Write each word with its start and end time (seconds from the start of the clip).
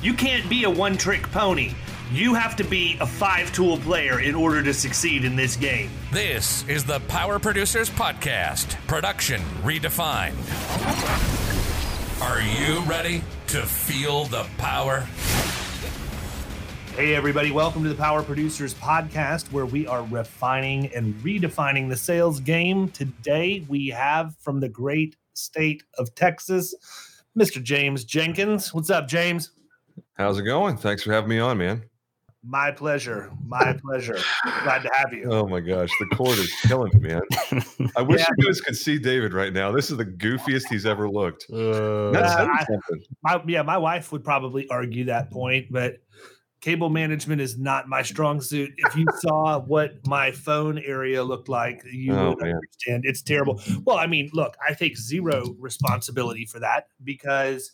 You 0.00 0.14
can't 0.14 0.48
be 0.48 0.62
a 0.62 0.70
one 0.70 0.96
trick 0.96 1.28
pony. 1.32 1.72
You 2.12 2.32
have 2.34 2.54
to 2.56 2.62
be 2.62 2.96
a 3.00 3.06
five 3.06 3.52
tool 3.52 3.78
player 3.78 4.20
in 4.20 4.36
order 4.36 4.62
to 4.62 4.72
succeed 4.72 5.24
in 5.24 5.34
this 5.34 5.56
game. 5.56 5.90
This 6.12 6.64
is 6.68 6.84
the 6.84 7.00
Power 7.08 7.40
Producers 7.40 7.90
Podcast, 7.90 8.76
production 8.86 9.40
redefined. 9.64 10.36
Are 12.22 12.40
you 12.40 12.78
ready 12.82 13.24
to 13.48 13.62
feel 13.62 14.26
the 14.26 14.46
power? 14.56 15.00
Hey, 16.94 17.16
everybody, 17.16 17.50
welcome 17.50 17.82
to 17.82 17.88
the 17.88 17.96
Power 17.96 18.22
Producers 18.22 18.74
Podcast, 18.74 19.50
where 19.50 19.66
we 19.66 19.88
are 19.88 20.04
refining 20.04 20.94
and 20.94 21.12
redefining 21.24 21.88
the 21.88 21.96
sales 21.96 22.38
game. 22.38 22.88
Today, 22.90 23.64
we 23.68 23.88
have 23.88 24.36
from 24.36 24.60
the 24.60 24.68
great 24.68 25.16
state 25.34 25.82
of 25.98 26.14
Texas, 26.14 26.72
Mr. 27.36 27.60
James 27.60 28.04
Jenkins. 28.04 28.72
What's 28.72 28.90
up, 28.90 29.08
James? 29.08 29.50
How's 30.14 30.38
it 30.38 30.42
going? 30.44 30.76
Thanks 30.76 31.02
for 31.02 31.12
having 31.12 31.30
me 31.30 31.38
on, 31.38 31.58
man. 31.58 31.82
My 32.44 32.70
pleasure. 32.70 33.30
My 33.44 33.76
pleasure. 33.84 34.16
Glad 34.62 34.82
to 34.82 34.90
have 34.94 35.12
you. 35.12 35.28
Oh 35.30 35.46
my 35.48 35.60
gosh, 35.60 35.90
the 35.98 36.06
cord 36.16 36.38
is 36.38 36.52
killing 36.62 36.90
me, 36.94 37.08
man. 37.08 37.22
I 37.96 38.02
wish 38.02 38.20
Yeah. 38.20 38.26
you 38.38 38.46
guys 38.46 38.60
could 38.60 38.76
see 38.76 38.96
David 38.98 39.32
right 39.34 39.52
now. 39.52 39.72
This 39.72 39.90
is 39.90 39.96
the 39.96 40.04
goofiest 40.06 40.68
he's 40.70 40.86
ever 40.86 41.10
looked. 41.10 41.46
Uh, 41.52 42.12
I- 42.12 42.64
My, 43.22 43.42
yeah, 43.46 43.62
my 43.62 43.76
wife 43.76 44.12
would 44.12 44.22
probably 44.24 44.68
argue 44.70 45.04
that 45.06 45.30
point, 45.32 45.66
but 45.70 45.96
cable 46.60 46.88
management 46.90 47.40
is 47.40 47.58
not 47.58 47.88
my 47.88 48.02
strong 48.02 48.40
suit. 48.40 48.70
If 48.78 48.96
you 48.96 49.06
saw 49.18 49.58
what 49.58 50.06
my 50.06 50.30
phone 50.30 50.78
area 50.78 51.22
looked 51.24 51.48
like, 51.48 51.82
you 51.92 52.14
Oh, 52.14 52.30
would 52.30 52.40
man. 52.40 52.54
understand. 52.54 53.04
It's 53.04 53.20
terrible. 53.22 53.60
Well, 53.84 53.96
I 53.98 54.06
mean, 54.06 54.30
look, 54.32 54.56
I 54.66 54.74
take 54.74 54.96
zero 54.96 55.54
responsibility 55.58 56.46
for 56.46 56.60
that 56.60 56.86
because 57.02 57.72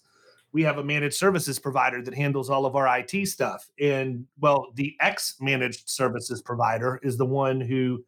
we 0.55 0.63
have 0.63 0.79
a 0.79 0.85
managed 0.85 1.17
services 1.17 1.59
provider 1.59 2.01
that 2.01 2.15
handles 2.15 2.49
all 2.49 2.65
of 2.65 2.77
our 2.77 2.99
IT 2.99 3.27
stuff. 3.27 3.69
And 3.79 4.25
well, 4.39 4.69
the 4.77 4.95
ex 5.01 5.35
managed 5.41 5.91
services 5.91 6.41
provider 6.41 7.01
is 7.03 7.19
the 7.19 7.27
one 7.27 7.61
who 7.61 8.05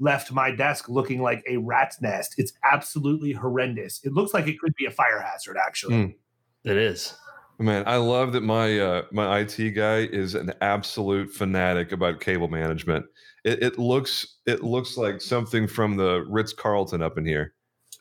left 0.00 0.32
my 0.32 0.50
desk 0.50 0.88
looking 0.88 1.20
like 1.20 1.44
a 1.46 1.58
rat's 1.58 2.00
nest. 2.00 2.36
It's 2.38 2.54
absolutely 2.64 3.32
horrendous. 3.32 4.00
It 4.02 4.14
looks 4.14 4.32
like 4.32 4.48
it 4.48 4.58
could 4.58 4.74
be 4.76 4.86
a 4.86 4.90
fire 4.90 5.20
hazard, 5.20 5.58
actually. 5.62 5.94
Mm. 5.94 6.14
It 6.64 6.78
is. 6.78 7.14
Man, 7.58 7.84
I 7.86 7.96
love 7.96 8.32
that 8.32 8.42
my 8.42 8.78
uh, 8.78 9.02
my 9.12 9.40
IT 9.40 9.72
guy 9.72 9.98
is 9.98 10.34
an 10.34 10.54
absolute 10.62 11.30
fanatic 11.30 11.92
about 11.92 12.18
cable 12.18 12.48
management. 12.48 13.04
It, 13.44 13.62
it 13.62 13.78
looks 13.78 14.38
it 14.46 14.64
looks 14.64 14.96
like 14.96 15.20
something 15.20 15.68
from 15.68 15.96
the 15.96 16.24
Ritz 16.30 16.54
Carlton 16.54 17.02
up 17.02 17.18
in 17.18 17.26
here. 17.26 17.52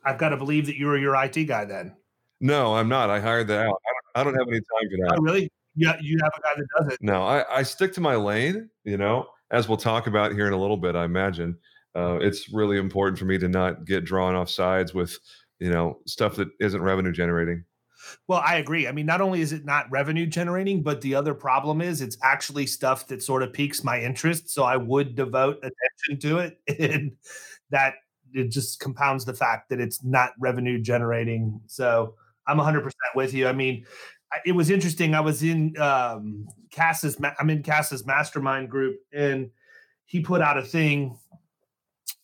I've 0.05 0.17
got 0.17 0.29
to 0.29 0.37
believe 0.37 0.65
that 0.67 0.77
you 0.77 0.87
were 0.87 0.97
your 0.97 1.21
IT 1.21 1.43
guy 1.43 1.65
then. 1.65 1.97
No, 2.41 2.75
I'm 2.75 2.87
not. 2.87 3.09
I 3.09 3.19
hired 3.19 3.47
that 3.47 3.67
out. 3.67 3.81
I 4.15 4.23
don't, 4.23 4.27
I 4.27 4.31
don't 4.31 4.39
have 4.39 4.47
any 4.47 4.59
time 4.59 4.89
for 4.89 5.07
that. 5.07 5.15
Oh, 5.17 5.21
really? 5.21 5.51
Yeah, 5.75 5.97
you 6.01 6.17
have 6.21 6.31
a 6.37 6.41
guy 6.41 6.49
that 6.57 6.67
does 6.77 6.93
it. 6.93 6.99
No, 7.01 7.23
I, 7.23 7.59
I 7.59 7.63
stick 7.63 7.93
to 7.93 8.01
my 8.01 8.15
lane, 8.15 8.69
you 8.83 8.97
know, 8.97 9.27
as 9.51 9.67
we'll 9.67 9.77
talk 9.77 10.07
about 10.07 10.33
here 10.33 10.47
in 10.47 10.53
a 10.53 10.59
little 10.59 10.77
bit, 10.77 10.95
I 10.95 11.05
imagine. 11.05 11.57
Uh, 11.95 12.19
it's 12.21 12.51
really 12.53 12.77
important 12.77 13.17
for 13.17 13.25
me 13.25 13.37
to 13.37 13.47
not 13.47 13.85
get 13.85 14.05
drawn 14.05 14.35
off 14.35 14.49
sides 14.49 14.93
with, 14.93 15.17
you 15.59 15.69
know, 15.69 15.99
stuff 16.05 16.35
that 16.35 16.49
isn't 16.59 16.81
revenue 16.81 17.11
generating. 17.11 17.63
Well, 18.27 18.41
I 18.45 18.55
agree. 18.55 18.87
I 18.87 18.91
mean, 18.91 19.05
not 19.05 19.21
only 19.21 19.41
is 19.41 19.51
it 19.51 19.65
not 19.65 19.89
revenue 19.91 20.25
generating, 20.25 20.83
but 20.83 21.01
the 21.01 21.15
other 21.15 21.33
problem 21.33 21.81
is 21.81 22.01
it's 22.01 22.17
actually 22.23 22.65
stuff 22.65 23.07
that 23.07 23.21
sort 23.21 23.43
of 23.43 23.53
piques 23.53 23.83
my 23.83 24.01
interest. 24.01 24.49
So 24.49 24.63
I 24.63 24.77
would 24.77 25.15
devote 25.15 25.57
attention 25.57 26.29
to 26.29 26.39
it. 26.39 26.59
And 26.79 27.11
that 27.71 27.95
it 28.33 28.49
just 28.49 28.79
compounds 28.79 29.25
the 29.25 29.33
fact 29.33 29.69
that 29.69 29.79
it's 29.79 30.03
not 30.03 30.31
revenue 30.39 30.81
generating. 30.81 31.59
So 31.67 32.15
I'm 32.49 32.57
100% 32.57 32.91
with 33.15 33.33
you. 33.33 33.47
I 33.47 33.53
mean, 33.53 33.85
it 34.45 34.53
was 34.53 34.69
interesting. 34.69 35.15
I 35.15 35.21
was 35.21 35.43
in 35.43 35.79
um, 35.79 36.47
Cass's, 36.71 37.17
I'm 37.39 37.49
in 37.49 37.63
Cass's 37.63 38.05
mastermind 38.05 38.69
group, 38.69 38.99
and 39.13 39.49
he 40.05 40.21
put 40.21 40.41
out 40.41 40.57
a 40.57 40.63
thing 40.63 41.17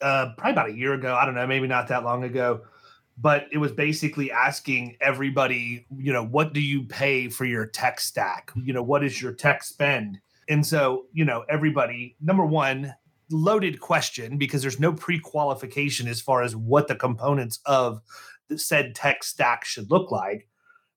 uh, 0.02 0.30
probably 0.38 0.52
about 0.52 0.70
a 0.70 0.74
year 0.74 0.94
ago. 0.94 1.16
I 1.16 1.26
don't 1.26 1.36
know, 1.36 1.48
maybe 1.48 1.68
not 1.68 1.88
that 1.90 2.04
long 2.04 2.24
ago 2.24 2.62
but 3.18 3.48
it 3.52 3.58
was 3.58 3.72
basically 3.72 4.32
asking 4.32 4.98
everybody, 5.00 5.86
you 5.98 6.12
know, 6.12 6.26
what 6.26 6.54
do 6.54 6.62
you 6.62 6.84
pay 6.84 7.30
for 7.30 7.46
your 7.46 7.66
tech 7.66 8.00
stack? 8.00 8.52
You 8.56 8.74
know, 8.74 8.84
what 8.84 9.04
is 9.04 9.22
your 9.22 9.32
tech 9.32 9.64
spend? 9.64 10.20
And 10.50 10.66
so, 10.66 11.06
you 11.14 11.26
know, 11.26 11.46
everybody, 11.50 12.16
number 12.22 12.46
one, 12.46 12.94
loaded 13.32 13.80
question 13.80 14.38
because 14.38 14.62
there's 14.62 14.80
no 14.80 14.94
pre 14.94 15.20
qualification 15.20 16.08
as 16.08 16.22
far 16.22 16.44
as 16.44 16.56
what 16.56 16.88
the 16.88 16.96
components 16.96 17.60
of 17.66 18.02
said 18.56 18.96
tech 18.96 19.24
stack 19.24 19.66
should 19.66 19.90
look 19.92 20.12
like. 20.12 20.48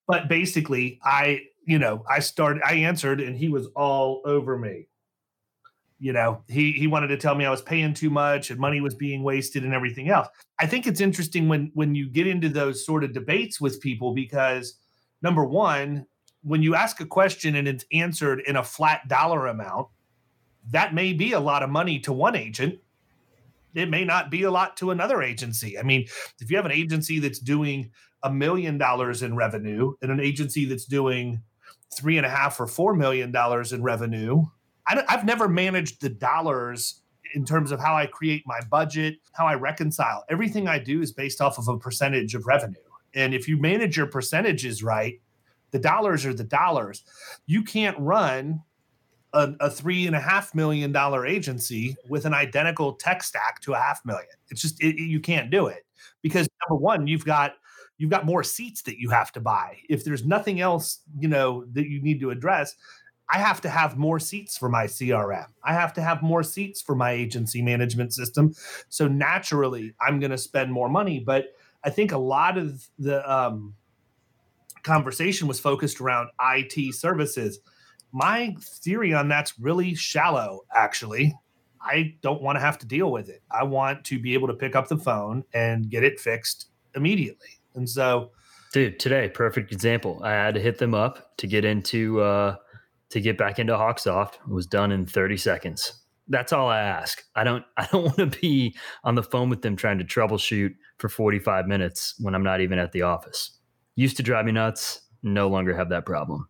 But 0.06 0.28
basically, 0.28 1.00
I, 1.02 1.42
you 1.64 1.78
know, 1.78 2.04
I 2.08 2.20
started, 2.20 2.62
I 2.64 2.74
answered 2.74 3.20
and 3.20 3.36
he 3.36 3.48
was 3.48 3.66
all 3.76 4.22
over 4.24 4.58
me. 4.58 4.88
You 6.00 6.12
know, 6.12 6.42
he 6.46 6.70
he 6.72 6.86
wanted 6.86 7.08
to 7.08 7.16
tell 7.16 7.34
me 7.34 7.44
I 7.44 7.50
was 7.50 7.60
paying 7.60 7.92
too 7.92 8.08
much 8.08 8.50
and 8.50 8.60
money 8.60 8.80
was 8.80 8.94
being 8.94 9.24
wasted 9.24 9.64
and 9.64 9.74
everything 9.74 10.08
else. 10.08 10.28
I 10.60 10.66
think 10.66 10.86
it's 10.86 11.00
interesting 11.00 11.48
when 11.48 11.72
when 11.74 11.96
you 11.96 12.08
get 12.08 12.28
into 12.28 12.48
those 12.48 12.86
sort 12.86 13.02
of 13.02 13.12
debates 13.12 13.60
with 13.60 13.80
people 13.80 14.14
because 14.14 14.78
number 15.22 15.44
one, 15.44 16.06
when 16.42 16.62
you 16.62 16.76
ask 16.76 17.00
a 17.00 17.06
question 17.06 17.56
and 17.56 17.66
it's 17.66 17.84
answered 17.92 18.42
in 18.46 18.54
a 18.54 18.62
flat 18.62 19.08
dollar 19.08 19.48
amount, 19.48 19.88
that 20.70 20.94
may 20.94 21.12
be 21.12 21.32
a 21.32 21.40
lot 21.40 21.64
of 21.64 21.70
money 21.70 21.98
to 22.00 22.12
one 22.12 22.36
agent. 22.36 22.78
It 23.74 23.90
may 23.90 24.04
not 24.04 24.30
be 24.30 24.42
a 24.42 24.50
lot 24.50 24.76
to 24.78 24.90
another 24.90 25.22
agency. 25.22 25.78
I 25.78 25.82
mean, 25.82 26.06
if 26.40 26.50
you 26.50 26.56
have 26.56 26.66
an 26.66 26.72
agency 26.72 27.18
that's 27.18 27.38
doing 27.38 27.90
a 28.22 28.32
million 28.32 28.78
dollars 28.78 29.22
in 29.22 29.36
revenue 29.36 29.94
and 30.02 30.10
an 30.10 30.20
agency 30.20 30.64
that's 30.64 30.84
doing 30.84 31.42
three 31.94 32.16
and 32.16 32.26
a 32.26 32.30
half 32.30 32.58
or 32.60 32.66
four 32.66 32.94
million 32.94 33.30
dollars 33.30 33.72
in 33.72 33.82
revenue, 33.82 34.44
I 34.86 35.02
I've 35.08 35.24
never 35.24 35.48
managed 35.48 36.00
the 36.00 36.08
dollars 36.08 37.02
in 37.34 37.44
terms 37.44 37.72
of 37.72 37.80
how 37.80 37.94
I 37.94 38.06
create 38.06 38.42
my 38.46 38.60
budget, 38.70 39.18
how 39.32 39.46
I 39.46 39.54
reconcile. 39.54 40.24
Everything 40.28 40.66
I 40.66 40.78
do 40.78 41.02
is 41.02 41.12
based 41.12 41.40
off 41.40 41.58
of 41.58 41.68
a 41.68 41.78
percentage 41.78 42.34
of 42.34 42.46
revenue. 42.46 42.76
And 43.14 43.34
if 43.34 43.48
you 43.48 43.58
manage 43.58 43.96
your 43.96 44.06
percentages 44.06 44.82
right, 44.82 45.20
the 45.70 45.78
dollars 45.78 46.24
are 46.24 46.34
the 46.34 46.44
dollars. 46.44 47.04
You 47.46 47.62
can't 47.62 47.98
run 47.98 48.62
a, 49.32 49.52
a 49.60 49.70
three 49.70 50.06
and 50.06 50.16
a 50.16 50.20
half 50.20 50.54
million 50.54 50.92
dollar 50.92 51.26
agency 51.26 51.96
with 52.08 52.24
an 52.24 52.34
identical 52.34 52.94
tech 52.94 53.22
stack 53.22 53.60
to 53.60 53.74
a 53.74 53.78
half 53.78 54.04
million. 54.04 54.28
It's 54.50 54.62
just 54.62 54.82
it, 54.82 54.96
you 54.96 55.20
can't 55.20 55.50
do 55.50 55.66
it 55.66 55.84
because 56.22 56.48
number 56.68 56.80
one, 56.80 57.06
you've 57.06 57.24
got 57.24 57.54
you've 57.98 58.10
got 58.10 58.24
more 58.24 58.42
seats 58.42 58.82
that 58.82 58.98
you 58.98 59.10
have 59.10 59.32
to 59.32 59.40
buy. 59.40 59.78
If 59.88 60.04
there's 60.04 60.24
nothing 60.24 60.60
else, 60.60 61.00
you 61.18 61.28
know, 61.28 61.64
that 61.72 61.88
you 61.88 62.00
need 62.00 62.20
to 62.20 62.30
address, 62.30 62.74
I 63.30 63.38
have 63.38 63.60
to 63.62 63.68
have 63.68 63.98
more 63.98 64.18
seats 64.18 64.56
for 64.56 64.68
my 64.68 64.86
CRM. 64.86 65.46
I 65.62 65.74
have 65.74 65.92
to 65.94 66.00
have 66.00 66.22
more 66.22 66.42
seats 66.42 66.80
for 66.80 66.94
my 66.94 67.10
agency 67.10 67.60
management 67.60 68.14
system. 68.14 68.54
So 68.88 69.06
naturally, 69.06 69.94
I'm 70.00 70.18
going 70.20 70.30
to 70.30 70.38
spend 70.38 70.72
more 70.72 70.88
money. 70.88 71.20
But 71.20 71.54
I 71.84 71.90
think 71.90 72.12
a 72.12 72.18
lot 72.18 72.56
of 72.56 72.88
the 72.98 73.30
um, 73.30 73.74
conversation 74.82 75.46
was 75.46 75.60
focused 75.60 76.00
around 76.00 76.30
IT 76.40 76.94
services. 76.94 77.58
My 78.12 78.56
theory 78.60 79.12
on 79.12 79.28
that's 79.28 79.58
really 79.58 79.94
shallow, 79.94 80.60
actually. 80.74 81.34
I 81.80 82.14
don't 82.22 82.42
want 82.42 82.56
to 82.56 82.60
have 82.60 82.78
to 82.78 82.86
deal 82.86 83.10
with 83.10 83.28
it. 83.28 83.42
I 83.50 83.64
want 83.64 84.04
to 84.06 84.18
be 84.18 84.34
able 84.34 84.48
to 84.48 84.54
pick 84.54 84.74
up 84.74 84.88
the 84.88 84.96
phone 84.96 85.44
and 85.52 85.88
get 85.88 86.04
it 86.04 86.18
fixed 86.18 86.70
immediately. 86.94 87.60
And 87.74 87.88
so, 87.88 88.32
dude, 88.72 88.98
today, 88.98 89.28
perfect 89.28 89.72
example. 89.72 90.20
I 90.22 90.30
had 90.30 90.54
to 90.54 90.60
hit 90.60 90.78
them 90.78 90.94
up 90.94 91.36
to 91.38 91.46
get 91.46 91.64
into, 91.64 92.20
uh, 92.20 92.56
to 93.10 93.20
get 93.20 93.38
back 93.38 93.58
into 93.58 93.74
Hawksoft. 93.74 94.34
It 94.34 94.48
was 94.48 94.66
done 94.66 94.92
in 94.92 95.06
30 95.06 95.36
seconds. 95.36 96.00
That's 96.28 96.52
all 96.52 96.68
I 96.68 96.80
ask. 96.80 97.22
I 97.34 97.44
don't, 97.44 97.64
I 97.76 97.86
don't 97.90 98.04
want 98.04 98.32
to 98.32 98.40
be 98.40 98.76
on 99.04 99.14
the 99.14 99.22
phone 99.22 99.48
with 99.48 99.62
them 99.62 99.76
trying 99.76 99.98
to 99.98 100.04
troubleshoot 100.04 100.74
for 100.98 101.08
45 101.08 101.66
minutes 101.66 102.14
when 102.18 102.34
I'm 102.34 102.42
not 102.42 102.60
even 102.60 102.78
at 102.78 102.92
the 102.92 103.02
office. 103.02 103.58
Used 103.94 104.16
to 104.18 104.22
drive 104.22 104.46
me 104.46 104.52
nuts. 104.52 105.02
No 105.22 105.48
longer 105.48 105.76
have 105.76 105.88
that 105.88 106.06
problem. 106.06 106.48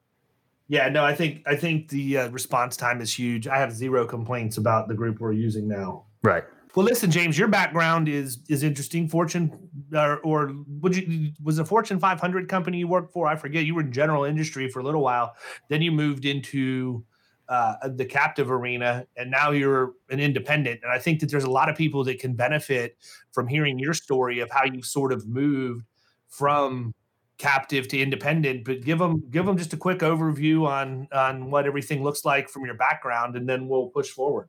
Yeah, 0.69 0.89
no, 0.91 1.03
I 1.05 1.15
think 1.15 1.43
I 1.47 1.57
think 1.57 1.89
the 1.89 2.19
uh, 2.19 2.29
response 2.29 2.77
time 2.77 3.01
is 3.01 3.13
huge. 3.13 3.49
I 3.49 3.57
have 3.57 3.73
zero 3.73 4.07
complaints 4.07 4.59
about 4.59 4.89
the 4.89 4.95
group 4.95 5.19
we're 5.19 5.33
using 5.33 5.67
now. 5.67 6.05
Right. 6.23 6.45
Well, 6.75 6.85
listen, 6.85 7.11
James, 7.11 7.39
your 7.39 7.49
background 7.49 8.09
is 8.09 8.39
is 8.49 8.63
interesting. 8.63 9.09
Fortune 9.09 9.71
or, 9.95 10.19
or 10.19 10.53
would 10.81 10.95
you 10.95 11.33
was 11.43 11.59
a 11.59 11.65
Fortune 11.65 11.99
500 11.99 12.49
company 12.49 12.79
you 12.79 12.89
worked 12.89 13.13
for? 13.13 13.27
I 13.27 13.37
forget. 13.37 13.65
You 13.65 13.75
were 13.75 13.81
in 13.81 13.93
general 13.93 14.25
industry 14.25 14.69
for 14.69 14.81
a 14.81 14.83
little 14.83 15.03
while. 15.03 15.35
Then 15.69 15.81
you 15.81 15.91
moved 15.91 16.27
into 16.27 17.05
uh, 17.49 17.89
the 17.89 18.05
captive 18.05 18.51
arena, 18.51 19.07
and 19.17 19.31
now 19.31 19.51
you're 19.51 19.95
an 20.11 20.21
independent. 20.21 20.81
And 20.83 20.93
I 20.93 20.99
think 20.99 21.21
that 21.21 21.31
there's 21.31 21.45
a 21.45 21.51
lot 21.51 21.71
of 21.71 21.77
people 21.77 22.05
that 22.05 22.19
can 22.19 22.35
benefit 22.35 22.99
from 23.33 23.49
hearing 23.49 23.79
your 23.79 23.95
story 23.95 24.41
of 24.41 24.51
how 24.51 24.65
you 24.65 24.83
sort 24.83 25.13
of 25.15 25.27
moved 25.27 25.87
from 26.29 26.95
captive 27.39 27.87
to 27.89 27.99
independent 27.99 28.65
but 28.65 28.83
give 28.83 28.99
them 28.99 29.23
give 29.31 29.47
them 29.47 29.57
just 29.57 29.73
a 29.73 29.77
quick 29.77 30.01
overview 30.01 30.67
on 30.67 31.07
on 31.13 31.51
what 31.51 31.67
everything 31.67 32.03
looks 32.03 32.25
like 32.25 32.49
from 32.49 32.65
your 32.65 32.75
background 32.75 33.37
and 33.37 33.49
then 33.49 33.69
we'll 33.69 33.89
push 33.89 34.11
forward 34.11 34.49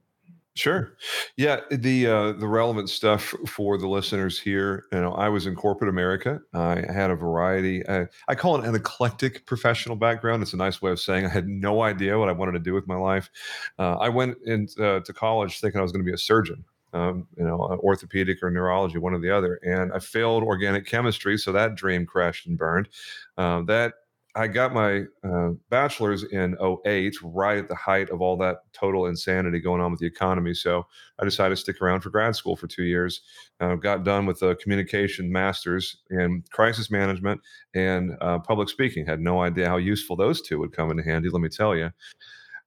Sure. 0.60 0.98
Yeah, 1.38 1.62
the 1.72 2.08
uh, 2.08 2.32
the 2.34 2.48
relevant 2.48 2.90
stuff 2.90 3.34
for 3.48 3.78
the 3.78 3.88
listeners 3.88 4.38
here. 4.38 4.88
You 4.92 5.00
know, 5.00 5.14
I 5.14 5.30
was 5.30 5.46
in 5.46 5.56
corporate 5.56 5.90
America. 5.90 6.42
I 6.54 6.84
had 6.92 7.12
a 7.12 7.16
variety. 7.16 7.86
Uh, 7.86 8.08
I 8.28 8.36
call 8.36 8.60
it 8.60 8.68
an 8.68 8.76
eclectic 8.76 9.46
professional 9.46 9.96
background. 9.96 10.44
It's 10.44 10.52
a 10.52 10.58
nice 10.58 10.82
way 10.82 10.92
of 10.92 11.00
saying 11.00 11.26
I 11.26 11.30
had 11.30 11.48
no 11.48 11.84
idea 11.84 12.20
what 12.20 12.28
I 12.28 12.34
wanted 12.34 12.54
to 12.54 12.60
do 12.60 12.74
with 12.74 12.88
my 12.88 12.98
life. 12.98 13.30
Uh, 13.78 13.96
I 14.00 14.10
went 14.10 14.38
into 14.46 14.86
uh, 14.86 15.00
college 15.14 15.62
thinking 15.62 15.80
I 15.80 15.82
was 15.82 15.94
going 15.94 16.04
to 16.04 16.10
be 16.10 16.14
a 16.14 16.18
surgeon 16.18 16.66
um, 16.94 17.28
you 17.38 17.44
know, 17.44 17.62
uh, 17.62 17.78
orthopedic 17.78 18.42
or 18.42 18.50
neurology, 18.50 18.98
one 18.98 19.14
or 19.14 19.20
the 19.20 19.36
other. 19.36 19.60
And 19.64 19.92
I 19.94 20.00
failed 20.00 20.44
organic 20.44 20.86
chemistry, 20.86 21.38
so 21.38 21.52
that 21.52 21.76
dream 21.76 22.06
crashed 22.06 22.48
and 22.48 22.58
burned. 22.58 22.90
Um, 23.38 23.66
that 23.68 23.94
I 24.36 24.48
got 24.48 24.74
my 24.74 25.06
uh, 25.24 25.52
bachelor's 25.70 26.24
in 26.24 26.56
08, 26.86 27.16
right 27.24 27.58
at 27.58 27.68
the 27.68 27.76
height 27.76 28.10
of 28.12 28.22
all 28.22 28.38
that 28.38 28.60
total 28.74 29.08
insanity 29.08 29.60
going 29.60 29.82
on 29.82 29.92
with 29.92 30.00
the 30.00 30.06
economy. 30.06 30.54
So 30.54 30.86
I 31.20 31.26
decided 31.26 31.56
to 31.56 31.62
stick 31.62 31.82
around 31.82 32.02
for 32.02 32.12
grad 32.12 32.36
school 32.36 32.56
for 32.56 32.68
two 32.68 32.84
years. 32.84 33.22
Uh, 33.60 33.76
got 33.76 34.04
done 34.04 34.28
with 34.28 34.42
a 34.44 34.56
communication 34.56 35.32
master's 35.32 35.98
in 36.12 36.44
crisis 36.52 36.92
management 36.92 37.42
and 37.74 38.16
uh, 38.22 38.38
public 38.40 38.70
speaking. 38.70 39.06
Had 39.06 39.20
no 39.20 39.42
idea 39.42 39.68
how 39.68 39.78
useful 39.78 40.16
those 40.16 40.42
two 40.42 40.60
would 40.60 40.74
come 40.74 40.92
into 40.92 41.04
handy, 41.04 41.30
let 41.30 41.42
me 41.42 41.50
tell 41.50 41.76
you. 41.76 41.90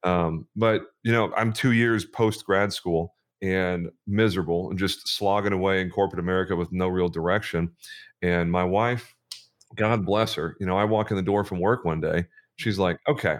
Um, 0.02 0.48
but, 0.56 0.82
you 1.04 1.12
know, 1.12 1.32
I'm 1.36 1.52
two 1.52 1.72
years 1.72 2.04
post 2.04 2.44
grad 2.44 2.72
school 2.72 3.14
and 3.42 3.90
miserable 4.06 4.70
and 4.70 4.78
just 4.78 5.08
slogging 5.08 5.52
away 5.52 5.80
in 5.80 5.90
corporate 5.90 6.20
America 6.20 6.54
with 6.56 6.72
no 6.72 6.88
real 6.88 7.08
direction. 7.08 7.70
And 8.22 8.50
my 8.50 8.64
wife, 8.64 9.14
God 9.76 10.06
bless 10.06 10.34
her, 10.34 10.56
you 10.60 10.66
know, 10.66 10.78
I 10.78 10.84
walk 10.84 11.10
in 11.10 11.16
the 11.16 11.22
door 11.22 11.44
from 11.44 11.60
work 11.60 11.84
one 11.84 12.00
day. 12.00 12.26
She's 12.56 12.78
like, 12.78 12.98
okay, 13.08 13.38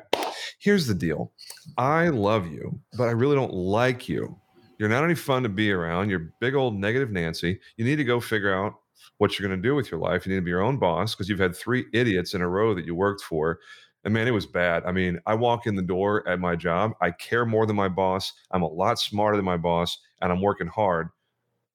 here's 0.58 0.86
the 0.86 0.94
deal. 0.94 1.32
I 1.78 2.08
love 2.08 2.46
you, 2.46 2.80
but 2.98 3.04
I 3.04 3.12
really 3.12 3.36
don't 3.36 3.52
like 3.52 4.08
you. 4.08 4.36
You're 4.78 4.88
not 4.88 5.04
any 5.04 5.14
fun 5.14 5.44
to 5.44 5.48
be 5.48 5.70
around. 5.70 6.10
You're 6.10 6.32
big 6.40 6.56
old 6.56 6.74
negative 6.74 7.10
Nancy. 7.10 7.60
You 7.76 7.84
need 7.84 7.96
to 7.96 8.04
go 8.04 8.18
figure 8.20 8.52
out 8.52 8.74
what 9.18 9.38
you're 9.38 9.48
going 9.48 9.60
to 9.60 9.68
do 9.68 9.76
with 9.76 9.90
your 9.90 10.00
life. 10.00 10.26
You 10.26 10.32
need 10.32 10.40
to 10.40 10.44
be 10.44 10.50
your 10.50 10.62
own 10.62 10.78
boss 10.78 11.14
because 11.14 11.28
you've 11.28 11.38
had 11.38 11.54
three 11.54 11.84
idiots 11.92 12.34
in 12.34 12.40
a 12.40 12.48
row 12.48 12.74
that 12.74 12.86
you 12.86 12.94
worked 12.94 13.22
for 13.22 13.60
and 14.04 14.12
man, 14.12 14.26
it 14.26 14.32
was 14.32 14.46
bad. 14.46 14.82
I 14.84 14.92
mean, 14.92 15.20
I 15.26 15.34
walk 15.34 15.66
in 15.66 15.76
the 15.76 15.82
door 15.82 16.26
at 16.28 16.40
my 16.40 16.56
job. 16.56 16.92
I 17.00 17.12
care 17.12 17.46
more 17.46 17.66
than 17.66 17.76
my 17.76 17.88
boss. 17.88 18.32
I'm 18.50 18.62
a 18.62 18.68
lot 18.68 18.98
smarter 18.98 19.36
than 19.36 19.44
my 19.44 19.56
boss, 19.56 19.98
and 20.20 20.32
I'm 20.32 20.40
working 20.40 20.66
hard, 20.66 21.08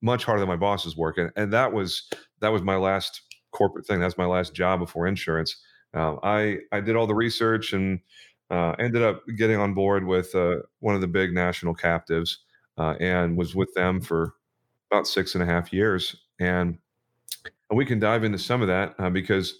much 0.01 0.25
harder 0.25 0.41
than 0.41 0.49
my 0.49 0.57
boss 0.57 0.85
is 0.85 0.97
working. 0.97 1.29
And 1.35 1.51
that 1.53 1.71
was 1.71 2.09
that 2.41 2.49
was 2.49 2.61
my 2.61 2.75
last 2.75 3.21
corporate 3.51 3.85
thing. 3.85 3.99
That's 3.99 4.17
my 4.17 4.25
last 4.25 4.53
job 4.53 4.79
before 4.79 5.07
insurance. 5.07 5.55
Um, 5.93 6.19
I 6.23 6.57
I 6.71 6.81
did 6.81 6.95
all 6.95 7.07
the 7.07 7.15
research 7.15 7.73
and 7.73 7.99
uh, 8.49 8.71
ended 8.79 9.03
up 9.03 9.23
getting 9.37 9.57
on 9.57 9.73
board 9.73 10.05
with 10.05 10.33
uh, 10.35 10.57
one 10.79 10.95
of 10.95 11.01
the 11.01 11.07
big 11.07 11.33
national 11.33 11.73
captives, 11.73 12.39
uh, 12.77 12.95
and 12.99 13.37
was 13.37 13.55
with 13.55 13.73
them 13.73 14.01
for 14.01 14.33
about 14.91 15.07
six 15.07 15.33
and 15.33 15.43
a 15.43 15.47
half 15.47 15.71
years. 15.71 16.15
And 16.39 16.77
we 17.71 17.85
can 17.85 17.99
dive 17.99 18.23
into 18.23 18.37
some 18.37 18.61
of 18.61 18.67
that 18.67 18.95
uh, 18.99 19.09
because 19.09 19.59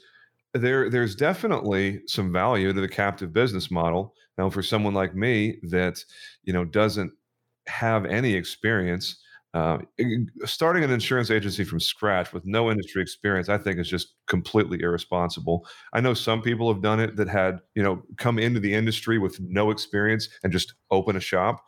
there 0.58 0.90
there's 0.90 1.16
definitely 1.16 2.02
some 2.08 2.32
value 2.32 2.74
to 2.74 2.82
the 2.82 2.88
captive 2.88 3.34
business 3.34 3.72
model. 3.72 4.14
Now 4.38 4.50
for 4.50 4.62
someone 4.62 4.94
like 4.94 5.16
me 5.16 5.58
that 5.64 6.04
you 6.44 6.54
know 6.54 6.66
doesn't 6.66 7.12
have 7.68 8.06
any 8.06 8.34
experience 8.34 9.18
uh, 9.54 9.80
starting 10.46 10.84
an 10.84 10.92
insurance 10.92 11.32
agency 11.32 11.64
from 11.64 11.80
scratch 11.80 12.32
with 12.32 12.46
no 12.46 12.70
industry 12.70 13.02
experience 13.02 13.50
i 13.50 13.58
think 13.58 13.80
is 13.80 13.90
just 13.90 14.14
completely 14.28 14.80
irresponsible. 14.82 15.66
I 15.94 16.02
know 16.02 16.14
some 16.14 16.42
people 16.42 16.72
have 16.72 16.84
done 16.84 17.00
it 17.00 17.16
that 17.16 17.28
had 17.28 17.60
you 17.76 17.82
know 17.82 18.04
come 18.18 18.38
into 18.38 18.60
the 18.60 18.74
industry 18.74 19.18
with 19.18 19.40
no 19.40 19.72
experience 19.72 20.30
and 20.44 20.54
just 20.54 20.76
open 20.92 21.16
a 21.16 21.22
shop 21.22 21.64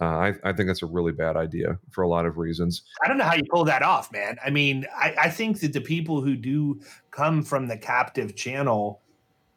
uh, 0.00 0.04
I, 0.04 0.34
I, 0.42 0.52
think 0.52 0.66
that's 0.66 0.82
a 0.82 0.86
really 0.86 1.12
bad 1.12 1.36
idea 1.36 1.78
for 1.90 2.02
a 2.02 2.08
lot 2.08 2.26
of 2.26 2.36
reasons. 2.36 2.82
I 3.04 3.08
don't 3.08 3.16
know 3.16 3.24
how 3.24 3.34
you 3.34 3.44
pull 3.48 3.64
that 3.64 3.82
off, 3.82 4.10
man. 4.12 4.36
I 4.44 4.50
mean, 4.50 4.86
I, 4.96 5.14
I 5.22 5.30
think 5.30 5.60
that 5.60 5.72
the 5.72 5.80
people 5.80 6.20
who 6.20 6.34
do 6.34 6.80
come 7.12 7.42
from 7.42 7.68
the 7.68 7.76
captive 7.76 8.34
channel 8.34 9.00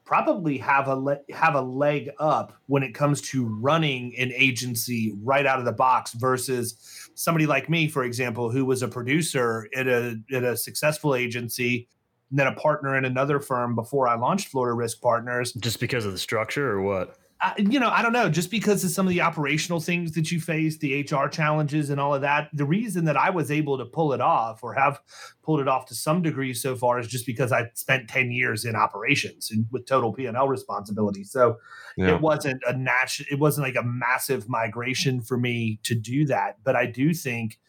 probably 0.06 0.58
have 0.58 0.88
a 0.88 0.96
le- 0.96 1.20
have 1.32 1.56
a 1.56 1.62
leg 1.62 2.12
up 2.20 2.54
when 2.68 2.84
it 2.84 2.94
comes 2.94 3.20
to 3.22 3.46
running 3.46 4.16
an 4.18 4.32
agency 4.34 5.14
right 5.24 5.46
out 5.46 5.60
of 5.60 5.66
the 5.66 5.72
box 5.72 6.14
versus 6.14 7.10
somebody 7.16 7.46
like 7.46 7.70
me, 7.70 7.88
for 7.88 8.04
example, 8.04 8.52
who 8.52 8.64
was 8.64 8.84
a 8.84 8.88
producer 8.88 9.68
at 9.76 9.88
a 9.88 10.18
at 10.32 10.44
a 10.44 10.56
successful 10.56 11.16
agency 11.16 11.88
and 12.30 12.40
then 12.40 12.48
a 12.48 12.54
partner 12.54 12.96
in 12.96 13.06
another 13.06 13.40
firm 13.40 13.76
before 13.76 14.08
I 14.08 14.16
launched 14.16 14.50
Florida 14.50 14.74
Risk 14.74 15.02
Partners. 15.02 15.54
Just 15.54 15.80
because 15.80 16.06
of 16.06 16.12
the 16.12 16.18
structure, 16.18 16.72
or 16.72 16.82
what? 16.82 17.18
I, 17.40 17.54
you 17.58 17.80
know, 17.80 17.90
I 17.90 18.02
don't 18.02 18.14
know, 18.14 18.30
just 18.30 18.50
because 18.50 18.84
of 18.84 18.90
some 18.90 19.06
of 19.06 19.12
the 19.12 19.22
operational 19.22 19.80
things 19.80 20.14
that 20.14 20.32
you 20.32 20.42
face, 20.42 20.78
the 20.78 21.02
HR 21.02 21.28
challenges 21.28 21.90
and 21.90 22.00
all 22.00 22.16
of 22.16 22.22
that. 22.22 22.50
The 22.54 22.66
reason 22.66 23.06
that 23.06 23.18
I 23.18 23.30
was 23.30 23.52
able 23.52 23.78
to 23.78 23.86
pull 23.86 24.14
it 24.14 24.22
off 24.22 24.64
or 24.64 24.74
have 24.74 25.00
pulled 25.44 25.60
it 25.60 25.68
off 25.68 25.86
to 25.88 25.96
some 25.96 26.22
degree 26.22 26.54
so 26.54 26.76
far 26.76 27.00
is 27.00 27.08
just 27.08 27.26
because 27.26 27.52
I 27.52 27.70
spent 27.74 28.10
10 28.10 28.32
years 28.32 28.66
in 28.66 28.76
operations 28.76 29.52
and 29.52 29.68
with 29.72 29.86
total 29.86 30.14
P&L 30.14 30.48
responsibility. 30.48 31.24
So 31.24 31.58
yeah. 31.96 32.16
it 32.16 32.22
wasn't 32.22 32.64
a 32.68 32.76
natural, 32.76 33.28
it 33.32 33.40
wasn't 33.40 33.68
like 33.68 33.76
a 33.76 33.84
massive 33.84 34.50
migration 34.50 35.22
for 35.22 35.38
me 35.38 35.80
to 35.84 35.94
do 35.94 36.26
that. 36.26 36.58
But 36.64 36.76
I 36.76 36.88
do 36.88 37.14
think 37.14 37.60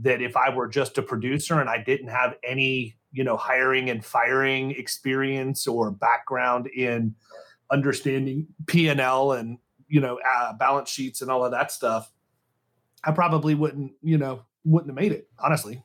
that 0.00 0.22
if 0.22 0.36
I 0.36 0.54
were 0.54 0.68
just 0.68 0.96
a 0.96 1.02
producer 1.02 1.60
and 1.60 1.68
I 1.68 1.82
didn't 1.82 2.08
have 2.08 2.36
any, 2.42 2.96
you 3.12 3.24
know, 3.24 3.36
hiring 3.36 3.90
and 3.90 4.04
firing 4.04 4.70
experience 4.70 5.66
or 5.66 5.90
background 5.90 6.66
in 6.68 7.14
understanding 7.70 8.46
P 8.66 8.88
and 8.88 9.00
L 9.00 9.32
and 9.32 9.58
you 9.88 10.00
know 10.00 10.18
uh, 10.36 10.52
balance 10.54 10.90
sheets 10.90 11.22
and 11.22 11.30
all 11.30 11.44
of 11.44 11.52
that 11.52 11.72
stuff, 11.72 12.10
I 13.04 13.12
probably 13.12 13.54
wouldn't 13.54 13.92
you 14.02 14.18
know 14.18 14.42
wouldn't 14.64 14.90
have 14.90 14.96
made 14.96 15.12
it 15.12 15.28
honestly. 15.38 15.82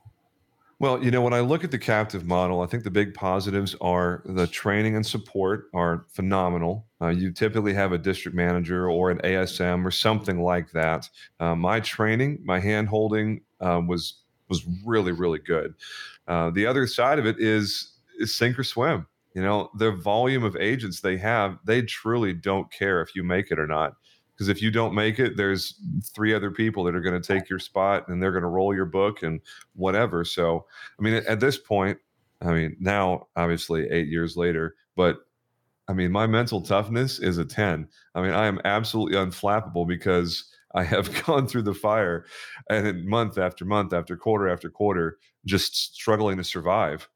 Well, 0.80 1.02
you 1.02 1.12
know, 1.12 1.22
when 1.22 1.34
I 1.34 1.40
look 1.40 1.64
at 1.64 1.72
the 1.72 1.80
captive 1.80 2.26
model, 2.26 2.62
I 2.62 2.66
think 2.66 2.84
the 2.84 2.92
big 2.92 3.14
positives 3.14 3.74
are 3.80 4.22
the 4.26 4.48
training 4.48 4.98
and 4.98 5.06
support 5.06 5.70
are 5.74 6.06
phenomenal. 6.10 6.88
Uh, 7.02 7.08
you 7.08 7.32
typically 7.32 7.74
have 7.74 7.94
a 7.94 7.98
district 7.98 8.36
manager 8.36 8.90
or 8.90 9.10
an 9.10 9.20
ASM 9.20 9.86
or 9.86 9.92
something 9.92 10.42
like 10.42 10.72
that. 10.72 11.08
Uh, 11.40 11.56
my 11.56 11.80
training, 11.80 12.40
my 12.44 12.60
hand 12.60 12.90
holding 12.90 13.40
uh, 13.62 13.82
was 13.88 14.24
was 14.50 14.66
really 14.86 15.14
really 15.14 15.40
good. 15.40 15.74
Uh, 16.28 16.50
the 16.50 16.66
other 16.66 16.86
side 16.86 17.18
of 17.18 17.26
it 17.26 17.40
is, 17.40 17.94
is 18.20 18.36
sink 18.36 18.60
or 18.60 18.64
swim 18.64 19.08
you 19.34 19.42
know 19.42 19.70
the 19.78 19.92
volume 19.92 20.44
of 20.44 20.56
agents 20.58 21.02
they 21.02 21.18
have 21.18 21.58
they 21.66 21.82
truly 21.82 22.34
don't 22.34 22.72
care 22.72 23.02
if 23.02 23.16
you 23.16 23.24
make 23.24 23.52
it 23.52 23.60
or 23.60 23.68
not 23.68 23.94
because 24.34 24.50
if 24.50 24.62
you 24.62 24.72
don't 24.72 24.94
make 24.94 25.20
it 25.20 25.38
there's 25.38 25.80
three 26.14 26.34
other 26.34 26.52
people 26.52 26.84
that 26.84 26.96
are 26.96 27.02
going 27.02 27.20
to 27.20 27.28
take 27.28 27.50
your 27.50 27.60
spot 27.60 28.08
and 28.08 28.22
they're 28.22 28.32
going 28.32 28.44
to 28.44 28.48
roll 28.48 28.74
your 28.74 28.86
book 28.86 29.24
and 29.24 29.42
whatever. 29.76 30.24
So 30.24 30.66
i 31.00 31.02
mean 31.02 31.16
at 31.28 31.40
this 31.40 31.58
point 31.58 31.98
i 32.42 32.52
mean 32.52 32.76
now 32.80 33.28
obviously 33.36 33.90
eight 33.90 34.08
years 34.08 34.36
later 34.36 34.76
but 34.96 35.20
i 35.88 35.94
mean 35.94 36.12
my 36.12 36.28
mental 36.28 36.62
toughness 36.62 37.20
is 37.20 37.38
a 37.38 37.46
10 37.46 37.88
i 38.16 38.22
mean 38.22 38.32
i 38.32 38.46
am 38.48 38.60
absolutely 38.66 39.16
unflappable 39.16 39.88
because 39.88 40.52
i 40.76 40.84
have 40.84 41.24
gone 41.26 41.48
through 41.48 41.62
the 41.62 41.74
fire 41.74 42.26
and 42.70 43.06
month 43.06 43.38
after 43.38 43.64
month 43.64 43.94
after 43.94 44.18
quarter 44.18 44.50
after 44.50 44.70
quarter 44.70 45.18
just 45.46 45.96
struggling 45.96 46.38
to 46.38 46.44
survive. 46.44 47.10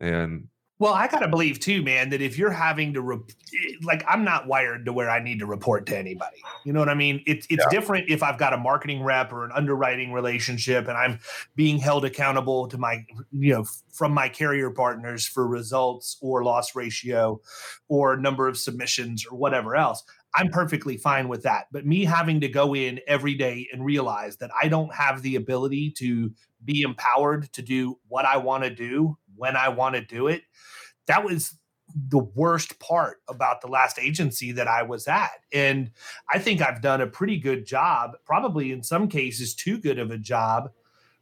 And 0.00 0.48
Well, 0.80 0.94
I 0.94 1.08
gotta 1.08 1.28
believe 1.28 1.60
too, 1.60 1.82
man, 1.82 2.08
that 2.08 2.22
if 2.22 2.38
you're 2.38 2.50
having 2.50 2.94
to, 2.94 3.02
re- 3.02 3.18
eh, 3.18 3.74
like, 3.82 4.02
I'm 4.08 4.24
not 4.24 4.46
wired 4.46 4.86
to 4.86 4.94
where 4.94 5.10
I 5.10 5.22
need 5.22 5.38
to 5.40 5.46
report 5.46 5.84
to 5.88 5.98
anybody. 5.98 6.38
You 6.64 6.72
know 6.72 6.80
what 6.80 6.88
I 6.88 6.94
mean? 6.94 7.22
It's 7.26 7.46
it's 7.50 7.62
yeah. 7.62 7.78
different 7.78 8.08
if 8.08 8.22
I've 8.22 8.38
got 8.38 8.54
a 8.54 8.56
marketing 8.56 9.02
rep 9.02 9.30
or 9.30 9.44
an 9.44 9.52
underwriting 9.52 10.10
relationship, 10.10 10.88
and 10.88 10.96
I'm 10.96 11.20
being 11.54 11.78
held 11.78 12.06
accountable 12.06 12.66
to 12.68 12.78
my, 12.78 13.04
you 13.30 13.52
know, 13.52 13.66
from 13.92 14.14
my 14.14 14.30
carrier 14.30 14.70
partners 14.70 15.26
for 15.26 15.46
results 15.46 16.16
or 16.22 16.44
loss 16.44 16.74
ratio, 16.74 17.42
or 17.88 18.16
number 18.16 18.48
of 18.48 18.56
submissions 18.56 19.26
or 19.30 19.36
whatever 19.36 19.76
else. 19.76 20.02
I'm 20.34 20.48
perfectly 20.48 20.96
fine 20.96 21.28
with 21.28 21.42
that. 21.42 21.66
But 21.72 21.84
me 21.84 22.06
having 22.06 22.40
to 22.40 22.48
go 22.48 22.74
in 22.74 23.00
every 23.06 23.34
day 23.34 23.68
and 23.70 23.84
realize 23.84 24.38
that 24.38 24.50
I 24.58 24.68
don't 24.68 24.94
have 24.94 25.20
the 25.20 25.36
ability 25.36 25.90
to 25.98 26.32
be 26.64 26.82
empowered 26.82 27.52
to 27.52 27.60
do 27.60 27.98
what 28.08 28.24
I 28.24 28.38
want 28.38 28.64
to 28.64 28.70
do 28.70 29.18
when 29.40 29.56
I 29.56 29.70
want 29.70 29.94
to 29.94 30.04
do 30.04 30.28
it. 30.28 30.42
That 31.06 31.24
was 31.24 31.56
the 32.08 32.18
worst 32.18 32.78
part 32.78 33.20
about 33.28 33.62
the 33.62 33.66
last 33.66 33.98
agency 33.98 34.52
that 34.52 34.68
I 34.68 34.82
was 34.82 35.08
at. 35.08 35.40
And 35.52 35.90
I 36.32 36.38
think 36.38 36.60
I've 36.60 36.82
done 36.82 37.00
a 37.00 37.06
pretty 37.06 37.38
good 37.38 37.66
job, 37.66 38.12
probably 38.24 38.70
in 38.70 38.82
some 38.82 39.08
cases, 39.08 39.54
too 39.54 39.78
good 39.78 39.98
of 39.98 40.10
a 40.10 40.18
job 40.18 40.70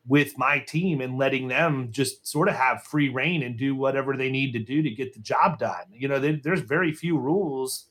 with 0.07 0.37
my 0.37 0.59
team 0.59 1.01
and 1.01 1.17
letting 1.17 1.49
them 1.49 1.89
just 1.91 2.27
sort 2.27 2.49
of 2.49 2.55
have 2.55 2.83
free 2.83 3.09
reign 3.09 3.43
and 3.43 3.59
do 3.59 3.75
whatever 3.75 4.17
they 4.17 4.31
need 4.31 4.53
to 4.53 4.59
do 4.59 4.83
to 4.83 4.91
get 4.91 5.15
the 5.15 5.21
job 5.21 5.59
done. 5.59 5.85
You 5.93 6.09
know, 6.09 6.19
they, 6.19 6.33
there's 6.33 6.61
very 6.61 6.93
few 6.93 7.19
rules 7.19 7.87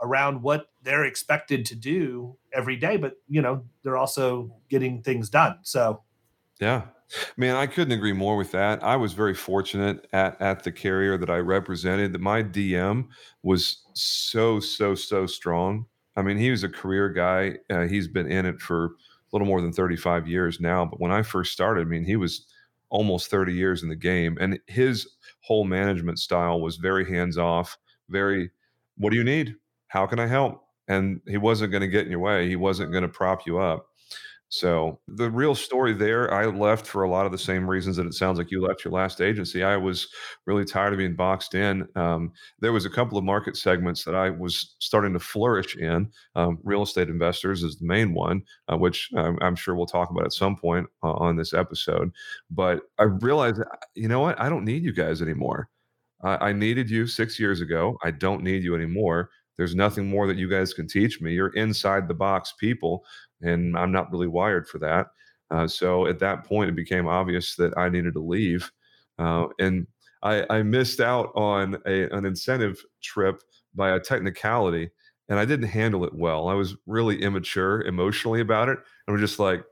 around 0.00 0.42
what 0.42 0.68
they're 0.82 1.04
expected 1.04 1.64
to 1.66 1.74
do 1.74 2.36
every 2.52 2.76
day, 2.76 2.96
but, 2.96 3.14
you 3.28 3.42
know, 3.42 3.64
they're 3.82 3.96
also 3.96 4.54
getting 4.68 5.02
things 5.02 5.28
done. 5.28 5.58
So, 5.62 6.02
yeah. 6.60 6.82
Man, 7.36 7.54
I 7.56 7.66
couldn't 7.66 7.92
agree 7.96 8.12
more 8.12 8.36
with 8.36 8.50
that. 8.52 8.82
I 8.82 8.96
was 8.96 9.12
very 9.12 9.34
fortunate 9.34 10.06
at 10.12 10.40
at 10.40 10.64
the 10.64 10.72
carrier 10.72 11.16
that 11.18 11.30
I 11.30 11.38
represented 11.38 12.12
that 12.12 12.20
my 12.20 12.42
DM 12.42 13.08
was 13.42 13.82
so 13.94 14.58
so 14.60 14.94
so 14.94 15.26
strong. 15.26 15.86
I 16.16 16.22
mean, 16.22 16.36
he 16.36 16.50
was 16.50 16.64
a 16.64 16.68
career 16.68 17.08
guy. 17.08 17.58
Uh, 17.70 17.82
he's 17.86 18.08
been 18.08 18.30
in 18.30 18.46
it 18.46 18.60
for 18.60 18.86
a 18.86 18.90
little 19.32 19.46
more 19.46 19.60
than 19.60 19.72
35 19.72 20.26
years 20.26 20.60
now, 20.60 20.84
but 20.84 21.00
when 21.00 21.12
I 21.12 21.22
first 21.22 21.52
started, 21.52 21.82
I 21.82 21.84
mean, 21.84 22.04
he 22.04 22.16
was 22.16 22.46
almost 22.88 23.30
30 23.30 23.52
years 23.52 23.82
in 23.82 23.88
the 23.88 23.96
game 23.96 24.38
and 24.40 24.58
his 24.66 25.08
whole 25.40 25.64
management 25.64 26.18
style 26.18 26.60
was 26.60 26.76
very 26.76 27.08
hands 27.08 27.36
off, 27.36 27.76
very 28.08 28.50
what 28.96 29.10
do 29.10 29.16
you 29.16 29.24
need? 29.24 29.56
How 29.88 30.06
can 30.06 30.18
I 30.18 30.26
help? 30.26 30.62
And 30.88 31.20
he 31.26 31.36
wasn't 31.36 31.72
going 31.72 31.82
to 31.82 31.88
get 31.88 32.04
in 32.04 32.10
your 32.10 32.20
way. 32.20 32.48
He 32.48 32.56
wasn't 32.56 32.92
going 32.92 33.02
to 33.02 33.08
prop 33.08 33.44
you 33.46 33.58
up. 33.58 33.88
So 34.48 35.00
the 35.08 35.28
real 35.28 35.54
story 35.56 35.92
there, 35.92 36.32
I 36.32 36.46
left 36.46 36.86
for 36.86 37.02
a 37.02 37.10
lot 37.10 37.26
of 37.26 37.32
the 37.32 37.38
same 37.38 37.68
reasons 37.68 37.96
that 37.96 38.06
it 38.06 38.14
sounds 38.14 38.38
like 38.38 38.50
you 38.50 38.62
left 38.62 38.84
your 38.84 38.92
last 38.92 39.20
agency. 39.20 39.64
I 39.64 39.76
was 39.76 40.06
really 40.46 40.64
tired 40.64 40.92
of 40.92 40.98
being 40.98 41.16
boxed 41.16 41.54
in. 41.54 41.86
Um, 41.96 42.32
there 42.60 42.72
was 42.72 42.84
a 42.84 42.90
couple 42.90 43.18
of 43.18 43.24
market 43.24 43.56
segments 43.56 44.04
that 44.04 44.14
I 44.14 44.30
was 44.30 44.76
starting 44.78 45.12
to 45.14 45.18
flourish 45.18 45.76
in. 45.76 46.10
Um, 46.36 46.58
real 46.62 46.82
estate 46.82 47.08
investors 47.08 47.64
is 47.64 47.76
the 47.76 47.86
main 47.86 48.14
one, 48.14 48.42
uh, 48.72 48.76
which 48.76 49.10
I'm, 49.16 49.36
I'm, 49.42 49.56
sure 49.56 49.74
we'll 49.74 49.86
talk 49.86 50.10
about 50.10 50.24
at 50.24 50.32
some 50.32 50.54
point 50.54 50.86
uh, 51.02 51.12
on 51.12 51.36
this 51.36 51.52
episode. 51.52 52.12
But 52.50 52.82
I 52.98 53.04
realized, 53.04 53.60
you 53.94 54.06
know 54.06 54.20
what? 54.20 54.40
I 54.40 54.48
don't 54.48 54.64
need 54.64 54.84
you 54.84 54.92
guys 54.92 55.22
anymore. 55.22 55.68
I, 56.22 56.48
I 56.48 56.52
needed 56.52 56.88
you 56.88 57.06
six 57.06 57.40
years 57.40 57.60
ago. 57.60 57.98
I 58.04 58.12
don't 58.12 58.42
need 58.42 58.62
you 58.62 58.76
anymore. 58.76 59.30
There's 59.56 59.74
nothing 59.74 60.08
more 60.08 60.26
that 60.26 60.36
you 60.36 60.48
guys 60.48 60.74
can 60.74 60.86
teach 60.86 61.20
me. 61.20 61.32
You're 61.32 61.54
inside 61.54 62.08
the 62.08 62.14
box 62.14 62.54
people 62.58 63.04
and 63.42 63.76
I'm 63.76 63.92
not 63.92 64.10
really 64.10 64.26
wired 64.26 64.68
for 64.68 64.78
that. 64.78 65.08
Uh, 65.50 65.66
so 65.66 66.06
at 66.06 66.18
that 66.18 66.44
point, 66.44 66.70
it 66.70 66.76
became 66.76 67.06
obvious 67.06 67.54
that 67.56 67.76
I 67.76 67.88
needed 67.88 68.14
to 68.14 68.20
leave, 68.20 68.70
uh, 69.18 69.46
and 69.60 69.86
I, 70.22 70.44
I, 70.50 70.62
missed 70.62 71.00
out 71.00 71.30
on 71.36 71.76
a, 71.86 72.08
an 72.14 72.26
incentive 72.26 72.82
trip 73.00 73.40
by 73.74 73.90
a 73.90 74.00
technicality, 74.00 74.90
and 75.28 75.38
I 75.38 75.44
didn't 75.44 75.68
handle 75.68 76.04
it 76.04 76.14
well. 76.14 76.48
I 76.48 76.54
was 76.54 76.74
really 76.86 77.22
immature 77.22 77.82
emotionally 77.82 78.40
about 78.40 78.68
it, 78.68 78.78
and 79.06 79.14
we're 79.14 79.20
just 79.20 79.38
like, 79.38 79.64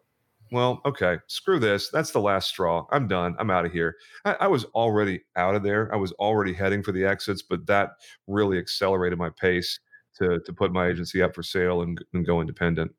well, 0.54 0.80
okay, 0.86 1.18
screw 1.26 1.58
this. 1.58 1.90
That's 1.90 2.12
the 2.12 2.20
last 2.20 2.48
straw. 2.48 2.86
I'm 2.92 3.08
done. 3.08 3.34
I'm 3.38 3.50
out 3.50 3.66
of 3.66 3.72
here. 3.72 3.96
I, 4.24 4.34
I, 4.40 4.46
was 4.46 4.64
already 4.66 5.20
out 5.36 5.56
of 5.56 5.64
there. 5.64 5.92
I 5.92 5.96
was 5.96 6.12
already 6.12 6.52
heading 6.52 6.82
for 6.82 6.92
the 6.92 7.04
exits, 7.04 7.42
but 7.42 7.66
that 7.66 7.90
really 8.28 8.58
accelerated 8.58 9.18
my 9.18 9.30
pace 9.30 9.80
to 10.18 10.38
to 10.38 10.52
put 10.52 10.72
my 10.72 10.86
agency 10.86 11.20
up 11.20 11.34
for 11.34 11.42
sale 11.42 11.82
and, 11.82 12.02
and 12.14 12.24
go 12.24 12.40
independent. 12.40 12.92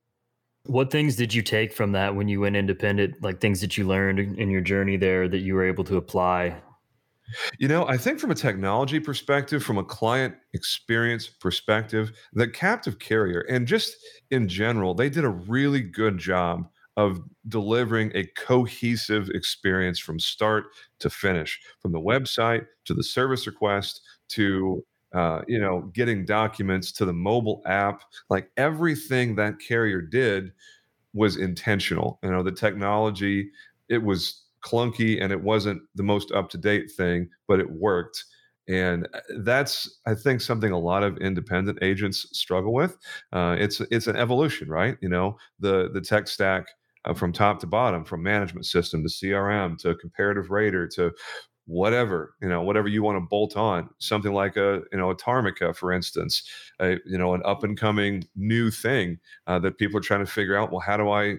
What 0.65 0.91
things 0.91 1.15
did 1.15 1.33
you 1.33 1.41
take 1.41 1.71
from 1.71 1.93
that 1.93 2.15
when 2.15 2.27
you 2.27 2.41
went 2.41 2.57
independent? 2.57 3.23
Like 3.23 3.39
things 3.39 3.61
that 3.61 3.77
you 3.77 3.87
learned 3.87 4.19
in 4.19 4.49
your 4.49 4.61
journey 4.61 4.97
there 4.97 5.29
that 5.29 5.39
you 5.39 5.53
were 5.53 5.65
able 5.65 5.85
to 5.85 5.95
apply? 5.95 6.61
You 7.57 7.67
know, 7.67 7.87
I 7.87 7.97
think 7.97 8.19
from 8.19 8.31
a 8.31 8.35
technology 8.35 8.99
perspective, 8.99 9.63
from 9.63 9.77
a 9.77 9.83
client 9.83 10.35
experience 10.53 11.27
perspective, 11.27 12.11
the 12.33 12.47
captive 12.47 12.99
carrier 12.99 13.45
and 13.49 13.65
just 13.65 13.95
in 14.29 14.47
general, 14.47 14.93
they 14.93 15.09
did 15.09 15.23
a 15.23 15.29
really 15.29 15.81
good 15.81 16.17
job 16.17 16.67
of 16.97 17.19
delivering 17.49 18.11
a 18.15 18.25
cohesive 18.37 19.29
experience 19.29 19.99
from 19.99 20.19
start 20.19 20.65
to 20.99 21.09
finish, 21.09 21.59
from 21.79 21.91
the 21.91 21.99
website 21.99 22.65
to 22.85 22.93
the 22.93 23.03
service 23.03 23.47
request 23.47 24.01
to 24.29 24.83
uh, 25.13 25.41
you 25.47 25.59
know, 25.59 25.81
getting 25.93 26.25
documents 26.25 26.91
to 26.91 27.05
the 27.05 27.13
mobile 27.13 27.61
app, 27.65 28.01
like 28.29 28.51
everything 28.57 29.33
that 29.33 29.57
carrier 29.59 30.01
did 30.01 30.51
was 31.13 31.37
intentional. 31.37 32.19
You 32.21 32.31
know, 32.31 32.43
the 32.43 32.51
technology, 32.51 33.49
it 33.87 33.97
was 34.03 34.43
clunky 34.61 35.21
and 35.23 35.31
it 35.31 35.41
wasn't 35.41 35.81
the 35.95 36.03
most 36.03 36.31
up 36.33 36.49
to 36.49 36.57
date 36.57 36.91
thing, 36.91 37.29
but 37.47 37.61
it 37.61 37.71
worked. 37.71 38.25
And 38.67 39.07
uh, 39.13 39.21
that's, 39.39 39.99
I 40.05 40.15
think, 40.15 40.41
something 40.41 40.71
a 40.71 40.79
lot 40.79 41.03
of 41.03 41.17
independent 41.19 41.79
agents 41.81 42.27
struggle 42.37 42.73
with. 42.73 42.97
Uh, 43.31 43.55
it's 43.57 43.79
it's 43.91 44.07
an 44.07 44.15
evolution, 44.17 44.67
right? 44.67 44.97
You 45.01 45.09
know, 45.09 45.37
the 45.59 45.91
the 45.93 46.01
tech 46.01 46.27
stack 46.27 46.67
uh, 47.05 47.13
from 47.13 47.31
top 47.31 47.59
to 47.59 47.67
bottom, 47.67 48.03
from 48.03 48.21
management 48.21 48.65
system 48.65 49.03
to 49.03 49.09
CRM 49.09 49.77
to 49.79 49.95
comparative 49.95 50.49
rater 50.49 50.87
to 50.87 51.11
whatever 51.67 52.35
you 52.41 52.47
know 52.47 52.61
whatever 52.61 52.87
you 52.87 53.01
want 53.01 53.15
to 53.15 53.27
bolt 53.27 53.57
on 53.57 53.89
something 53.97 54.33
like 54.33 54.55
a 54.55 54.81
you 54.91 54.97
know 54.97 55.09
a 55.09 55.15
Tarmika 55.15 55.75
for 55.75 55.91
instance 55.91 56.47
a, 56.79 56.97
you 57.05 57.17
know 57.17 57.33
an 57.33 57.41
up 57.43 57.63
and 57.63 57.77
coming 57.77 58.23
new 58.35 58.69
thing 58.69 59.17
uh, 59.47 59.57
that 59.57 59.77
people 59.79 59.97
are 59.97 60.01
trying 60.01 60.23
to 60.23 60.31
figure 60.31 60.55
out 60.55 60.71
well 60.71 60.79
how 60.79 60.95
do 60.95 61.09
i 61.09 61.35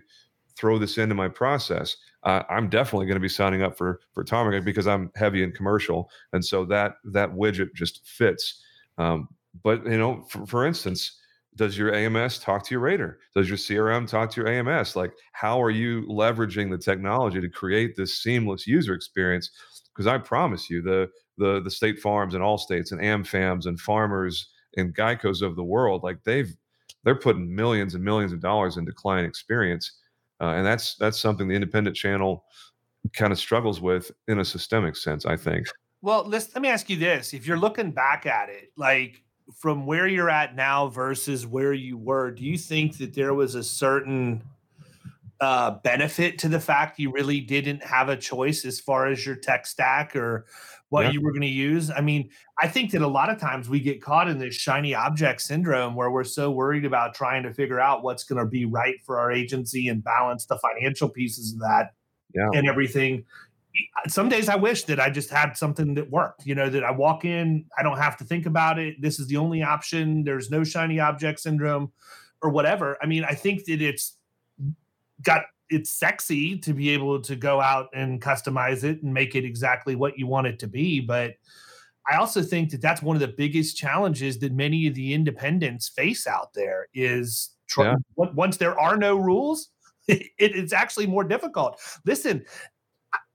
throw 0.56 0.78
this 0.78 0.96
into 0.96 1.14
my 1.14 1.28
process? 1.28 1.96
Uh, 2.24 2.42
i'm 2.50 2.68
definitely 2.68 3.06
going 3.06 3.16
to 3.16 3.20
be 3.20 3.28
signing 3.28 3.62
up 3.62 3.78
for 3.78 4.00
for 4.12 4.24
Tarmika 4.24 4.64
because 4.64 4.88
i'm 4.88 5.12
heavy 5.14 5.44
in 5.44 5.52
commercial 5.52 6.10
and 6.32 6.44
so 6.44 6.64
that 6.64 6.94
that 7.04 7.32
widget 7.32 7.72
just 7.74 8.04
fits. 8.04 8.62
Um, 8.98 9.28
but 9.62 9.86
you 9.86 9.96
know 9.96 10.24
for, 10.28 10.44
for 10.46 10.66
instance 10.66 11.20
does 11.56 11.76
your 11.76 11.94
AMS 11.94 12.38
talk 12.38 12.64
to 12.66 12.74
your 12.74 12.80
rater? 12.80 13.18
Does 13.34 13.48
your 13.48 13.58
CRM 13.58 14.08
talk 14.08 14.30
to 14.32 14.40
your 14.42 14.48
AMS? 14.48 14.94
Like, 14.94 15.12
how 15.32 15.60
are 15.60 15.70
you 15.70 16.02
leveraging 16.02 16.70
the 16.70 16.78
technology 16.78 17.40
to 17.40 17.48
create 17.48 17.96
this 17.96 18.18
seamless 18.18 18.66
user 18.66 18.94
experience 18.94 19.50
because 19.96 20.06
I 20.06 20.18
promise 20.18 20.68
you, 20.68 20.82
the 20.82 21.10
the 21.38 21.60
the 21.62 21.70
state 21.70 21.98
farms 21.98 22.34
and 22.34 22.42
Allstates 22.42 22.92
and 22.92 23.00
AmFams 23.00 23.66
and 23.66 23.80
farmers 23.80 24.48
and 24.76 24.94
Geicos 24.94 25.42
of 25.42 25.56
the 25.56 25.64
world, 25.64 26.02
like 26.02 26.22
they've 26.24 26.54
they're 27.04 27.14
putting 27.14 27.54
millions 27.54 27.94
and 27.94 28.04
millions 28.04 28.32
of 28.32 28.40
dollars 28.40 28.76
into 28.76 28.92
client 28.92 29.26
experience, 29.26 29.92
uh, 30.40 30.50
and 30.50 30.66
that's 30.66 30.96
that's 30.96 31.18
something 31.18 31.48
the 31.48 31.54
independent 31.54 31.96
channel 31.96 32.44
kind 33.14 33.32
of 33.32 33.38
struggles 33.38 33.80
with 33.80 34.10
in 34.28 34.40
a 34.40 34.44
systemic 34.44 34.96
sense. 34.96 35.24
I 35.24 35.36
think. 35.36 35.66
Well, 36.02 36.24
let's 36.26 36.54
let 36.54 36.60
me 36.60 36.68
ask 36.68 36.90
you 36.90 36.96
this: 36.96 37.32
If 37.32 37.46
you're 37.46 37.58
looking 37.58 37.90
back 37.90 38.26
at 38.26 38.50
it, 38.50 38.72
like 38.76 39.22
from 39.54 39.86
where 39.86 40.06
you're 40.06 40.30
at 40.30 40.54
now 40.54 40.88
versus 40.88 41.46
where 41.46 41.72
you 41.72 41.96
were, 41.96 42.30
do 42.30 42.44
you 42.44 42.58
think 42.58 42.98
that 42.98 43.14
there 43.14 43.34
was 43.34 43.54
a 43.54 43.62
certain 43.62 44.42
uh, 45.40 45.72
benefit 45.82 46.38
to 46.38 46.48
the 46.48 46.60
fact 46.60 46.98
you 46.98 47.12
really 47.12 47.40
didn't 47.40 47.82
have 47.82 48.08
a 48.08 48.16
choice 48.16 48.64
as 48.64 48.80
far 48.80 49.06
as 49.06 49.24
your 49.26 49.36
tech 49.36 49.66
stack 49.66 50.16
or 50.16 50.46
what 50.88 51.04
yeah. 51.04 51.10
you 51.10 51.20
were 51.20 51.32
going 51.32 51.42
to 51.42 51.48
use. 51.48 51.90
I 51.90 52.00
mean, 52.00 52.30
I 52.62 52.68
think 52.68 52.92
that 52.92 53.02
a 53.02 53.06
lot 53.06 53.28
of 53.28 53.38
times 53.38 53.68
we 53.68 53.80
get 53.80 54.00
caught 54.00 54.28
in 54.28 54.38
this 54.38 54.54
shiny 54.54 54.94
object 54.94 55.42
syndrome 55.42 55.94
where 55.94 56.10
we're 56.10 56.24
so 56.24 56.50
worried 56.50 56.84
about 56.84 57.14
trying 57.14 57.42
to 57.42 57.52
figure 57.52 57.80
out 57.80 58.02
what's 58.02 58.24
going 58.24 58.38
to 58.38 58.48
be 58.48 58.64
right 58.64 58.96
for 59.04 59.18
our 59.18 59.32
agency 59.32 59.88
and 59.88 60.02
balance 60.02 60.46
the 60.46 60.58
financial 60.58 61.08
pieces 61.08 61.52
of 61.52 61.60
that 61.60 61.90
yeah. 62.34 62.48
and 62.54 62.68
everything. 62.68 63.24
Some 64.08 64.28
days 64.28 64.48
I 64.48 64.56
wish 64.56 64.84
that 64.84 65.00
I 65.00 65.10
just 65.10 65.30
had 65.30 65.56
something 65.56 65.94
that 65.94 66.10
worked, 66.10 66.46
you 66.46 66.54
know, 66.54 66.70
that 66.70 66.84
I 66.84 66.90
walk 66.90 67.24
in, 67.24 67.64
I 67.76 67.82
don't 67.82 67.98
have 67.98 68.16
to 68.18 68.24
think 68.24 68.46
about 68.46 68.78
it. 68.78 69.00
This 69.00 69.18
is 69.18 69.26
the 69.26 69.36
only 69.36 69.62
option. 69.62 70.24
There's 70.24 70.50
no 70.50 70.64
shiny 70.64 71.00
object 71.00 71.40
syndrome 71.40 71.92
or 72.42 72.50
whatever. 72.50 72.96
I 73.02 73.06
mean, 73.06 73.24
I 73.24 73.34
think 73.34 73.64
that 73.64 73.82
it's 73.82 74.16
got 75.22 75.42
it's 75.68 75.90
sexy 75.90 76.58
to 76.58 76.72
be 76.72 76.90
able 76.90 77.20
to 77.20 77.34
go 77.34 77.60
out 77.60 77.88
and 77.92 78.20
customize 78.20 78.84
it 78.84 79.02
and 79.02 79.12
make 79.12 79.34
it 79.34 79.44
exactly 79.44 79.96
what 79.96 80.18
you 80.18 80.26
want 80.26 80.46
it 80.46 80.58
to 80.58 80.66
be 80.66 81.00
but 81.00 81.34
i 82.10 82.16
also 82.16 82.42
think 82.42 82.70
that 82.70 82.80
that's 82.80 83.02
one 83.02 83.16
of 83.16 83.20
the 83.20 83.34
biggest 83.36 83.76
challenges 83.76 84.38
that 84.38 84.52
many 84.52 84.86
of 84.86 84.94
the 84.94 85.12
independents 85.12 85.88
face 85.88 86.26
out 86.26 86.52
there 86.54 86.86
is 86.94 87.50
try, 87.68 87.86
yeah. 87.86 87.96
once 88.16 88.56
there 88.56 88.78
are 88.78 88.96
no 88.96 89.16
rules 89.16 89.70
it, 90.08 90.30
it's 90.38 90.72
actually 90.72 91.06
more 91.06 91.24
difficult 91.24 91.80
listen 92.04 92.44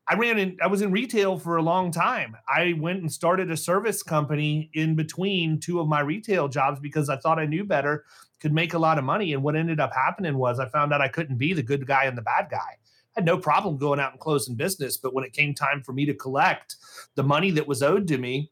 I 0.09 0.15
ran 0.15 0.39
in, 0.39 0.57
I 0.61 0.67
was 0.67 0.81
in 0.81 0.91
retail 0.91 1.37
for 1.37 1.57
a 1.57 1.61
long 1.61 1.91
time. 1.91 2.35
I 2.47 2.73
went 2.79 3.01
and 3.01 3.11
started 3.11 3.51
a 3.51 3.57
service 3.57 4.03
company 4.03 4.69
in 4.73 4.95
between 4.95 5.59
two 5.59 5.79
of 5.79 5.87
my 5.87 6.01
retail 6.01 6.47
jobs 6.47 6.79
because 6.79 7.09
I 7.09 7.17
thought 7.17 7.39
I 7.39 7.45
knew 7.45 7.63
better, 7.63 8.03
could 8.39 8.53
make 8.53 8.73
a 8.73 8.79
lot 8.79 8.97
of 8.97 9.03
money. 9.03 9.33
And 9.33 9.43
what 9.43 9.55
ended 9.55 9.79
up 9.79 9.93
happening 9.93 10.37
was 10.37 10.59
I 10.59 10.67
found 10.69 10.91
out 10.91 11.01
I 11.01 11.07
couldn't 11.07 11.37
be 11.37 11.53
the 11.53 11.63
good 11.63 11.85
guy 11.85 12.05
and 12.05 12.17
the 12.17 12.23
bad 12.23 12.47
guy. 12.49 12.57
I 12.57 13.19
had 13.19 13.25
no 13.25 13.37
problem 13.37 13.77
going 13.77 13.99
out 13.99 14.11
and 14.11 14.19
closing 14.19 14.55
business. 14.55 14.97
But 14.97 15.13
when 15.13 15.23
it 15.23 15.33
came 15.33 15.53
time 15.53 15.83
for 15.83 15.93
me 15.93 16.05
to 16.05 16.13
collect 16.13 16.75
the 17.15 17.23
money 17.23 17.51
that 17.51 17.67
was 17.67 17.83
owed 17.83 18.07
to 18.07 18.17
me, 18.17 18.51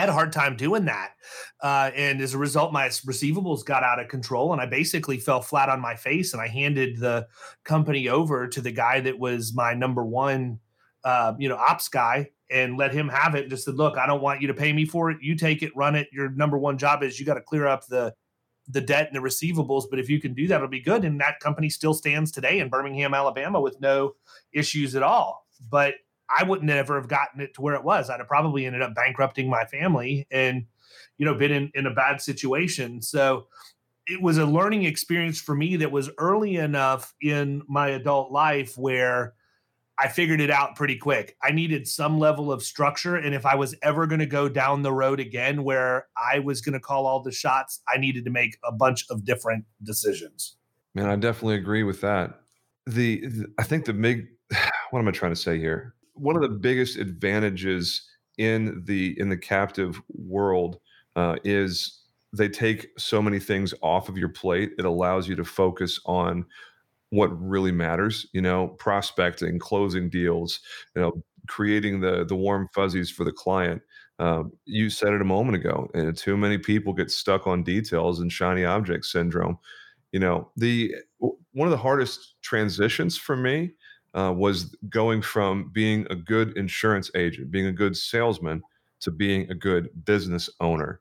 I 0.00 0.04
had 0.04 0.08
a 0.08 0.14
hard 0.14 0.32
time 0.32 0.56
doing 0.56 0.86
that. 0.86 1.10
Uh, 1.60 1.90
and 1.94 2.22
as 2.22 2.32
a 2.32 2.38
result, 2.38 2.72
my 2.72 2.88
receivables 2.88 3.62
got 3.66 3.82
out 3.82 4.00
of 4.00 4.08
control 4.08 4.54
and 4.54 4.62
I 4.62 4.64
basically 4.64 5.18
fell 5.18 5.42
flat 5.42 5.68
on 5.68 5.78
my 5.78 5.94
face 5.94 6.32
and 6.32 6.40
I 6.40 6.46
handed 6.46 6.98
the 6.98 7.28
company 7.64 8.08
over 8.08 8.48
to 8.48 8.62
the 8.62 8.72
guy 8.72 9.00
that 9.00 9.18
was 9.18 9.52
my 9.54 9.74
number 9.74 10.02
one 10.02 10.58
uh, 11.04 11.34
you 11.38 11.50
know, 11.50 11.56
ops 11.56 11.88
guy 11.88 12.30
and 12.50 12.78
let 12.78 12.94
him 12.94 13.10
have 13.10 13.34
it. 13.34 13.42
and 13.42 13.50
Just 13.50 13.66
said, 13.66 13.74
look, 13.74 13.98
I 13.98 14.06
don't 14.06 14.22
want 14.22 14.40
you 14.40 14.48
to 14.48 14.54
pay 14.54 14.72
me 14.72 14.86
for 14.86 15.10
it. 15.10 15.18
You 15.20 15.34
take 15.34 15.62
it, 15.62 15.76
run 15.76 15.94
it. 15.94 16.08
Your 16.12 16.30
number 16.30 16.56
one 16.56 16.78
job 16.78 17.02
is 17.02 17.20
you 17.20 17.26
got 17.26 17.34
to 17.34 17.42
clear 17.42 17.66
up 17.66 17.86
the 17.86 18.14
the 18.68 18.80
debt 18.80 19.08
and 19.08 19.16
the 19.16 19.20
receivables. 19.20 19.84
But 19.90 19.98
if 19.98 20.08
you 20.08 20.18
can 20.18 20.32
do 20.32 20.46
that, 20.46 20.56
it'll 20.56 20.68
be 20.68 20.80
good. 20.80 21.04
And 21.04 21.20
that 21.20 21.40
company 21.40 21.68
still 21.68 21.92
stands 21.92 22.32
today 22.32 22.60
in 22.60 22.70
Birmingham, 22.70 23.12
Alabama, 23.12 23.60
with 23.60 23.78
no 23.80 24.14
issues 24.52 24.94
at 24.94 25.02
all. 25.02 25.46
But 25.68 25.94
I 26.38 26.44
wouldn't 26.44 26.70
ever 26.70 26.96
have 26.96 27.08
gotten 27.08 27.40
it 27.40 27.54
to 27.54 27.62
where 27.62 27.74
it 27.74 27.84
was. 27.84 28.08
I'd 28.08 28.20
have 28.20 28.28
probably 28.28 28.66
ended 28.66 28.82
up 28.82 28.94
bankrupting 28.94 29.48
my 29.48 29.64
family 29.64 30.26
and, 30.30 30.66
you 31.18 31.26
know, 31.26 31.34
been 31.34 31.52
in, 31.52 31.70
in 31.74 31.86
a 31.86 31.94
bad 31.94 32.20
situation. 32.20 33.02
So 33.02 33.48
it 34.06 34.20
was 34.22 34.38
a 34.38 34.46
learning 34.46 34.84
experience 34.84 35.40
for 35.40 35.54
me 35.54 35.76
that 35.76 35.92
was 35.92 36.10
early 36.18 36.56
enough 36.56 37.14
in 37.20 37.62
my 37.68 37.90
adult 37.90 38.30
life 38.32 38.76
where 38.78 39.34
I 39.98 40.08
figured 40.08 40.40
it 40.40 40.50
out 40.50 40.76
pretty 40.76 40.96
quick. 40.96 41.36
I 41.42 41.50
needed 41.50 41.86
some 41.86 42.18
level 42.18 42.50
of 42.50 42.62
structure. 42.62 43.16
And 43.16 43.34
if 43.34 43.44
I 43.44 43.54
was 43.54 43.74
ever 43.82 44.06
going 44.06 44.20
to 44.20 44.26
go 44.26 44.48
down 44.48 44.82
the 44.82 44.92
road 44.92 45.20
again 45.20 45.62
where 45.62 46.08
I 46.16 46.38
was 46.38 46.62
going 46.62 46.72
to 46.72 46.80
call 46.80 47.06
all 47.06 47.22
the 47.22 47.32
shots, 47.32 47.82
I 47.86 47.98
needed 47.98 48.24
to 48.24 48.30
make 48.30 48.56
a 48.64 48.72
bunch 48.72 49.04
of 49.10 49.24
different 49.24 49.64
decisions. 49.82 50.56
Man, 50.94 51.06
I 51.06 51.16
definitely 51.16 51.56
agree 51.56 51.82
with 51.82 52.00
that. 52.00 52.40
The, 52.86 53.26
the 53.26 53.46
I 53.58 53.62
think 53.62 53.84
the 53.84 53.92
big 53.92 54.28
what 54.90 55.00
am 55.00 55.08
I 55.08 55.10
trying 55.10 55.32
to 55.32 55.36
say 55.36 55.58
here? 55.58 55.94
One 56.14 56.36
of 56.36 56.42
the 56.42 56.48
biggest 56.48 56.98
advantages 56.98 58.08
in 58.38 58.82
the 58.86 59.18
in 59.18 59.28
the 59.28 59.36
captive 59.36 60.00
world 60.08 60.78
uh, 61.16 61.36
is 61.44 62.02
they 62.32 62.48
take 62.48 62.88
so 62.98 63.20
many 63.20 63.38
things 63.40 63.74
off 63.82 64.08
of 64.08 64.16
your 64.16 64.28
plate. 64.28 64.72
It 64.78 64.84
allows 64.84 65.28
you 65.28 65.36
to 65.36 65.44
focus 65.44 66.00
on 66.06 66.46
what 67.10 67.28
really 67.40 67.72
matters 67.72 68.26
you 68.32 68.40
know 68.40 68.68
prospecting 68.78 69.58
closing 69.58 70.08
deals 70.08 70.60
you 70.94 71.02
know 71.02 71.12
creating 71.48 72.00
the 72.00 72.24
the 72.24 72.36
warm 72.36 72.68
fuzzies 72.74 73.10
for 73.10 73.24
the 73.24 73.32
client 73.32 73.82
um, 74.18 74.52
you 74.64 74.90
said 74.90 75.12
it 75.12 75.20
a 75.20 75.24
moment 75.24 75.56
ago 75.56 75.88
and 75.94 76.16
too 76.16 76.36
many 76.36 76.56
people 76.58 76.92
get 76.92 77.10
stuck 77.10 77.46
on 77.46 77.62
details 77.62 78.20
and 78.20 78.32
shiny 78.32 78.64
object 78.64 79.04
syndrome 79.04 79.58
you 80.12 80.20
know 80.20 80.50
the 80.56 80.94
one 81.52 81.66
of 81.66 81.72
the 81.72 81.76
hardest 81.76 82.36
transitions 82.42 83.16
for 83.18 83.36
me 83.36 83.70
uh, 84.14 84.32
was 84.36 84.74
going 84.88 85.22
from 85.22 85.70
being 85.72 86.06
a 86.10 86.14
good 86.14 86.56
insurance 86.56 87.10
agent 87.14 87.50
being 87.50 87.66
a 87.66 87.72
good 87.72 87.96
salesman 87.96 88.62
to 89.00 89.10
being 89.10 89.50
a 89.50 89.54
good 89.54 89.88
business 90.04 90.50
owner 90.60 91.00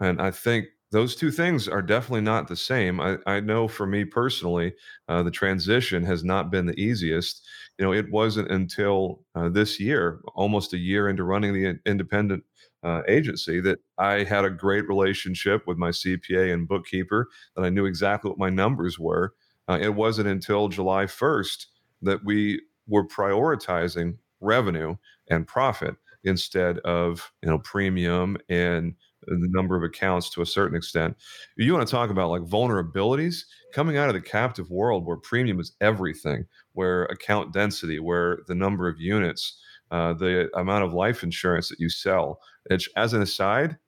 and 0.00 0.20
i 0.20 0.30
think 0.30 0.66
those 0.94 1.16
two 1.16 1.32
things 1.32 1.66
are 1.66 1.82
definitely 1.82 2.20
not 2.20 2.46
the 2.46 2.54
same. 2.54 3.00
I, 3.00 3.18
I 3.26 3.40
know 3.40 3.66
for 3.66 3.84
me 3.84 4.04
personally, 4.04 4.74
uh, 5.08 5.24
the 5.24 5.30
transition 5.30 6.04
has 6.04 6.22
not 6.22 6.52
been 6.52 6.66
the 6.66 6.80
easiest. 6.80 7.44
You 7.78 7.84
know, 7.84 7.92
it 7.92 8.08
wasn't 8.12 8.52
until 8.52 9.24
uh, 9.34 9.48
this 9.48 9.80
year, 9.80 10.20
almost 10.36 10.72
a 10.72 10.78
year 10.78 11.08
into 11.08 11.24
running 11.24 11.52
the 11.52 11.80
independent 11.84 12.44
uh, 12.84 13.02
agency, 13.08 13.60
that 13.62 13.80
I 13.98 14.22
had 14.22 14.44
a 14.44 14.50
great 14.50 14.86
relationship 14.86 15.66
with 15.66 15.78
my 15.78 15.90
CPA 15.90 16.54
and 16.54 16.68
bookkeeper, 16.68 17.28
that 17.56 17.64
I 17.64 17.70
knew 17.70 17.86
exactly 17.86 18.28
what 18.28 18.38
my 18.38 18.50
numbers 18.50 18.96
were. 18.96 19.34
Uh, 19.68 19.78
it 19.82 19.92
wasn't 19.92 20.28
until 20.28 20.68
July 20.68 21.06
1st 21.06 21.66
that 22.04 22.24
we 22.24 22.60
were 22.86 23.06
prioritizing 23.06 24.16
revenue 24.40 24.96
and 25.28 25.46
profit 25.46 25.96
instead 26.24 26.78
of 26.80 27.32
you 27.42 27.48
know 27.48 27.58
premium 27.58 28.36
and 28.48 28.94
the 29.26 29.48
number 29.50 29.76
of 29.76 29.82
accounts 29.82 30.30
to 30.30 30.42
a 30.42 30.46
certain 30.46 30.76
extent. 30.76 31.16
You 31.56 31.72
want 31.72 31.86
to 31.86 31.90
talk 31.90 32.10
about 32.10 32.30
like 32.30 32.42
vulnerabilities 32.42 33.44
coming 33.72 33.96
out 33.96 34.08
of 34.08 34.14
the 34.14 34.20
captive 34.20 34.70
world 34.70 35.06
where 35.06 35.16
premium 35.16 35.60
is 35.60 35.72
everything, 35.80 36.46
where 36.72 37.04
account 37.04 37.52
density, 37.52 37.98
where 37.98 38.40
the 38.46 38.54
number 38.54 38.88
of 38.88 39.00
units, 39.00 39.58
uh, 39.90 40.12
the 40.14 40.50
amount 40.56 40.84
of 40.84 40.92
life 40.92 41.22
insurance 41.22 41.68
that 41.68 41.80
you 41.80 41.88
sell. 41.88 42.40
It's, 42.66 42.88
as 42.96 43.12
an 43.12 43.22
aside, 43.22 43.78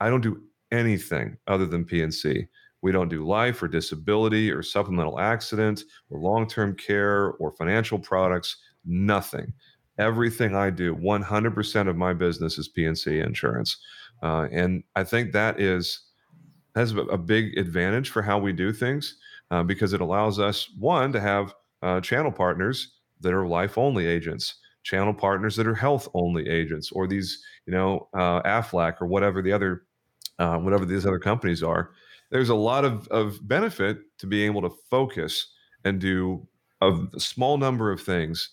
I 0.00 0.08
don't 0.08 0.22
do 0.22 0.42
anything 0.72 1.36
other 1.46 1.66
than 1.66 1.84
P&C. 1.84 2.46
We 2.82 2.92
don't 2.92 3.08
do 3.08 3.26
life 3.26 3.62
or 3.62 3.68
disability 3.68 4.50
or 4.50 4.62
supplemental 4.62 5.20
accident 5.20 5.84
or 6.10 6.20
long 6.20 6.48
term 6.48 6.74
care 6.74 7.32
or 7.32 7.52
financial 7.52 7.98
products, 7.98 8.56
nothing. 8.84 9.52
Everything 9.98 10.54
I 10.54 10.70
do, 10.70 10.96
100% 10.96 11.88
of 11.88 11.96
my 11.96 12.14
business 12.14 12.58
is 12.58 12.68
P&C 12.68 13.18
insurance. 13.18 13.76
Uh, 14.22 14.48
and 14.50 14.82
I 14.96 15.04
think 15.04 15.32
that 15.32 15.60
is 15.60 16.06
has 16.76 16.94
a 16.94 17.18
big 17.18 17.58
advantage 17.58 18.10
for 18.10 18.22
how 18.22 18.38
we 18.38 18.52
do 18.52 18.72
things 18.72 19.16
uh, 19.50 19.62
because 19.62 19.92
it 19.92 20.00
allows 20.00 20.38
us 20.38 20.70
one 20.78 21.12
to 21.12 21.20
have 21.20 21.54
uh, 21.82 22.00
channel 22.00 22.30
partners 22.30 22.92
that 23.20 23.32
are 23.32 23.46
life 23.46 23.76
only 23.76 24.06
agents, 24.06 24.56
channel 24.82 25.12
partners 25.12 25.56
that 25.56 25.66
are 25.66 25.74
health 25.74 26.08
only 26.14 26.48
agents, 26.48 26.92
or 26.92 27.06
these 27.06 27.42
you 27.66 27.72
know 27.72 28.08
uh, 28.14 28.40
Aflac 28.42 29.00
or 29.00 29.06
whatever 29.06 29.42
the 29.42 29.52
other 29.52 29.82
uh, 30.38 30.56
whatever 30.58 30.84
these 30.84 31.06
other 31.06 31.18
companies 31.18 31.62
are. 31.62 31.90
There's 32.30 32.48
a 32.48 32.54
lot 32.54 32.84
of, 32.84 33.08
of 33.08 33.46
benefit 33.46 33.98
to 34.18 34.26
being 34.26 34.46
able 34.46 34.62
to 34.62 34.76
focus 34.90 35.52
and 35.84 36.00
do 36.00 36.46
a 36.80 36.96
small 37.18 37.58
number 37.58 37.90
of 37.90 38.00
things 38.00 38.50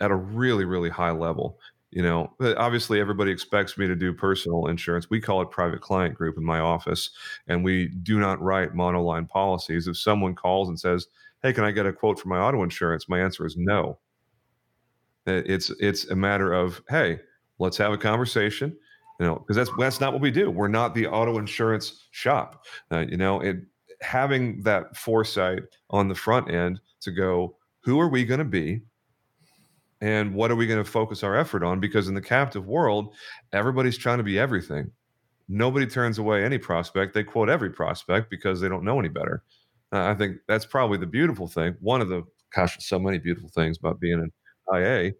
at 0.00 0.10
a 0.10 0.16
really 0.16 0.64
really 0.64 0.88
high 0.88 1.10
level 1.10 1.58
you 1.90 2.02
know? 2.02 2.32
Obviously 2.56 3.00
everybody 3.00 3.30
expects 3.30 3.78
me 3.78 3.86
to 3.86 3.96
do 3.96 4.12
personal 4.12 4.66
insurance. 4.66 5.08
We 5.08 5.20
call 5.20 5.40
it 5.40 5.50
private 5.50 5.80
client 5.80 6.14
group 6.14 6.36
in 6.36 6.44
my 6.44 6.60
office 6.60 7.10
and 7.46 7.64
we 7.64 7.88
do 7.88 8.18
not 8.20 8.40
write 8.40 8.74
monoline 8.74 9.28
policies. 9.28 9.86
If 9.86 9.96
someone 9.96 10.34
calls 10.34 10.68
and 10.68 10.78
says 10.78 11.06
hey 11.42 11.52
can 11.52 11.64
i 11.64 11.70
get 11.70 11.86
a 11.86 11.92
quote 11.92 12.18
for 12.18 12.28
my 12.28 12.38
auto 12.38 12.62
insurance? 12.62 13.08
my 13.08 13.20
answer 13.20 13.46
is 13.46 13.56
no. 13.56 13.98
It's 15.26 15.70
it's 15.78 16.08
a 16.10 16.16
matter 16.16 16.52
of 16.52 16.82
hey 16.88 17.20
let's 17.58 17.76
have 17.76 17.92
a 17.92 17.98
conversation 17.98 18.76
you 19.18 19.26
know 19.26 19.36
because 19.36 19.56
that's 19.56 19.70
that's 19.78 20.00
not 20.00 20.12
what 20.12 20.22
we 20.22 20.30
do. 20.30 20.50
We're 20.50 20.68
not 20.68 20.94
the 20.94 21.06
auto 21.06 21.38
insurance 21.38 22.06
shop 22.10 22.64
uh, 22.90 23.04
you 23.08 23.16
know 23.16 23.40
it 23.40 23.58
having 24.00 24.62
that 24.62 24.96
foresight 24.96 25.62
on 25.90 26.08
the 26.08 26.14
front 26.14 26.50
end 26.50 26.80
to 27.00 27.10
go 27.10 27.56
who 27.80 28.00
are 28.00 28.08
we 28.08 28.24
going 28.24 28.38
to 28.38 28.44
be? 28.44 28.82
And 30.00 30.34
what 30.34 30.52
are 30.52 30.56
we 30.56 30.68
going 30.68 30.82
to 30.82 30.88
focus 30.88 31.24
our 31.24 31.34
effort 31.34 31.64
on? 31.64 31.80
Because 31.80 32.06
in 32.06 32.14
the 32.14 32.20
captive 32.20 32.66
world 32.66 33.14
everybody's 33.52 33.98
trying 33.98 34.18
to 34.18 34.24
be 34.24 34.38
everything. 34.38 34.90
Nobody 35.48 35.86
turns 35.86 36.18
away 36.18 36.44
any 36.44 36.58
prospect. 36.58 37.14
They 37.14 37.24
quote 37.24 37.48
every 37.48 37.70
prospect 37.70 38.30
because 38.30 38.60
they 38.60 38.68
don't 38.68 38.84
know 38.84 39.00
any 39.00 39.08
better. 39.08 39.42
Uh, 39.90 40.04
i 40.04 40.14
think 40.14 40.36
that's 40.46 40.66
probably 40.66 40.98
the 40.98 41.06
beautiful 41.06 41.48
thing 41.48 41.74
one 41.80 42.02
of 42.02 42.10
the 42.10 42.22
gosh 42.54 42.76
so 42.78 42.98
many 42.98 43.16
beautiful 43.16 43.48
things 43.48 43.78
about 43.78 43.98
being 43.98 44.20
an 44.20 44.30
ia 44.78 45.14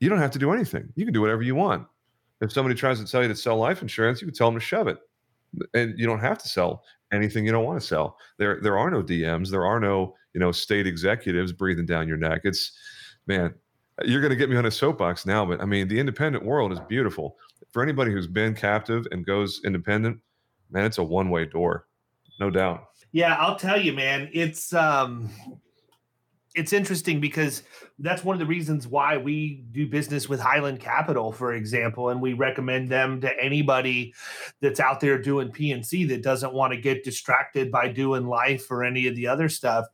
you 0.00 0.10
don't 0.10 0.18
have 0.18 0.32
to 0.32 0.38
do 0.38 0.52
anything. 0.52 0.88
You 0.96 1.04
can 1.04 1.14
do 1.14 1.20
whatever 1.20 1.42
you 1.42 1.54
want 1.54 1.86
if 2.44 2.52
somebody 2.52 2.74
tries 2.74 3.00
to 3.00 3.10
tell 3.10 3.22
you 3.22 3.28
to 3.28 3.36
sell 3.36 3.56
life 3.56 3.82
insurance 3.82 4.20
you 4.20 4.26
can 4.26 4.34
tell 4.34 4.48
them 4.48 4.58
to 4.58 4.64
shove 4.64 4.88
it 4.88 4.98
and 5.74 5.98
you 5.98 6.06
don't 6.06 6.20
have 6.20 6.38
to 6.38 6.48
sell 6.48 6.84
anything 7.12 7.44
you 7.44 7.52
don't 7.52 7.64
want 7.64 7.80
to 7.80 7.86
sell 7.86 8.16
there 8.38 8.60
there 8.60 8.78
are 8.78 8.90
no 8.90 9.02
dms 9.02 9.50
there 9.50 9.66
are 9.66 9.80
no 9.80 10.14
you 10.32 10.40
know 10.40 10.52
state 10.52 10.86
executives 10.86 11.52
breathing 11.52 11.86
down 11.86 12.08
your 12.08 12.16
neck 12.16 12.40
it's 12.44 12.72
man 13.26 13.54
you're 14.02 14.20
going 14.20 14.30
to 14.30 14.36
get 14.36 14.50
me 14.50 14.56
on 14.56 14.66
a 14.66 14.70
soapbox 14.70 15.24
now, 15.24 15.44
but 15.44 15.60
I 15.60 15.64
mean, 15.64 15.86
the 15.88 15.98
independent 15.98 16.44
world 16.44 16.72
is 16.72 16.80
beautiful. 16.88 17.36
For 17.72 17.82
anybody 17.82 18.12
who's 18.12 18.26
been 18.26 18.54
captive 18.54 19.06
and 19.12 19.24
goes 19.24 19.60
independent, 19.64 20.18
man, 20.70 20.84
it's 20.84 20.98
a 20.98 21.02
one 21.02 21.30
way 21.30 21.44
door, 21.44 21.86
no 22.40 22.50
doubt. 22.50 22.86
Yeah, 23.12 23.36
I'll 23.36 23.56
tell 23.56 23.80
you, 23.80 23.92
man, 23.92 24.28
it's 24.32 24.72
um, 24.72 25.30
it's 26.54 26.72
interesting 26.72 27.20
because 27.20 27.64
that's 27.98 28.22
one 28.22 28.34
of 28.34 28.38
the 28.38 28.46
reasons 28.46 28.86
why 28.86 29.16
we 29.16 29.64
do 29.72 29.88
business 29.88 30.28
with 30.28 30.38
Highland 30.38 30.78
Capital, 30.78 31.32
for 31.32 31.52
example, 31.52 32.10
and 32.10 32.22
we 32.22 32.32
recommend 32.32 32.88
them 32.88 33.20
to 33.22 33.42
anybody 33.42 34.14
that's 34.60 34.78
out 34.78 35.00
there 35.00 35.20
doing 35.20 35.50
P&C 35.50 36.04
that 36.04 36.22
doesn't 36.22 36.54
want 36.54 36.72
to 36.72 36.80
get 36.80 37.02
distracted 37.02 37.72
by 37.72 37.88
doing 37.88 38.26
life 38.26 38.70
or 38.70 38.84
any 38.84 39.08
of 39.08 39.16
the 39.16 39.26
other 39.26 39.48
stuff. 39.48 39.86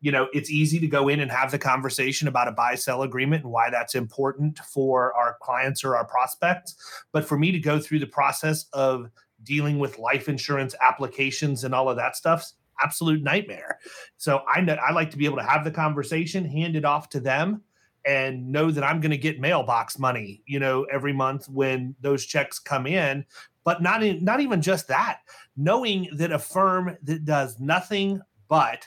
You 0.00 0.12
know 0.12 0.28
it's 0.34 0.50
easy 0.50 0.78
to 0.80 0.86
go 0.86 1.08
in 1.08 1.20
and 1.20 1.30
have 1.30 1.50
the 1.50 1.58
conversation 1.58 2.28
about 2.28 2.48
a 2.48 2.52
buy 2.52 2.74
sell 2.74 3.02
agreement 3.02 3.44
and 3.44 3.52
why 3.52 3.70
that's 3.70 3.94
important 3.94 4.58
for 4.58 5.14
our 5.14 5.36
clients 5.40 5.84
or 5.84 5.96
our 5.96 6.04
prospects. 6.04 6.76
But 7.12 7.24
for 7.24 7.38
me 7.38 7.50
to 7.50 7.58
go 7.58 7.80
through 7.80 8.00
the 8.00 8.06
process 8.06 8.66
of 8.74 9.10
dealing 9.42 9.78
with 9.78 9.98
life 9.98 10.28
insurance 10.28 10.74
applications 10.80 11.64
and 11.64 11.74
all 11.74 11.88
of 11.88 11.96
that 11.96 12.14
stuff 12.14 12.52
absolute 12.82 13.22
nightmare 13.22 13.78
so 14.16 14.42
i 14.48 14.60
know 14.60 14.74
i 14.74 14.92
like 14.92 15.10
to 15.10 15.16
be 15.16 15.24
able 15.24 15.36
to 15.36 15.42
have 15.42 15.64
the 15.64 15.70
conversation 15.70 16.44
hand 16.44 16.76
it 16.76 16.84
off 16.84 17.08
to 17.08 17.20
them 17.20 17.62
and 18.06 18.52
know 18.52 18.70
that 18.70 18.84
I'm 18.84 19.00
going 19.00 19.10
to 19.10 19.18
get 19.18 19.40
mailbox 19.40 19.98
money, 19.98 20.42
you 20.46 20.60
know, 20.60 20.84
every 20.84 21.12
month 21.12 21.48
when 21.48 21.96
those 22.00 22.24
checks 22.24 22.58
come 22.58 22.86
in. 22.86 23.26
But 23.64 23.82
not 23.82 24.04
in, 24.04 24.24
not 24.24 24.38
even 24.38 24.62
just 24.62 24.86
that, 24.88 25.22
knowing 25.56 26.08
that 26.12 26.30
a 26.30 26.38
firm 26.38 26.96
that 27.02 27.24
does 27.24 27.58
nothing 27.58 28.22
but 28.46 28.86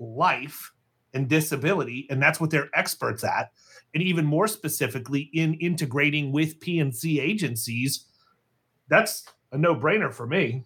life 0.00 0.72
and 1.14 1.28
disability, 1.28 2.08
and 2.10 2.20
that's 2.20 2.40
what 2.40 2.50
they're 2.50 2.68
experts 2.74 3.22
at, 3.22 3.52
and 3.94 4.02
even 4.02 4.26
more 4.26 4.48
specifically 4.48 5.30
in 5.32 5.54
integrating 5.54 6.32
with 6.32 6.58
P&C 6.58 7.20
agencies, 7.20 8.06
that's 8.88 9.26
a 9.52 9.58
no-brainer 9.58 10.12
for 10.12 10.26
me. 10.26 10.64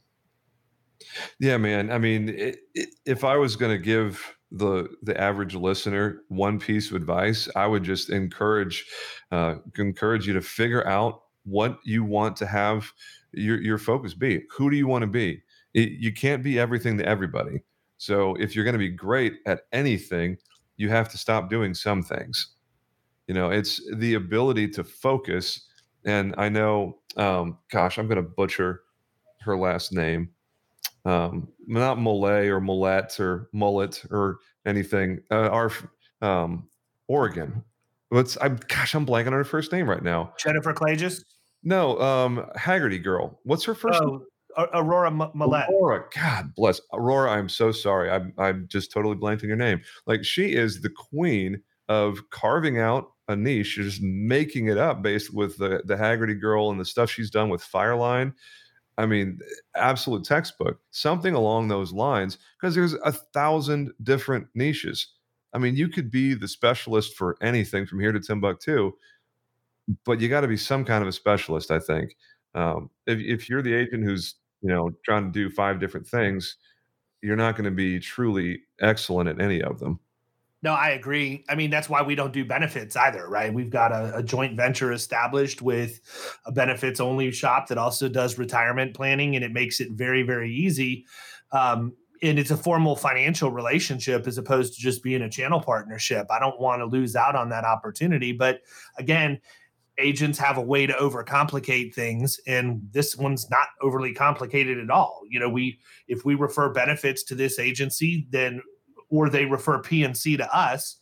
Yeah, 1.39 1.57
man. 1.57 1.91
I 1.91 1.99
mean, 1.99 2.29
it, 2.31 2.59
it, 2.75 2.91
if 3.07 3.25
I 3.25 3.37
was 3.37 3.57
going 3.57 3.73
to 3.73 3.83
give 3.83 4.23
the 4.53 4.89
the 5.03 5.19
average 5.21 5.55
listener 5.55 6.23
one 6.29 6.59
piece 6.59 6.91
of 6.91 6.97
advice, 6.97 7.49
I 7.55 7.67
would 7.67 7.83
just 7.85 8.11
encourage 8.11 8.87
uh, 9.31 9.57
encourage 9.79 10.27
you 10.27 10.33
to 10.35 10.43
figure 10.43 10.87
out 10.87 11.23
what 11.45 11.79
you 11.85 12.05
want 12.05 12.37
to 12.37 12.47
have 12.47 12.91
your 13.33 13.61
your 13.61 13.79
focus 13.79 14.15
be. 14.15 14.43
Who 14.57 14.71
do 14.71 14.77
you 14.77 14.87
want 14.87 15.03
to 15.03 15.07
be? 15.09 15.43
It, 15.75 15.91
you 15.93 16.13
can't 16.13 16.43
be 16.43 16.59
everything 16.59 16.99
to 16.99 17.07
everybody. 17.07 17.63
So 17.99 18.35
if 18.37 18.55
you're 18.57 18.65
going 18.65 18.75
to 18.75 18.79
be 18.79 18.89
great 18.89 19.35
at 19.47 19.63
anything, 19.73 20.39
you 20.77 20.89
have 20.89 21.09
to 21.11 21.19
stop 21.19 21.51
doing 21.51 21.75
some 21.75 22.03
things. 22.03 22.55
You 23.29 23.35
know, 23.35 23.51
it's 23.51 23.81
the 23.97 24.15
ability 24.15 24.69
to 24.71 24.85
focus. 24.85 25.69
And 26.05 26.35
I 26.39 26.49
know, 26.49 26.99
um, 27.17 27.59
gosh, 27.71 27.99
I'm 27.99 28.09
going 28.09 28.17
to 28.17 28.23
butcher 28.23 28.81
her 29.43 29.57
last 29.57 29.93
name 29.93 30.31
um, 31.05 31.49
not 31.67 31.99
Mollet 31.99 32.49
or 32.49 32.61
Mollet 32.61 33.19
or 33.21 33.49
Mullet 33.53 34.05
or 34.11 34.39
anything. 34.67 35.21
Uh, 35.31 35.49
our 35.49 35.73
um, 36.21 36.69
Oregon. 37.09 37.65
What's 38.11 38.37
I'm 38.41 38.59
gosh, 38.69 38.95
I'm 38.95 39.07
blanking 39.07 39.29
on 39.29 39.33
her 39.35 39.45
first 39.45 39.73
name 39.73 39.89
right 39.89 40.03
now. 40.03 40.35
Jennifer 40.39 40.73
Klages. 40.73 41.25
No, 41.63 42.01
um, 42.01 42.47
Haggerty 42.57 42.99
girl. 42.99 43.41
What's 43.45 43.65
her 43.65 43.75
first? 43.75 44.01
Oh, 44.03 44.07
name? 44.07 44.27
Aurora 44.75 45.11
M- 45.11 45.31
Millette. 45.35 45.69
Aurora, 45.69 46.05
God 46.15 46.55
bless 46.57 46.81
Aurora. 46.93 47.31
I'm 47.31 47.49
so 47.49 47.73
sorry. 47.73 48.11
I'm 48.11 48.33
I'm 48.37 48.67
just 48.69 48.93
totally 48.93 49.17
blanking 49.17 49.45
your 49.45 49.57
name. 49.57 49.81
Like 50.07 50.25
she 50.25 50.55
is 50.55 50.81
the 50.81 50.91
queen 50.91 51.63
of 51.89 52.19
carving 52.31 52.79
out 52.79 53.13
a 53.29 53.37
niche, 53.37 53.77
just 53.77 54.03
making 54.03 54.67
it 54.67 54.77
up 54.79 55.03
based 55.03 55.33
with 55.33 55.57
the 55.59 55.83
the 55.85 55.97
Haggerty 55.97 56.35
girl 56.35 56.71
and 56.71 56.81
the 56.81 56.85
stuff 56.85 57.11
she's 57.11 57.31
done 57.31 57.49
with 57.49 57.63
Fireline 57.63 58.33
I 59.01 59.07
mean, 59.07 59.39
absolute 59.75 60.25
textbook, 60.25 60.79
something 60.91 61.35
along 61.35 61.69
those 61.69 61.91
lines, 61.91 62.37
because 62.61 62.75
there's 62.75 62.93
a 62.93 63.13
thousand 63.13 63.93
different 64.03 64.47
niches. 64.55 65.09
I 65.55 65.59
mean, 65.59 65.75
you 65.75 65.89
could 65.89 66.11
be 66.11 66.35
the 66.35 66.47
specialist 66.47 67.17
for 67.17 67.37
anything 67.41 67.87
from 67.87 68.01
here 68.01 68.13
to 68.13 68.21
Timbuktu, 68.21 68.93
but 70.05 70.21
you 70.21 70.29
got 70.29 70.43
to 70.43 70.49
be 70.49 70.59
some 70.59 70.85
kind 70.85 71.03
of 71.03 71.09
a 71.09 71.13
specialist, 71.13 71.71
I 71.71 71.79
think. 71.79 72.15
Um, 72.55 72.91
if, 73.07 73.19
if 73.21 73.49
you're 73.49 73.63
the 73.63 73.75
agent 73.75 74.05
who's, 74.05 74.35
you 74.61 74.69
know, 74.69 74.91
trying 75.03 75.25
to 75.25 75.33
do 75.33 75.49
five 75.49 75.81
different 75.81 76.07
things, 76.07 76.57
you're 77.23 77.37
not 77.37 77.57
going 77.57 77.65
to 77.65 77.71
be 77.71 77.99
truly 78.01 78.61
excellent 78.81 79.31
at 79.31 79.41
any 79.41 79.63
of 79.63 79.79
them. 79.79 79.99
No, 80.63 80.75
I 80.75 80.91
agree. 80.91 81.45
I 81.49 81.55
mean, 81.55 81.71
that's 81.71 81.89
why 81.89 82.03
we 82.03 82.15
don't 82.15 82.35
do 82.35 82.45
benefits 82.45 82.95
either, 82.95 83.29
right? 83.29 83.53
We've 83.53 83.71
got 83.71 83.93
a, 83.93 84.19
a, 84.19 84.23
joint 84.23 84.57
venture 84.57 84.93
established 84.93 85.63
with 85.63 86.01
a 86.45 86.53
benefits 86.53 87.01
only 87.01 87.31
shop 87.31 87.69
that 87.69 87.79
also 87.79 88.11
does 88.11 88.37
retirement 88.37 88.95
planning, 88.95 89.37
and 89.37 89.45
it 89.45 89.53
makes 89.53 89.81
it 89.81 89.93
very, 89.93 90.23
very 90.23 90.53
easy. 90.53 91.07
Um, 91.53 91.95
and 92.23 92.39
it's 92.39 92.51
a 92.51 92.57
formal 92.59 92.95
financial 92.95 93.51
relationship 93.51 94.27
as 94.27 94.37
opposed 94.37 94.75
to 94.75 94.81
just 94.81 95.03
being 95.03 95.23
a 95.23 95.31
channel 95.31 95.63
partnership. 95.63 96.27
I 96.31 96.39
don't 96.39 96.61
want 96.61 96.81
to 96.81 96.85
lose 96.85 97.17
out 97.17 97.35
on 97.35 97.49
that 97.49 97.65
opportunity. 97.65 98.33
But 98.33 98.61
again, 98.99 99.41
agents 100.01 100.39
have 100.39 100.57
a 100.59 100.63
way 100.63 100.87
to 100.87 100.93
overcomplicate 100.95 101.95
things 101.95 102.41
and 102.47 102.81
this 102.91 103.17
one's 103.17 103.51
not 103.51 103.69
overly 103.83 104.15
complicated 104.15 104.79
at 104.79 104.91
all 104.91 105.23
you 105.29 105.39
know 105.39 105.49
we 105.49 105.79
if 106.09 106.25
we 106.25 106.35
refer 106.35 106.71
benefits 106.71 107.23
to 107.23 107.35
this 107.35 107.59
agency 107.59 108.27
then 108.31 108.63
or 109.11 109.29
they 109.29 109.45
refer 109.45 109.79
P&C 109.79 110.37
to 110.37 110.57
us, 110.57 110.97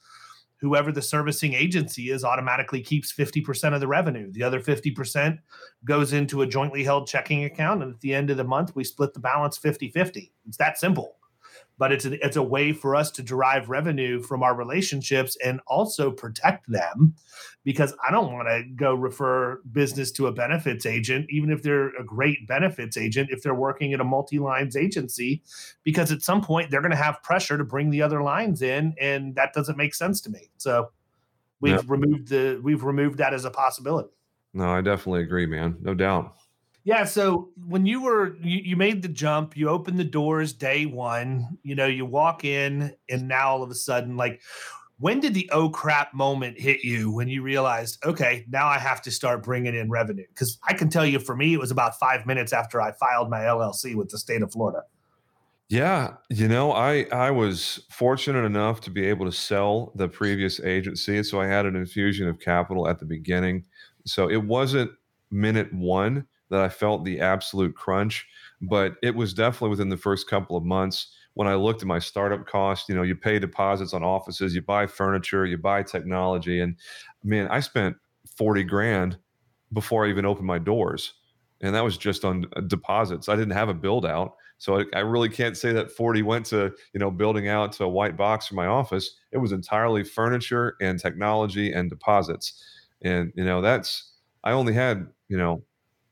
whoever 0.60 0.90
the 0.90 1.02
servicing 1.02 1.54
agency 1.54 2.10
is 2.10 2.24
automatically 2.24 2.82
keeps 2.82 3.12
50% 3.12 3.74
of 3.74 3.80
the 3.80 3.86
revenue. 3.86 4.32
The 4.32 4.42
other 4.42 4.60
50% 4.60 5.38
goes 5.84 6.12
into 6.12 6.42
a 6.42 6.46
jointly 6.46 6.82
held 6.82 7.06
checking 7.06 7.44
account. 7.44 7.82
And 7.82 7.94
at 7.94 8.00
the 8.00 8.14
end 8.14 8.30
of 8.30 8.36
the 8.36 8.44
month, 8.44 8.74
we 8.74 8.82
split 8.82 9.14
the 9.14 9.20
balance 9.20 9.56
50 9.56 9.90
50. 9.90 10.32
It's 10.46 10.56
that 10.56 10.78
simple 10.78 11.17
but 11.78 11.92
it's 11.92 12.04
a, 12.04 12.24
it's 12.24 12.36
a 12.36 12.42
way 12.42 12.72
for 12.72 12.94
us 12.94 13.10
to 13.12 13.22
derive 13.22 13.70
revenue 13.70 14.20
from 14.20 14.42
our 14.42 14.54
relationships 14.54 15.36
and 15.44 15.60
also 15.66 16.10
protect 16.10 16.70
them 16.70 17.14
because 17.64 17.94
I 18.06 18.10
don't 18.10 18.32
want 18.32 18.48
to 18.48 18.64
go 18.74 18.94
refer 18.94 19.60
business 19.72 20.10
to 20.12 20.26
a 20.26 20.32
benefits 20.32 20.84
agent 20.84 21.26
even 21.30 21.50
if 21.50 21.62
they're 21.62 21.96
a 21.96 22.04
great 22.04 22.46
benefits 22.46 22.96
agent 22.96 23.30
if 23.30 23.42
they're 23.42 23.54
working 23.54 23.94
at 23.94 24.00
a 24.00 24.04
multi-lines 24.04 24.76
agency 24.76 25.42
because 25.84 26.12
at 26.12 26.22
some 26.22 26.42
point 26.42 26.70
they're 26.70 26.82
going 26.82 26.90
to 26.90 26.96
have 26.96 27.22
pressure 27.22 27.56
to 27.56 27.64
bring 27.64 27.90
the 27.90 28.02
other 28.02 28.22
lines 28.22 28.60
in 28.60 28.94
and 29.00 29.34
that 29.36 29.52
doesn't 29.52 29.76
make 29.76 29.94
sense 29.94 30.20
to 30.22 30.30
me. 30.30 30.50
So 30.58 30.90
we've 31.60 31.74
yep. 31.74 31.84
removed 31.88 32.28
the 32.28 32.60
we've 32.62 32.84
removed 32.84 33.18
that 33.18 33.32
as 33.32 33.44
a 33.44 33.50
possibility. 33.50 34.10
No, 34.54 34.70
I 34.70 34.80
definitely 34.80 35.22
agree, 35.22 35.46
man. 35.46 35.76
No 35.80 35.94
doubt. 35.94 36.34
Yeah. 36.88 37.04
So 37.04 37.50
when 37.66 37.84
you 37.84 38.02
were 38.02 38.34
you, 38.40 38.60
you 38.64 38.74
made 38.74 39.02
the 39.02 39.08
jump, 39.08 39.58
you 39.58 39.68
opened 39.68 39.98
the 39.98 40.04
doors 40.04 40.54
day 40.54 40.86
one, 40.86 41.58
you 41.62 41.74
know, 41.74 41.84
you 41.84 42.06
walk 42.06 42.46
in 42.46 42.94
and 43.10 43.28
now 43.28 43.50
all 43.50 43.62
of 43.62 43.70
a 43.70 43.74
sudden, 43.74 44.16
like 44.16 44.40
when 44.98 45.20
did 45.20 45.34
the 45.34 45.50
oh 45.52 45.68
crap 45.68 46.14
moment 46.14 46.58
hit 46.58 46.82
you 46.84 47.12
when 47.12 47.28
you 47.28 47.42
realized, 47.42 48.02
okay, 48.06 48.46
now 48.48 48.68
I 48.68 48.78
have 48.78 49.02
to 49.02 49.10
start 49.10 49.42
bringing 49.42 49.74
in 49.74 49.90
revenue? 49.90 50.24
Because 50.28 50.58
I 50.66 50.72
can 50.72 50.88
tell 50.88 51.04
you 51.04 51.18
for 51.18 51.36
me, 51.36 51.52
it 51.52 51.60
was 51.60 51.70
about 51.70 51.98
five 51.98 52.24
minutes 52.24 52.54
after 52.54 52.80
I 52.80 52.92
filed 52.92 53.28
my 53.28 53.40
LLC 53.40 53.94
with 53.94 54.08
the 54.08 54.16
state 54.16 54.40
of 54.40 54.50
Florida. 54.50 54.80
Yeah, 55.68 56.14
you 56.30 56.48
know, 56.48 56.72
I 56.72 57.02
I 57.12 57.30
was 57.30 57.84
fortunate 57.90 58.46
enough 58.46 58.80
to 58.80 58.90
be 58.90 59.04
able 59.04 59.26
to 59.26 59.32
sell 59.32 59.92
the 59.94 60.08
previous 60.08 60.58
agency, 60.60 61.22
so 61.22 61.38
I 61.38 61.48
had 61.48 61.66
an 61.66 61.76
infusion 61.76 62.28
of 62.28 62.40
capital 62.40 62.88
at 62.88 62.98
the 62.98 63.04
beginning. 63.04 63.66
So 64.06 64.30
it 64.30 64.42
wasn't 64.42 64.90
minute 65.30 65.70
one 65.74 66.26
that 66.50 66.60
I 66.60 66.68
felt 66.68 67.04
the 67.04 67.20
absolute 67.20 67.74
crunch, 67.74 68.26
but 68.62 68.94
it 69.02 69.14
was 69.14 69.34
definitely 69.34 69.70
within 69.70 69.88
the 69.88 69.96
first 69.96 70.28
couple 70.28 70.56
of 70.56 70.64
months 70.64 71.12
when 71.34 71.46
I 71.48 71.54
looked 71.54 71.82
at 71.82 71.88
my 71.88 71.98
startup 71.98 72.46
cost. 72.46 72.88
You 72.88 72.94
know, 72.94 73.02
you 73.02 73.14
pay 73.14 73.38
deposits 73.38 73.92
on 73.94 74.02
offices, 74.02 74.54
you 74.54 74.62
buy 74.62 74.86
furniture, 74.86 75.46
you 75.46 75.58
buy 75.58 75.82
technology, 75.82 76.60
and 76.60 76.76
man, 77.22 77.48
I 77.48 77.60
spent 77.60 77.96
forty 78.36 78.64
grand 78.64 79.18
before 79.72 80.06
I 80.06 80.10
even 80.10 80.24
opened 80.24 80.46
my 80.46 80.58
doors, 80.58 81.14
and 81.60 81.74
that 81.74 81.84
was 81.84 81.96
just 81.98 82.24
on 82.24 82.46
uh, 82.56 82.60
deposits. 82.62 83.28
I 83.28 83.36
didn't 83.36 83.52
have 83.52 83.68
a 83.68 83.74
build 83.74 84.06
out. 84.06 84.34
So 84.58 84.80
I, 84.80 84.84
I 84.94 85.00
really 85.00 85.28
can't 85.28 85.56
say 85.56 85.72
that 85.72 85.90
40 85.92 86.22
went 86.22 86.46
to, 86.46 86.72
you 86.92 87.00
know, 87.00 87.10
building 87.10 87.48
out 87.48 87.72
to 87.74 87.84
a 87.84 87.88
white 87.88 88.16
box 88.16 88.48
for 88.48 88.54
my 88.54 88.66
office. 88.66 89.16
It 89.30 89.38
was 89.38 89.52
entirely 89.52 90.02
furniture 90.02 90.74
and 90.80 90.98
technology 90.98 91.72
and 91.72 91.88
deposits. 91.88 92.64
And, 93.02 93.32
you 93.36 93.44
know, 93.44 93.60
that's, 93.60 94.14
I 94.42 94.52
only 94.52 94.72
had, 94.72 95.06
you 95.28 95.36
know, 95.38 95.62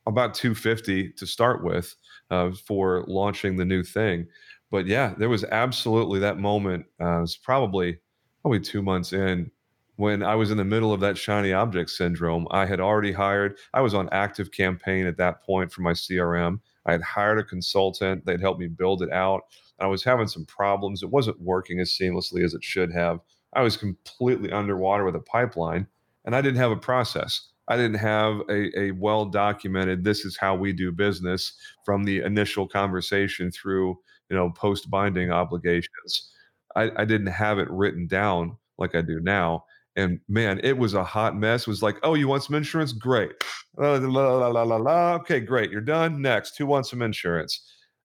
about 0.06 0.34
250 0.34 1.12
to 1.12 1.26
start 1.26 1.64
with 1.64 1.94
uh, 2.30 2.50
for 2.66 3.04
launching 3.06 3.56
the 3.56 3.64
new 3.64 3.82
thing. 3.82 4.26
But 4.70 4.86
yeah, 4.86 5.14
there 5.18 5.28
was 5.28 5.44
absolutely 5.44 6.18
that 6.20 6.38
moment. 6.38 6.86
Uh, 7.00 7.18
it 7.18 7.20
was 7.22 7.36
probably 7.36 7.98
probably 8.42 8.60
two 8.60 8.82
months 8.82 9.12
in 9.12 9.50
when 9.96 10.22
I 10.22 10.34
was 10.34 10.50
in 10.50 10.56
the 10.56 10.64
middle 10.64 10.92
of 10.92 11.00
that 11.00 11.18
shiny 11.18 11.52
object 11.52 11.90
syndrome. 11.90 12.46
I 12.50 12.66
had 12.66 12.80
already 12.80 13.12
hired. 13.12 13.58
I 13.74 13.80
was 13.80 13.94
on 13.94 14.08
ActiveCampaign 14.10 15.08
at 15.08 15.16
that 15.16 15.42
point 15.42 15.72
for 15.72 15.82
my 15.82 15.92
CRM. 15.92 16.60
I 16.84 16.92
had 16.92 17.02
hired 17.02 17.38
a 17.38 17.44
consultant. 17.44 18.24
They'd 18.24 18.40
help 18.40 18.58
me 18.58 18.68
build 18.68 19.02
it 19.02 19.10
out. 19.12 19.42
I 19.80 19.86
was 19.86 20.04
having 20.04 20.28
some 20.28 20.44
problems. 20.46 21.02
It 21.02 21.10
wasn't 21.10 21.40
working 21.40 21.80
as 21.80 21.90
seamlessly 21.90 22.44
as 22.44 22.54
it 22.54 22.64
should 22.64 22.92
have. 22.92 23.20
I 23.52 23.62
was 23.62 23.76
completely 23.76 24.52
underwater 24.52 25.04
with 25.04 25.16
a 25.16 25.20
pipeline, 25.20 25.86
and 26.24 26.36
I 26.36 26.40
didn't 26.42 26.58
have 26.58 26.70
a 26.70 26.76
process. 26.76 27.48
I 27.68 27.76
didn't 27.76 27.98
have 27.98 28.40
a, 28.48 28.78
a 28.78 28.90
well 28.92 29.24
documented, 29.24 30.04
this 30.04 30.24
is 30.24 30.36
how 30.36 30.54
we 30.54 30.72
do 30.72 30.92
business 30.92 31.52
from 31.84 32.04
the 32.04 32.20
initial 32.20 32.68
conversation 32.68 33.50
through, 33.50 33.98
you 34.30 34.36
know, 34.36 34.50
post 34.50 34.88
binding 34.90 35.32
obligations. 35.32 36.30
I, 36.76 36.90
I 36.96 37.04
didn't 37.04 37.28
have 37.28 37.58
it 37.58 37.70
written 37.70 38.06
down 38.06 38.56
like 38.78 38.94
I 38.94 39.00
do 39.00 39.20
now. 39.20 39.64
And 39.96 40.20
man, 40.28 40.60
it 40.62 40.76
was 40.76 40.94
a 40.94 41.02
hot 41.02 41.36
mess. 41.36 41.62
It 41.62 41.68
was 41.68 41.82
like, 41.82 41.96
oh, 42.02 42.14
you 42.14 42.28
want 42.28 42.44
some 42.44 42.54
insurance? 42.54 42.92
Great. 42.92 43.32
La, 43.78 43.94
la, 43.94 44.48
la, 44.48 44.62
la, 44.62 44.76
la. 44.76 45.14
Okay, 45.14 45.40
great. 45.40 45.70
You're 45.70 45.80
done. 45.80 46.20
Next. 46.20 46.58
Who 46.58 46.66
wants 46.66 46.90
some 46.90 47.02
insurance? 47.02 47.62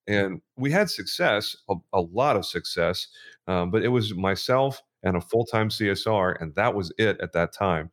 And 0.08 0.42
we 0.58 0.72
had 0.72 0.90
success, 0.90 1.56
a, 1.70 1.76
a 1.94 2.02
lot 2.02 2.38
of 2.38 2.46
success, 2.46 3.08
um, 3.48 3.70
but 3.72 3.84
it 3.84 3.90
was 3.90 4.16
myself 4.16 4.82
and 5.04 5.18
a 5.18 5.22
full 5.22 5.46
time 5.46 5.70
CSR, 5.70 6.42
and 6.42 6.56
that 6.56 6.74
was 6.74 6.92
it 6.98 7.20
at 7.22 7.34
that 7.34 7.54
time 7.54 7.92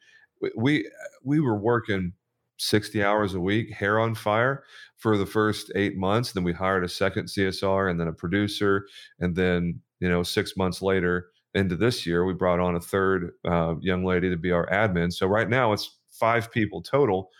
we 0.56 0.88
we 1.24 1.40
were 1.40 1.56
working 1.56 2.12
60 2.58 3.02
hours 3.02 3.34
a 3.34 3.40
week, 3.40 3.72
hair 3.72 3.98
on 4.00 4.14
fire 4.14 4.64
for 4.96 5.16
the 5.16 5.26
first 5.26 5.70
eight 5.74 5.96
months. 5.96 6.32
Then 6.32 6.44
we 6.44 6.52
hired 6.52 6.84
a 6.84 6.88
second 6.88 7.26
CSR 7.26 7.90
and 7.90 7.98
then 8.00 8.08
a 8.08 8.12
producer. 8.12 8.86
And 9.20 9.34
then, 9.34 9.80
you 10.00 10.08
know, 10.08 10.22
six 10.22 10.56
months 10.56 10.82
later, 10.82 11.28
into 11.54 11.76
this 11.76 12.04
year, 12.04 12.24
we 12.24 12.34
brought 12.34 12.60
on 12.60 12.76
a 12.76 12.80
third 12.80 13.32
uh, 13.44 13.74
young 13.80 14.04
lady 14.04 14.28
to 14.28 14.36
be 14.36 14.52
our 14.52 14.66
admin. 14.70 15.12
So 15.12 15.26
right 15.26 15.48
now 15.48 15.72
it's 15.72 15.98
five 16.10 16.50
people 16.52 16.82
total. 16.82 17.30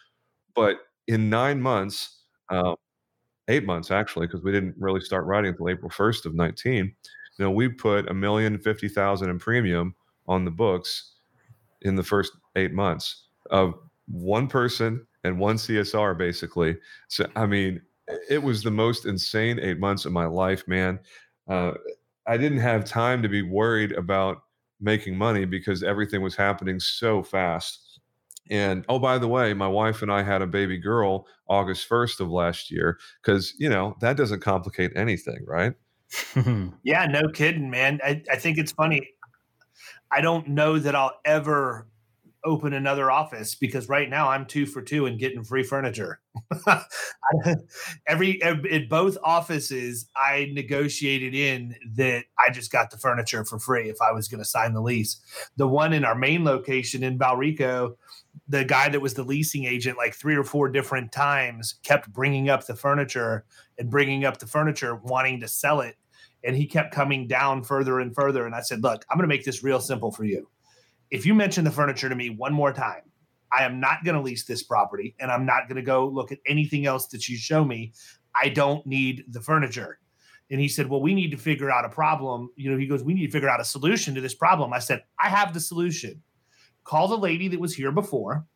But 0.55 0.77
in 1.07 1.29
nine 1.29 1.61
months, 1.61 2.23
uh, 2.49 2.75
eight 3.49 3.65
months 3.65 3.91
actually, 3.91 4.27
because 4.27 4.43
we 4.43 4.53
didn't 4.53 4.75
really 4.79 5.01
start 5.01 5.27
writing 5.27 5.51
until 5.51 5.69
April 5.69 5.91
1st 5.91 6.27
of 6.27 6.35
19, 6.35 6.95
you 7.39 7.45
know, 7.45 7.51
we 7.51 7.69
put 7.69 8.11
a 8.11 8.15
million 8.15 8.59
fifty 8.59 8.89
thousand 8.89 9.31
in 9.31 9.39
premium 9.39 9.95
on 10.27 10.45
the 10.45 10.51
books 10.51 11.15
in 11.83 11.95
the 11.95 12.03
first 12.03 12.33
eight 12.59 12.73
months 12.73 13.29
of 13.51 13.75
one 14.07 14.49
person 14.49 15.07
and 15.25 15.39
one 15.39 15.57
CSR 15.57 16.17
basically. 16.17 16.77
So 17.09 17.27
I 17.37 17.47
mean, 17.47 17.81
it 18.29 18.43
was 18.43 18.63
the 18.63 18.71
most 18.71 19.07
insane 19.07 19.59
eight 19.61 19.79
months 19.79 20.05
of 20.05 20.13
my 20.13 20.27
life, 20.27 20.67
man. 20.67 20.99
Uh, 21.49 21.73
I 22.27 22.37
didn't 22.37 22.59
have 22.59 22.85
time 22.85 23.23
to 23.23 23.29
be 23.29 23.43
worried 23.43 23.93
about 23.93 24.43
making 24.81 25.17
money 25.17 25.45
because 25.45 25.83
everything 25.83 26.23
was 26.23 26.37
happening 26.37 26.79
so 26.79 27.23
fast. 27.23 28.01
And 28.51 28.85
oh, 28.89 28.99
by 28.99 29.19
the 29.19 29.29
way, 29.29 29.53
my 29.55 29.69
wife 29.69 30.03
and 30.03 30.13
I 30.13 30.23
had 30.23 30.43
a 30.43 30.47
baby 30.47 30.79
girl 30.79 31.27
August 31.49 31.89
1st 31.89 32.21
of 32.21 32.31
last 32.31 32.71
year 32.71 32.99
because, 33.23 33.55
you 33.59 33.69
know, 33.69 33.97
that 34.01 34.17
doesn't 34.17 34.41
complicate 34.41 34.93
anything, 34.97 35.45
right? 35.47 35.75
yeah, 36.83 37.07
no 37.07 37.29
kidding, 37.29 37.69
man. 37.71 38.01
I, 38.03 38.23
I 38.31 38.37
think 38.37 38.57
it's 38.59 38.73
funny. 38.73 39.11
I 40.11 40.23
don't 40.23 40.49
know 40.49 40.79
that 40.79 40.95
I'll 40.95 41.19
ever 41.25 41.87
open 42.49 42.73
another 42.73 43.11
office 43.11 43.55
because 43.55 43.89
right 43.91 44.09
now 44.09 44.31
I'm 44.31 44.47
two 44.47 44.65
for 44.65 44.81
two 44.81 45.05
and 45.05 45.19
getting 45.19 45.45
free 45.45 45.63
furniture. 45.63 46.21
Every 48.07 48.41
in 48.43 48.89
both 48.89 49.19
offices, 49.23 50.09
I 50.17 50.51
negotiated 50.53 51.35
in 51.35 51.77
that 51.95 52.25
I 52.39 52.51
just 52.51 52.73
got 52.73 52.91
the 52.91 52.97
furniture 52.97 53.45
for 53.45 53.59
free 53.59 53.91
if 53.91 54.01
I 54.01 54.13
was 54.13 54.29
going 54.29 54.43
to 54.43 54.49
sign 54.49 54.73
the 54.73 54.81
lease. 54.81 55.21
The 55.57 55.69
one 55.69 55.93
in 55.93 56.05
our 56.05 56.15
main 56.15 56.43
location 56.43 57.03
in 57.03 57.19
Valrico, 57.19 57.97
the 58.49 58.65
guy 58.65 58.89
that 58.89 59.01
was 59.01 59.13
the 59.13 59.25
leasing 59.25 59.67
agent, 59.67 59.99
like 59.99 60.15
three 60.15 60.37
or 60.37 60.45
four 60.45 60.71
different 60.71 61.13
times, 61.13 61.75
kept 61.83 62.11
bringing 62.13 62.49
up 62.49 62.67
the 62.67 62.75
furniture 62.75 63.45
and 63.79 63.91
bringing 63.91 64.25
up 64.25 64.39
the 64.39 64.47
furniture, 64.47 64.97
wanting 64.97 65.41
to 65.41 65.49
sell 65.49 65.83
it. 65.83 65.97
And 66.45 66.57
he 66.57 66.67
kept 66.67 66.95
coming 66.95 67.27
down 67.27 67.63
further 67.63 68.01
and 68.01 68.15
further. 68.15 68.47
And 68.47 68.55
I 68.55 68.63
said, 68.63 68.83
Look, 68.83 69.05
I'm 69.11 69.19
going 69.19 69.29
to 69.29 69.35
make 69.35 69.45
this 69.45 69.63
real 69.63 69.81
simple 69.81 70.11
for 70.11 70.25
you 70.25 70.49
if 71.11 71.25
you 71.27 71.35
mention 71.35 71.65
the 71.65 71.71
furniture 71.71 72.09
to 72.09 72.15
me 72.15 72.31
one 72.31 72.53
more 72.53 72.73
time, 72.73 73.03
I 73.53 73.65
am 73.65 73.81
not 73.81 74.05
going 74.05 74.15
to 74.15 74.21
lease 74.21 74.45
this 74.45 74.63
property 74.63 75.15
and 75.19 75.31
I'm 75.31 75.47
not 75.47 75.69
going 75.69 75.77
to 75.77 75.83
go 75.83 76.07
look 76.07 76.33
at 76.33 76.39
anything 76.47 76.87
else 76.87 77.07
that 77.09 77.29
you 77.29 77.37
show 77.37 77.65
me. 77.65 77.93
I 78.41 78.51
don't 78.51 78.87
need 78.87 79.25
the 79.31 79.41
furniture. 79.41 79.99
And 80.51 80.61
he 80.61 80.69
said, 80.69 80.89
Well, 80.89 81.03
we 81.03 81.15
need 81.15 81.31
to 81.31 81.37
figure 81.37 81.71
out 81.71 81.85
a 81.85 81.91
problem. 81.91 82.51
You 82.57 82.71
know, 82.71 82.79
he 82.79 82.87
goes, 82.87 83.03
We 83.03 83.15
need 83.15 83.27
to 83.27 83.33
figure 83.33 83.49
out 83.49 83.61
a 83.61 83.65
solution 83.65 84.15
to 84.15 84.21
this 84.21 84.35
problem. 84.35 84.73
I 84.73 84.79
said, 84.79 85.05
I 85.21 85.29
have 85.29 85.55
the 85.55 85.61
solution. 85.61 86.23
Call 86.85 87.09
the 87.09 87.19
lady 87.19 87.49
that 87.49 87.61
was 87.61 87.75
here 87.75 87.93
before 87.93 88.47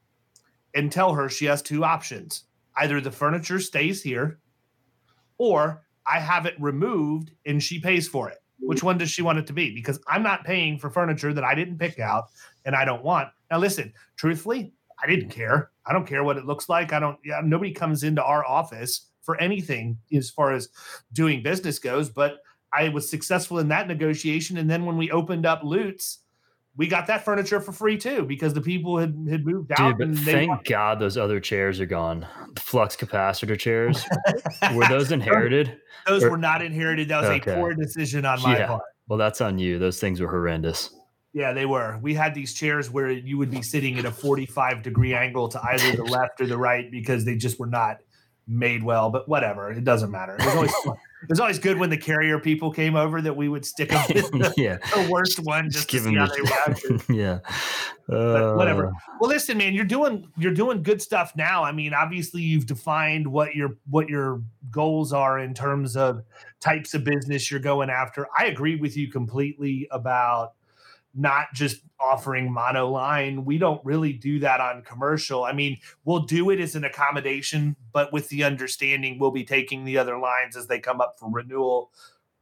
and 0.75 0.91
tell 0.91 1.15
her 1.15 1.29
she 1.29 1.47
has 1.47 1.63
two 1.63 1.85
options 1.85 2.45
either 2.79 3.01
the 3.01 3.11
furniture 3.11 3.61
stays 3.61 4.03
here 4.03 4.39
or 5.37 5.83
I 6.07 6.21
have 6.21 6.47
it 6.47 6.55
removed 6.59 7.33
and 7.45 7.63
she 7.63 7.79
pays 7.79 8.09
for 8.09 8.31
it. 8.31 8.42
Which 8.65 8.83
one 8.83 8.99
does 8.99 9.11
she 9.11 9.23
want 9.23 9.39
it 9.39 9.47
to 9.49 9.53
be? 9.53 9.75
Because 9.75 10.01
I'm 10.07 10.23
not 10.23 10.45
paying 10.45 10.79
for 10.79 10.89
furniture 10.89 11.35
that 11.35 11.45
I 11.45 11.55
didn't 11.55 11.79
pick 11.79 11.99
out 11.99 12.27
and 12.65 12.75
I 12.75 12.85
don't 12.85 13.03
want. 13.03 13.29
Now, 13.51 13.59
listen, 13.59 13.93
truthfully, 14.17 14.73
I 15.03 15.07
didn't 15.07 15.31
mm-hmm. 15.31 15.41
care. 15.41 15.71
I 15.85 15.93
don't 15.93 16.07
care 16.07 16.25
what 16.25 16.37
it 16.37 16.47
looks 16.47 16.69
like. 16.69 16.93
I 16.93 17.01
don't, 17.01 17.19
yeah, 17.25 17.41
nobody 17.43 17.73
comes 17.73 18.05
into 18.05 18.23
our 18.23 18.47
office 18.47 19.09
for 19.23 19.41
anything 19.41 19.99
as 20.13 20.31
far 20.31 20.53
as 20.53 20.69
doing 21.13 21.43
business 21.43 21.79
goes. 21.79 22.09
But 22.09 22.39
I 22.73 22.89
was 22.89 23.11
successful 23.11 23.59
in 23.59 23.69
that 23.69 23.89
negotiation. 23.89 24.59
And 24.59 24.71
then 24.71 24.87
when 24.87 24.97
we 24.97 25.11
opened 25.11 25.45
up 25.45 25.63
Lutz, 25.63 26.19
we 26.77 26.87
got 26.87 27.07
that 27.09 27.25
furniture 27.25 27.61
for 27.61 27.73
free 27.73 27.99
too 27.99 28.25
because 28.25 28.55
the 28.55 28.61
people 28.61 28.99
had, 28.99 29.15
had 29.31 29.45
moved 29.45 29.73
out. 29.79 29.99
Dude, 29.99 30.15
but 30.15 30.25
thank 30.25 30.49
wanted- 30.49 30.67
God 30.67 30.99
those 30.99 31.19
other 31.19 31.41
chairs 31.41 31.81
are 31.81 31.87
gone. 31.87 32.27
The 32.55 32.61
flux 32.61 32.97
capacitor 32.97 33.59
chairs 33.59 34.05
were 34.75 34.89
those 34.89 35.13
inherited? 35.13 35.79
those 36.07 36.25
or- 36.25 36.31
were 36.31 36.39
not 36.39 36.63
inherited. 36.63 37.09
That 37.09 37.21
was 37.21 37.31
okay. 37.31 37.53
a 37.53 37.55
poor 37.57 37.75
decision 37.75 38.25
on 38.25 38.41
my 38.43 38.59
yeah. 38.59 38.67
part. 38.69 38.83
Well, 39.09 39.19
that's 39.19 39.41
on 39.41 39.59
you. 39.59 39.79
Those 39.79 40.01
things 40.01 40.21
were 40.21 40.29
horrendous. 40.29 40.95
Yeah, 41.35 41.53
they 41.53 41.67
were. 41.67 41.99
We 42.03 42.15
had 42.15 42.35
these 42.35 42.53
chairs 42.53 42.91
where 42.91 43.11
you 43.11 43.39
would 43.39 43.51
be 43.51 43.63
sitting 43.63 43.99
at 43.99 44.05
a 44.05 44.11
45 44.11 44.83
degree 44.83 45.15
angle 45.15 45.49
to 45.49 45.63
either 45.63 45.97
the 45.97 46.05
left 46.11 46.41
or 46.41 46.47
the 46.47 46.59
right 46.59 46.91
because 46.91 47.25
they 47.25 47.37
just 47.37 47.59
were 47.59 47.67
not 47.67 47.99
made 48.47 48.83
well, 48.83 49.11
but 49.11 49.29
whatever. 49.29 49.71
It 49.71 49.85
doesn't 49.85 50.11
matter. 50.11 50.37
It 50.39 50.45
was 50.45 50.55
always 50.55 50.99
it 51.23 51.29
was 51.29 51.39
always 51.39 51.59
good 51.59 51.79
when 51.79 51.89
the 51.89 51.97
carrier 51.97 52.39
people 52.41 52.73
came 52.73 52.97
over 52.97 53.23
that 53.23 53.37
we 53.37 53.49
would 53.49 53.65
stick 53.65 53.91
them 53.91 54.05
in 54.11 54.39
the, 54.41 54.53
yeah. 54.57 54.79
the 54.79 55.09
worst 55.09 55.39
one 55.41 55.71
just, 55.71 55.89
just 55.89 56.05
to 56.05 56.11
see 56.11 56.17
how 56.17 56.27
the, 56.27 56.35
they 56.35 56.41
reacted. 56.41 57.03
yeah. 57.17 57.39
Uh, 58.13 58.55
whatever. 58.55 58.93
Well, 59.21 59.31
listen, 59.31 59.57
man, 59.57 59.73
you're 59.73 59.85
doing 59.85 60.29
you're 60.37 60.53
doing 60.53 60.83
good 60.83 61.01
stuff 61.01 61.33
now. 61.37 61.63
I 61.63 61.71
mean, 61.71 61.95
obviously 61.95 62.43
you've 62.43 62.67
defined 62.67 63.27
what 63.27 63.55
your 63.55 63.77
what 63.89 64.09
your 64.09 64.43
goals 64.71 65.13
are 65.13 65.39
in 65.39 65.55
terms 65.55 65.97
of 65.97 66.25
types 66.61 66.95
of 66.95 67.05
business 67.05 67.51
you're 67.51 67.61
going 67.61 67.89
after. 67.89 68.27
I 68.37 68.47
agree 68.47 68.77
with 68.77 68.97
you 68.97 69.09
completely 69.09 69.87
about 69.93 70.55
not 71.15 71.47
just 71.55 71.83
offering 72.01 72.53
mono 72.53 72.89
line. 72.91 73.45
We 73.45 73.59
don't 73.59 73.85
really 73.85 74.13
do 74.13 74.39
that 74.41 74.61
on 74.61 74.83
commercial. 74.83 75.45
I 75.45 75.53
mean, 75.53 75.79
we'll 76.05 76.21
do 76.21 76.51
it 76.51 76.61
as 76.61 76.75
an 76.75 76.85
accommodation, 76.85 77.77
but 77.93 78.13
with 78.13 78.29
the 78.29 78.45
understanding 78.45 79.19
we'll 79.19 79.31
be 79.31 79.45
taking 79.45 79.85
the 79.85 79.99
other 79.99 80.19
lines 80.19 80.57
as 80.57 80.67
they 80.67 80.81
come 80.81 81.01
up 81.01 81.17
for 81.19 81.31
renewal 81.31 81.93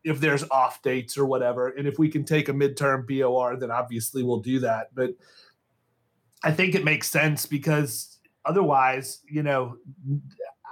if 0.03 0.21
there's 0.21 0.49
off 0.51 0.83
dates 0.83 1.19
or 1.19 1.27
whatever. 1.27 1.69
And 1.69 1.87
if 1.87 1.99
we 1.99 2.09
can 2.09 2.25
take 2.25 2.49
a 2.49 2.53
midterm 2.53 3.07
BOR, 3.07 3.57
then 3.57 3.71
obviously 3.71 4.23
we'll 4.23 4.41
do 4.41 4.61
that. 4.61 4.95
But 4.95 5.11
I 6.43 6.53
think 6.53 6.75
it 6.75 6.85
makes 6.85 7.11
sense 7.11 7.45
because 7.45 8.19
otherwise, 8.47 9.21
you 9.29 9.43
know, 9.43 9.77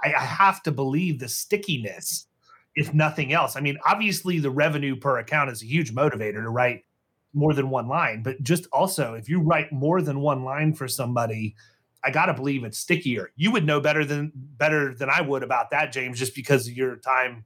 I, 0.03 0.13
I 0.13 0.21
have 0.21 0.63
to 0.63 0.71
believe 0.71 1.19
the 1.19 1.29
stickiness, 1.29 2.27
if 2.75 2.93
nothing 2.93 3.33
else. 3.33 3.55
I 3.55 3.59
mean, 3.59 3.77
obviously 3.85 4.39
the 4.39 4.49
revenue 4.49 4.95
per 4.95 5.19
account 5.19 5.51
is 5.51 5.61
a 5.61 5.67
huge 5.67 5.93
motivator 5.93 6.41
to 6.41 6.49
write 6.49 6.85
more 7.33 7.53
than 7.53 7.69
one 7.69 7.87
line, 7.87 8.23
but 8.23 8.41
just 8.41 8.67
also 8.71 9.13
if 9.13 9.29
you 9.29 9.39
write 9.39 9.71
more 9.71 10.01
than 10.01 10.19
one 10.19 10.43
line 10.43 10.73
for 10.73 10.87
somebody, 10.87 11.55
I 12.03 12.11
gotta 12.11 12.33
believe 12.33 12.63
it's 12.63 12.79
stickier. 12.79 13.31
You 13.35 13.51
would 13.51 13.65
know 13.65 13.79
better 13.79 14.05
than 14.05 14.31
better 14.35 14.93
than 14.93 15.09
I 15.09 15.21
would 15.21 15.43
about 15.43 15.71
that, 15.71 15.91
James, 15.91 16.17
just 16.17 16.35
because 16.35 16.67
of 16.67 16.75
your 16.75 16.95
time, 16.95 17.45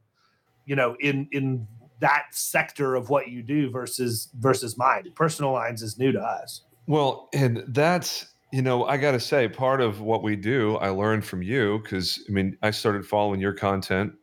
you 0.65 0.75
know, 0.75 0.95
in 0.99 1.27
in 1.31 1.67
that 1.99 2.25
sector 2.31 2.95
of 2.95 3.09
what 3.09 3.29
you 3.29 3.41
do 3.41 3.69
versus 3.69 4.29
versus 4.39 4.77
mine. 4.77 5.11
Personal 5.15 5.51
lines 5.51 5.81
is 5.81 5.97
new 5.97 6.11
to 6.11 6.19
us. 6.19 6.61
Well, 6.87 7.29
and 7.33 7.63
that's 7.67 8.27
you 8.51 8.61
know, 8.61 8.85
I 8.85 8.97
got 8.97 9.13
to 9.13 9.19
say, 9.19 9.47
part 9.47 9.81
of 9.81 10.01
what 10.01 10.21
we 10.21 10.35
do, 10.35 10.75
I 10.75 10.89
learned 10.89 11.25
from 11.25 11.41
you 11.41 11.79
because 11.79 12.23
I 12.29 12.31
mean, 12.31 12.55
I 12.61 12.69
started 12.69 13.03
following 13.05 13.39
your 13.39 13.53
content 13.53 14.13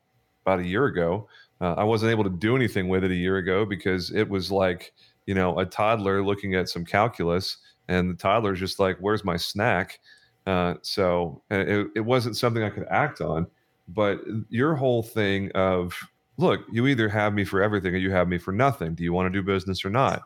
about 0.47 0.61
a 0.61 0.67
year 0.67 0.85
ago. 0.85 1.29
Uh, 1.61 1.75
I 1.77 1.83
wasn't 1.83 2.13
able 2.13 2.25
to 2.25 2.31
do 2.31 2.55
anything 2.55 2.89
with 2.89 3.03
it 3.03 3.11
a 3.11 3.17
year 3.17 3.39
ago 3.39 3.67
because 3.67 4.13
it 4.13 4.29
was 4.29 4.53
like 4.53 4.93
you 5.27 5.35
know, 5.35 5.59
a 5.59 5.67
toddler 5.67 6.25
looking 6.25 6.55
at 6.55 6.69
some 6.69 6.85
calculus, 6.85 7.59
and 7.89 8.11
the 8.11 8.15
toddler's 8.15 8.59
just 8.59 8.79
like, 8.79 8.97
"Where's 8.99 9.25
my 9.25 9.37
snack?" 9.37 10.01
Uh, 10.47 10.75
so 10.83 11.43
it, 11.51 11.89
it 11.95 12.01
wasn't 12.01 12.37
something 12.37 12.63
I 12.63 12.71
could 12.71 12.87
act 12.91 13.21
on. 13.21 13.47
But 13.89 14.21
your 14.49 14.75
whole 14.75 15.03
thing 15.03 15.51
of, 15.53 15.95
look, 16.37 16.61
you 16.71 16.87
either 16.87 17.09
have 17.09 17.35
me 17.35 17.45
for 17.45 17.63
everything 17.63 17.95
or 17.95 17.99
you 17.99 18.13
have 18.13 18.29
me 18.29 18.39
for 18.39 18.53
nothing. 18.53 18.95
Do 18.95 19.03
you 19.03 19.13
want 19.13 19.27
to 19.27 19.39
do 19.39 19.45
business 19.45 19.85
or 19.85 19.91
not? 19.91 20.23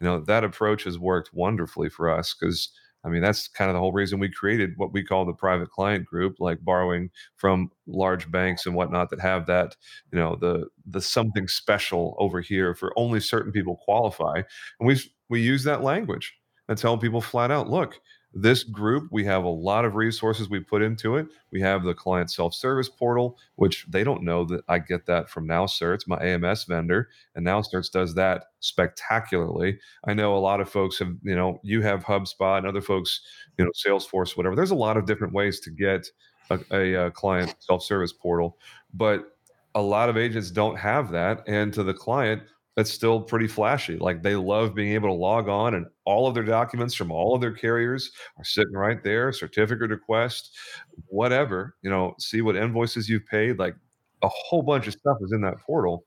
You 0.00 0.06
know, 0.06 0.20
that 0.20 0.44
approach 0.44 0.84
has 0.84 0.98
worked 0.98 1.32
wonderfully 1.34 1.88
for 1.88 2.10
us 2.10 2.34
because 2.34 2.70
I 3.04 3.08
mean, 3.08 3.22
that's 3.22 3.48
kind 3.48 3.70
of 3.70 3.74
the 3.74 3.80
whole 3.80 3.92
reason 3.92 4.18
we 4.18 4.30
created 4.30 4.72
what 4.76 4.92
we 4.92 5.04
call 5.04 5.24
the 5.24 5.32
private 5.32 5.70
client 5.70 6.06
group, 6.06 6.36
like 6.38 6.64
borrowing 6.64 7.10
from 7.36 7.70
large 7.86 8.30
banks 8.30 8.66
and 8.66 8.74
whatnot 8.74 9.10
that 9.10 9.20
have 9.20 9.46
that, 9.46 9.76
you 10.12 10.18
know, 10.18 10.36
the 10.40 10.68
the 10.86 11.00
something 11.00 11.48
special 11.48 12.16
over 12.18 12.40
here 12.40 12.74
for 12.74 12.92
only 12.96 13.20
certain 13.20 13.52
people 13.52 13.76
qualify. 13.84 14.42
And 14.80 14.86
we 14.86 15.00
we 15.28 15.40
use 15.40 15.64
that 15.64 15.82
language 15.82 16.34
and 16.68 16.78
tell 16.78 16.96
people 16.96 17.20
flat 17.20 17.50
out, 17.50 17.68
look, 17.68 18.00
this 18.34 18.64
group, 18.64 19.08
we 19.12 19.24
have 19.24 19.44
a 19.44 19.48
lot 19.48 19.84
of 19.84 19.94
resources 19.94 20.50
we 20.50 20.58
put 20.58 20.82
into 20.82 21.16
it. 21.16 21.28
We 21.52 21.60
have 21.60 21.84
the 21.84 21.94
client 21.94 22.30
self 22.30 22.52
service 22.52 22.88
portal, 22.88 23.38
which 23.54 23.86
they 23.88 24.02
don't 24.02 24.24
know 24.24 24.44
that 24.46 24.62
I 24.68 24.80
get 24.80 25.06
that 25.06 25.30
from 25.30 25.46
NowCerts, 25.46 26.08
my 26.08 26.16
AMS 26.16 26.64
vendor, 26.64 27.08
and 27.36 27.46
NowCerts 27.46 27.92
does 27.92 28.14
that 28.16 28.46
spectacularly. 28.58 29.78
I 30.06 30.14
know 30.14 30.36
a 30.36 30.38
lot 30.38 30.60
of 30.60 30.68
folks 30.68 30.98
have, 30.98 31.14
you 31.22 31.36
know, 31.36 31.60
you 31.62 31.82
have 31.82 32.04
HubSpot 32.04 32.58
and 32.58 32.66
other 32.66 32.80
folks, 32.80 33.20
you 33.56 33.64
know, 33.64 33.70
Salesforce, 33.70 34.36
whatever. 34.36 34.56
There's 34.56 34.72
a 34.72 34.76
lot 34.76 34.96
of 34.96 35.06
different 35.06 35.32
ways 35.32 35.60
to 35.60 35.70
get 35.70 36.08
a, 36.50 36.58
a, 36.72 37.06
a 37.06 37.10
client 37.12 37.54
self 37.60 37.84
service 37.84 38.12
portal, 38.12 38.58
but 38.92 39.30
a 39.76 39.82
lot 39.82 40.08
of 40.08 40.16
agents 40.16 40.50
don't 40.50 40.76
have 40.76 41.10
that. 41.12 41.44
And 41.46 41.72
to 41.74 41.82
the 41.84 41.94
client, 41.94 42.42
that's 42.76 42.90
still 42.90 43.20
pretty 43.20 43.46
flashy. 43.46 43.96
Like 43.96 44.22
they 44.22 44.36
love 44.36 44.74
being 44.74 44.92
able 44.94 45.08
to 45.08 45.14
log 45.14 45.48
on 45.48 45.74
and 45.74 45.86
all 46.04 46.26
of 46.26 46.34
their 46.34 46.44
documents 46.44 46.94
from 46.94 47.12
all 47.12 47.34
of 47.34 47.40
their 47.40 47.52
carriers 47.52 48.10
are 48.38 48.44
sitting 48.44 48.74
right 48.74 49.02
there, 49.02 49.32
certificate 49.32 49.90
request, 49.90 50.56
whatever, 51.06 51.76
you 51.82 51.90
know, 51.90 52.14
see 52.18 52.42
what 52.42 52.56
invoices 52.56 53.08
you've 53.08 53.26
paid. 53.26 53.58
Like 53.58 53.76
a 54.22 54.28
whole 54.28 54.62
bunch 54.62 54.86
of 54.86 54.94
stuff 54.94 55.18
is 55.20 55.32
in 55.32 55.40
that 55.42 55.58
portal. 55.58 56.04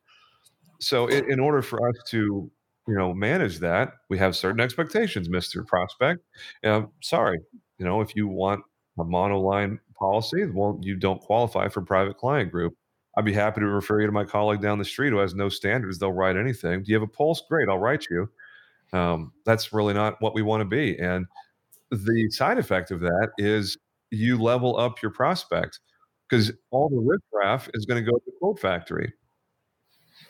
So 0.79 1.07
in, 1.07 1.31
in 1.31 1.39
order 1.39 1.61
for 1.61 1.87
us 1.89 1.95
to 2.09 2.51
you 2.87 2.95
know 2.95 3.13
manage 3.13 3.59
that, 3.59 3.93
we 4.09 4.17
have 4.17 4.35
certain 4.35 4.61
expectations, 4.61 5.29
Mister 5.29 5.63
Prospect. 5.63 6.19
Um, 6.63 6.91
sorry, 7.01 7.39
you 7.79 7.85
know, 7.85 8.01
if 8.01 8.15
you 8.15 8.27
want 8.27 8.63
a 8.99 9.03
monoline 9.03 9.79
policy, 9.99 10.45
well, 10.45 10.79
you 10.81 10.95
don't 10.95 11.21
qualify 11.21 11.67
for 11.67 11.81
private 11.81 12.17
client 12.17 12.51
group. 12.51 12.73
I'd 13.17 13.25
be 13.25 13.33
happy 13.33 13.61
to 13.61 13.67
refer 13.67 13.99
you 13.99 14.05
to 14.05 14.11
my 14.11 14.23
colleague 14.23 14.61
down 14.61 14.77
the 14.77 14.85
street 14.85 15.09
who 15.09 15.17
has 15.17 15.33
no 15.33 15.49
standards. 15.49 15.97
They'll 15.97 16.13
write 16.13 16.37
anything. 16.37 16.83
Do 16.83 16.91
you 16.91 16.95
have 16.95 17.03
a 17.03 17.11
pulse? 17.11 17.41
Great, 17.49 17.67
I'll 17.67 17.79
write 17.79 18.05
you. 18.11 18.29
Um, 18.93 19.33
that's 19.43 19.73
really 19.73 19.95
not 19.95 20.21
what 20.21 20.35
we 20.35 20.43
want 20.43 20.61
to 20.61 20.65
be. 20.65 20.97
And 20.99 21.25
the 21.89 22.29
side 22.29 22.59
effect 22.59 22.91
of 22.91 22.99
that 22.99 23.29
is 23.39 23.75
you 24.11 24.39
level 24.41 24.77
up 24.77 25.01
your 25.01 25.11
prospect 25.11 25.79
because 26.29 26.51
all 26.69 26.89
the 26.89 26.97
riffraff 26.97 27.67
is 27.73 27.85
going 27.85 28.03
to 28.03 28.09
go 28.09 28.15
to 28.17 28.23
the 28.25 28.33
quote 28.39 28.59
factory. 28.59 29.11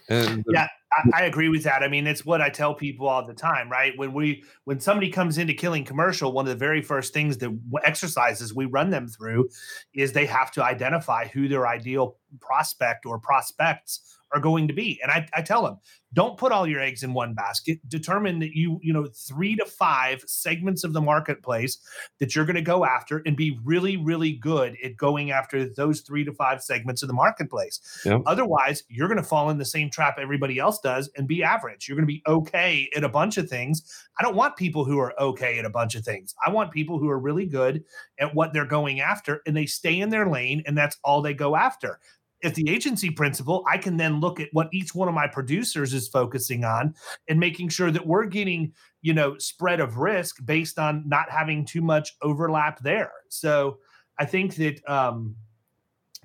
And 0.10 0.44
the, 0.46 0.54
yeah, 0.54 0.68
I, 0.94 1.22
I, 1.22 1.26
agree 1.26 1.50
with 1.50 1.64
that. 1.64 1.84
I 1.84 1.90
mean, 1.90 2.08
it's 2.08 2.26
what 2.26 2.42
I 2.42 2.50
tell 2.50 2.74
people 2.74 3.08
all 3.08 3.26
the 3.26 3.34
time, 3.34 3.70
right? 3.70 3.92
When 3.98 4.14
we 4.14 4.44
when 4.64 4.80
somebody 4.80 5.12
comes 5.12 5.38
into 5.38 5.54
killing 5.54 5.84
commercial, 5.84 6.32
one 6.32 6.46
of 6.46 6.50
the 6.50 6.56
very 6.56 6.82
first 6.82 7.14
things 7.14 7.38
that 7.40 7.58
exercises 7.84 8.54
we 8.54 8.66
run 8.66 8.90
them 8.90 9.08
through 9.08 9.50
is 9.94 10.14
they 10.14 10.26
have 10.26 10.52
to 10.52 10.64
identify 10.64 11.28
who 11.28 11.48
their 11.48 11.68
ideal 11.68 12.18
prospect 12.40 13.06
or 13.06 13.20
prospects 13.20 14.17
are 14.34 14.42
going 14.42 14.68
to 14.68 14.74
be. 14.74 15.00
And 15.02 15.12
I, 15.12 15.28
I 15.34 15.42
tell 15.42 15.64
them, 15.64 15.78
don't 16.14 16.38
put 16.38 16.52
all 16.52 16.66
your 16.66 16.80
eggs 16.80 17.04
in 17.04 17.14
one 17.14 17.34
basket. 17.34 17.80
Determine 17.88 18.40
that 18.40 18.56
you, 18.56 18.80
you 18.82 18.94
know, 18.94 19.08
three 19.28 19.56
to 19.56 19.66
five 19.66 20.24
segments 20.26 20.84
of 20.84 20.94
the 20.94 21.02
marketplace 21.02 21.80
that 22.20 22.36
you're 22.36 22.46
going 22.46 22.56
to 22.56 22.62
go 22.62 22.86
after 22.86 23.22
and 23.26 23.36
be 23.36 23.60
really, 23.64 23.98
really 23.98 24.32
good 24.32 24.78
at 24.84 24.96
going 24.96 25.32
after 25.32 25.68
those 25.68 26.02
three 26.02 26.24
to 26.24 26.34
five 26.34 26.62
segments 26.62 27.02
of 27.04 27.08
the 27.08 27.14
marketplace. 27.14 27.80
Yep. 28.06 28.22
Otherwise, 28.26 28.84
you're 28.88 29.10
going 29.10 29.22
to 29.22 29.24
fall 29.24 29.50
in 29.50 29.58
the 29.58 29.66
same 29.66 29.90
trap 29.90 30.18
everybody 30.20 30.60
else 30.60 30.80
does 30.80 31.10
and 31.18 31.28
be 31.28 31.44
average. 31.44 31.88
You're 31.88 31.98
going 31.98 32.08
to 32.08 32.14
be 32.14 32.24
okay 32.26 32.90
at 32.96 33.04
a 33.04 33.10
bunch 33.10 33.38
of 33.38 33.50
things. 33.50 33.84
I 34.20 34.24
don't 34.24 34.36
want 34.36 34.56
people 34.56 34.86
who 34.86 35.00
are 35.00 35.20
okay 35.22 35.60
at 35.60 35.66
a 35.66 35.70
bunch 35.70 35.96
of 35.96 36.04
things. 36.04 36.34
I 36.46 36.50
want 36.50 36.72
people 36.72 37.00
who 37.00 37.10
are 37.10 37.20
really 37.20 37.46
good 37.46 37.84
at 38.20 38.34
what 38.34 38.54
they're 38.54 38.66
going 38.66 39.02
after 39.02 39.42
and 39.46 39.56
they 39.56 39.66
stay 39.66 40.00
in 40.00 40.10
their 40.10 40.30
lane 40.30 40.64
and 40.66 40.78
that's 40.78 40.98
all 41.04 41.22
they 41.22 41.34
go 41.34 41.56
after 41.56 42.00
if 42.42 42.54
the 42.54 42.70
agency 42.70 43.10
principal, 43.10 43.64
I 43.68 43.78
can 43.78 43.98
then 43.98 44.20
look 44.20 44.40
at 44.40 44.50
what 44.52 44.70
each 44.72 44.94
one 44.94 45.08
of 45.08 45.14
my 45.14 45.28
producers 45.28 45.94
is 45.94 46.08
focusing 46.08 46.64
on 46.64 46.94
and 47.28 47.40
making 47.40 47.70
sure 47.70 47.92
that 47.92 48.06
we're 48.06 48.26
getting, 48.26 48.74
you 49.02 49.14
know, 49.14 49.38
spread 49.38 49.80
of 49.80 49.98
risk 49.98 50.38
based 50.46 50.78
on 50.78 51.04
not 51.08 51.30
having 51.30 51.66
too 51.66 51.82
much 51.82 52.14
overlap 52.22 52.80
there. 52.82 53.12
So 53.30 53.80
I 54.20 54.26
think 54.26 54.56
that 54.56 54.88
um, 54.88 55.36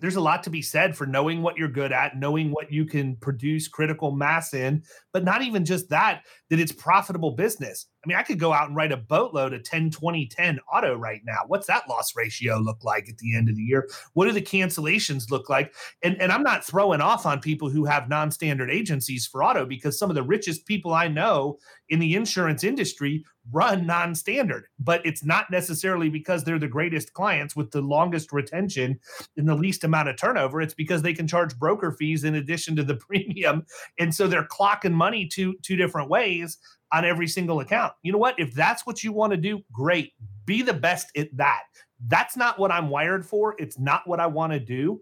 there's 0.02 0.16
a 0.16 0.20
lot 0.20 0.42
to 0.42 0.50
be 0.50 0.60
said 0.60 0.96
for 0.96 1.06
knowing 1.06 1.42
what 1.42 1.56
you're 1.56 1.68
good 1.68 1.92
at, 1.92 2.18
knowing 2.18 2.50
what 2.50 2.72
you 2.72 2.84
can 2.84 3.14
produce 3.16 3.68
critical 3.68 4.10
mass 4.10 4.52
in, 4.52 4.82
but 5.12 5.22
not 5.22 5.42
even 5.42 5.64
just 5.64 5.88
that, 5.90 6.22
that 6.50 6.58
it's 6.58 6.72
profitable 6.72 7.30
business. 7.30 7.86
I 8.04 8.08
mean, 8.08 8.18
I 8.18 8.24
could 8.24 8.40
go 8.40 8.52
out 8.52 8.66
and 8.66 8.76
write 8.76 8.90
a 8.90 8.96
boatload 8.96 9.52
of 9.54 9.62
10, 9.62 9.92
20, 9.92 10.26
10 10.26 10.58
auto 10.72 10.96
right 10.96 11.20
now. 11.24 11.42
What's 11.46 11.68
that 11.68 11.88
loss 11.88 12.16
ratio 12.16 12.58
look 12.58 12.82
like 12.82 13.08
at 13.08 13.16
the 13.18 13.36
end 13.36 13.48
of 13.48 13.54
the 13.54 13.62
year? 13.62 13.88
What 14.14 14.26
do 14.26 14.32
the 14.32 14.42
cancellations 14.42 15.30
look 15.30 15.48
like? 15.48 15.72
And, 16.02 16.20
and 16.20 16.32
I'm 16.32 16.42
not 16.42 16.64
throwing 16.64 17.00
off 17.00 17.24
on 17.24 17.38
people 17.38 17.70
who 17.70 17.84
have 17.84 18.08
non 18.08 18.32
standard 18.32 18.72
agencies 18.72 19.28
for 19.28 19.44
auto 19.44 19.64
because 19.64 19.96
some 19.96 20.10
of 20.10 20.16
the 20.16 20.24
richest 20.24 20.66
people 20.66 20.92
I 20.92 21.06
know 21.06 21.58
in 21.90 22.00
the 22.00 22.16
insurance 22.16 22.64
industry 22.64 23.24
run 23.50 23.86
non 23.86 24.14
standard, 24.14 24.66
but 24.78 25.04
it's 25.04 25.24
not 25.24 25.50
necessarily 25.50 26.08
because 26.08 26.44
they're 26.44 26.58
the 26.58 26.68
greatest 26.68 27.12
clients 27.12 27.56
with 27.56 27.70
the 27.70 27.80
longest 27.80 28.32
retention 28.32 28.98
and 29.36 29.48
the 29.48 29.54
least 29.54 29.84
amount 29.84 30.08
of 30.08 30.16
turnover. 30.16 30.60
It's 30.60 30.74
because 30.74 31.02
they 31.02 31.14
can 31.14 31.26
charge 31.26 31.58
broker 31.58 31.92
fees 31.92 32.24
in 32.24 32.36
addition 32.36 32.76
to 32.76 32.84
the 32.84 32.94
premium. 33.08 33.66
And 33.98 34.14
so 34.14 34.26
they're 34.26 34.46
clocking 34.46 34.92
money 34.92 35.26
two, 35.26 35.54
two 35.62 35.76
different 35.76 36.08
ways 36.08 36.58
on 36.92 37.04
every 37.04 37.26
single 37.26 37.60
account. 37.60 37.94
You 38.02 38.12
know 38.12 38.18
what? 38.18 38.38
If 38.38 38.52
that's 38.54 38.86
what 38.86 39.02
you 39.02 39.12
want 39.12 39.32
to 39.32 39.36
do, 39.36 39.62
great. 39.72 40.12
Be 40.44 40.62
the 40.62 40.74
best 40.74 41.08
at 41.16 41.34
that. 41.36 41.62
That's 42.08 42.36
not 42.36 42.58
what 42.58 42.70
I'm 42.70 42.90
wired 42.90 43.24
for. 43.24 43.54
It's 43.58 43.78
not 43.78 44.06
what 44.06 44.20
I 44.20 44.26
want 44.26 44.52
to 44.52 44.60
do. 44.60 45.00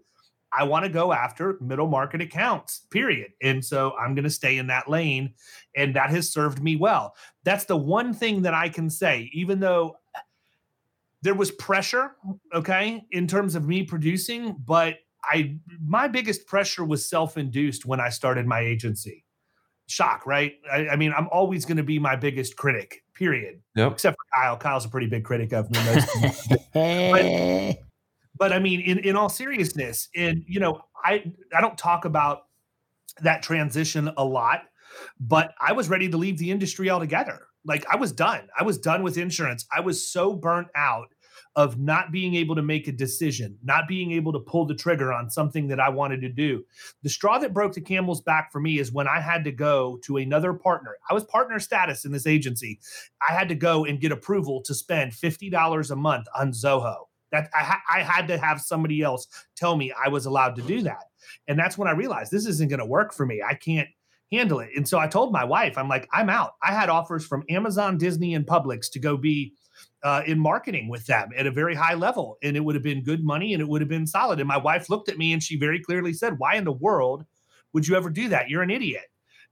I 0.53 0.63
want 0.63 0.85
to 0.85 0.89
go 0.89 1.13
after 1.13 1.57
middle 1.61 1.87
market 1.87 2.21
accounts, 2.21 2.81
period. 2.91 3.31
And 3.41 3.63
so 3.63 3.93
I'm 3.97 4.15
going 4.15 4.25
to 4.25 4.29
stay 4.29 4.57
in 4.57 4.67
that 4.67 4.89
lane. 4.89 5.33
And 5.75 5.95
that 5.95 6.09
has 6.09 6.31
served 6.31 6.61
me 6.61 6.75
well. 6.75 7.15
That's 7.43 7.65
the 7.65 7.77
one 7.77 8.13
thing 8.13 8.41
that 8.41 8.53
I 8.53 8.69
can 8.69 8.89
say, 8.89 9.29
even 9.33 9.59
though 9.59 9.95
there 11.21 11.35
was 11.35 11.51
pressure, 11.51 12.15
okay, 12.53 13.03
in 13.11 13.27
terms 13.27 13.55
of 13.55 13.67
me 13.67 13.83
producing, 13.83 14.55
but 14.65 14.95
I 15.23 15.57
my 15.79 16.07
biggest 16.07 16.47
pressure 16.47 16.83
was 16.83 17.07
self-induced 17.07 17.85
when 17.85 17.99
I 17.99 18.09
started 18.09 18.47
my 18.47 18.59
agency 18.59 19.23
shock, 19.87 20.25
right? 20.25 20.53
I, 20.71 20.89
I 20.89 20.95
mean, 20.95 21.13
I'm 21.15 21.27
always 21.31 21.65
going 21.65 21.77
to 21.77 21.83
be 21.83 21.99
my 21.99 22.15
biggest 22.15 22.55
critic, 22.55 23.03
period. 23.13 23.61
Yep. 23.75 23.93
Except 23.93 24.15
for 24.15 24.41
Kyle. 24.41 24.57
Kyle's 24.57 24.85
a 24.85 24.89
pretty 24.89 25.07
big 25.07 25.23
critic 25.23 25.53
of 25.53 25.69
me. 25.69 27.77
but, 28.41 28.51
I 28.51 28.57
mean, 28.57 28.81
in, 28.81 28.97
in 28.97 29.15
all 29.15 29.29
seriousness, 29.29 30.09
and 30.15 30.43
you 30.47 30.59
know, 30.59 30.81
I 31.05 31.31
I 31.55 31.61
don't 31.61 31.77
talk 31.77 32.05
about 32.05 32.47
that 33.21 33.43
transition 33.43 34.11
a 34.17 34.25
lot, 34.25 34.63
but 35.19 35.53
I 35.61 35.73
was 35.73 35.89
ready 35.89 36.09
to 36.09 36.17
leave 36.17 36.39
the 36.39 36.49
industry 36.49 36.89
altogether. 36.89 37.41
Like 37.65 37.85
I 37.87 37.97
was 37.97 38.11
done. 38.11 38.47
I 38.59 38.63
was 38.63 38.79
done 38.79 39.03
with 39.03 39.19
insurance. 39.19 39.67
I 39.71 39.81
was 39.81 40.11
so 40.11 40.33
burnt 40.33 40.69
out 40.75 41.09
of 41.55 41.77
not 41.77 42.11
being 42.11 42.33
able 42.33 42.55
to 42.55 42.63
make 42.63 42.87
a 42.87 42.91
decision, 42.91 43.59
not 43.61 43.87
being 43.87 44.11
able 44.11 44.33
to 44.33 44.39
pull 44.39 44.65
the 44.65 44.73
trigger 44.73 45.13
on 45.13 45.29
something 45.29 45.67
that 45.67 45.79
I 45.79 45.89
wanted 45.89 46.21
to 46.21 46.29
do. 46.29 46.63
The 47.03 47.09
straw 47.09 47.37
that 47.37 47.53
broke 47.53 47.73
the 47.73 47.81
camel's 47.81 48.21
back 48.21 48.51
for 48.51 48.59
me 48.59 48.79
is 48.79 48.91
when 48.91 49.07
I 49.07 49.19
had 49.19 49.43
to 49.43 49.51
go 49.51 49.99
to 50.05 50.17
another 50.17 50.53
partner. 50.53 50.95
I 51.11 51.13
was 51.13 51.25
partner 51.25 51.59
status 51.59 52.05
in 52.05 52.11
this 52.11 52.25
agency. 52.25 52.79
I 53.29 53.33
had 53.33 53.49
to 53.49 53.55
go 53.55 53.85
and 53.85 54.01
get 54.01 54.11
approval 54.11 54.63
to 54.63 54.73
spend 54.73 55.11
$50 55.11 55.91
a 55.91 55.95
month 55.95 56.25
on 56.35 56.53
Zoho. 56.53 57.10
That 57.31 57.49
I, 57.55 57.63
ha- 57.63 57.81
I 57.89 58.01
had 58.01 58.27
to 58.27 58.37
have 58.37 58.61
somebody 58.61 59.01
else 59.01 59.27
tell 59.55 59.75
me 59.75 59.93
I 59.93 60.09
was 60.09 60.25
allowed 60.25 60.55
to 60.55 60.61
do 60.61 60.81
that. 60.83 61.03
And 61.47 61.57
that's 61.57 61.77
when 61.77 61.87
I 61.87 61.91
realized 61.91 62.31
this 62.31 62.45
isn't 62.45 62.69
going 62.69 62.79
to 62.79 62.85
work 62.85 63.13
for 63.13 63.25
me. 63.25 63.41
I 63.41 63.53
can't 63.53 63.87
handle 64.31 64.59
it. 64.59 64.69
And 64.75 64.87
so 64.87 64.97
I 64.97 65.07
told 65.07 65.31
my 65.31 65.43
wife, 65.43 65.77
I'm 65.77 65.89
like, 65.89 66.07
I'm 66.13 66.29
out. 66.29 66.51
I 66.63 66.73
had 66.73 66.89
offers 66.89 67.25
from 67.25 67.43
Amazon, 67.49 67.97
Disney, 67.97 68.35
and 68.35 68.45
Publix 68.45 68.89
to 68.91 68.99
go 68.99 69.17
be 69.17 69.53
uh, 70.03 70.23
in 70.25 70.39
marketing 70.39 70.87
with 70.87 71.05
them 71.05 71.29
at 71.37 71.47
a 71.47 71.51
very 71.51 71.75
high 71.75 71.93
level. 71.93 72.37
And 72.41 72.55
it 72.55 72.61
would 72.61 72.75
have 72.75 72.83
been 72.83 73.03
good 73.03 73.23
money 73.23 73.53
and 73.53 73.61
it 73.61 73.67
would 73.67 73.81
have 73.81 73.89
been 73.89 74.07
solid. 74.07 74.39
And 74.39 74.47
my 74.47 74.57
wife 74.57 74.89
looked 74.89 75.09
at 75.09 75.17
me 75.17 75.33
and 75.33 75.43
she 75.43 75.57
very 75.57 75.81
clearly 75.81 76.13
said, 76.13 76.39
Why 76.39 76.55
in 76.55 76.63
the 76.63 76.71
world 76.71 77.25
would 77.73 77.87
you 77.87 77.95
ever 77.95 78.09
do 78.09 78.29
that? 78.29 78.49
You're 78.49 78.63
an 78.63 78.71
idiot. 78.71 79.03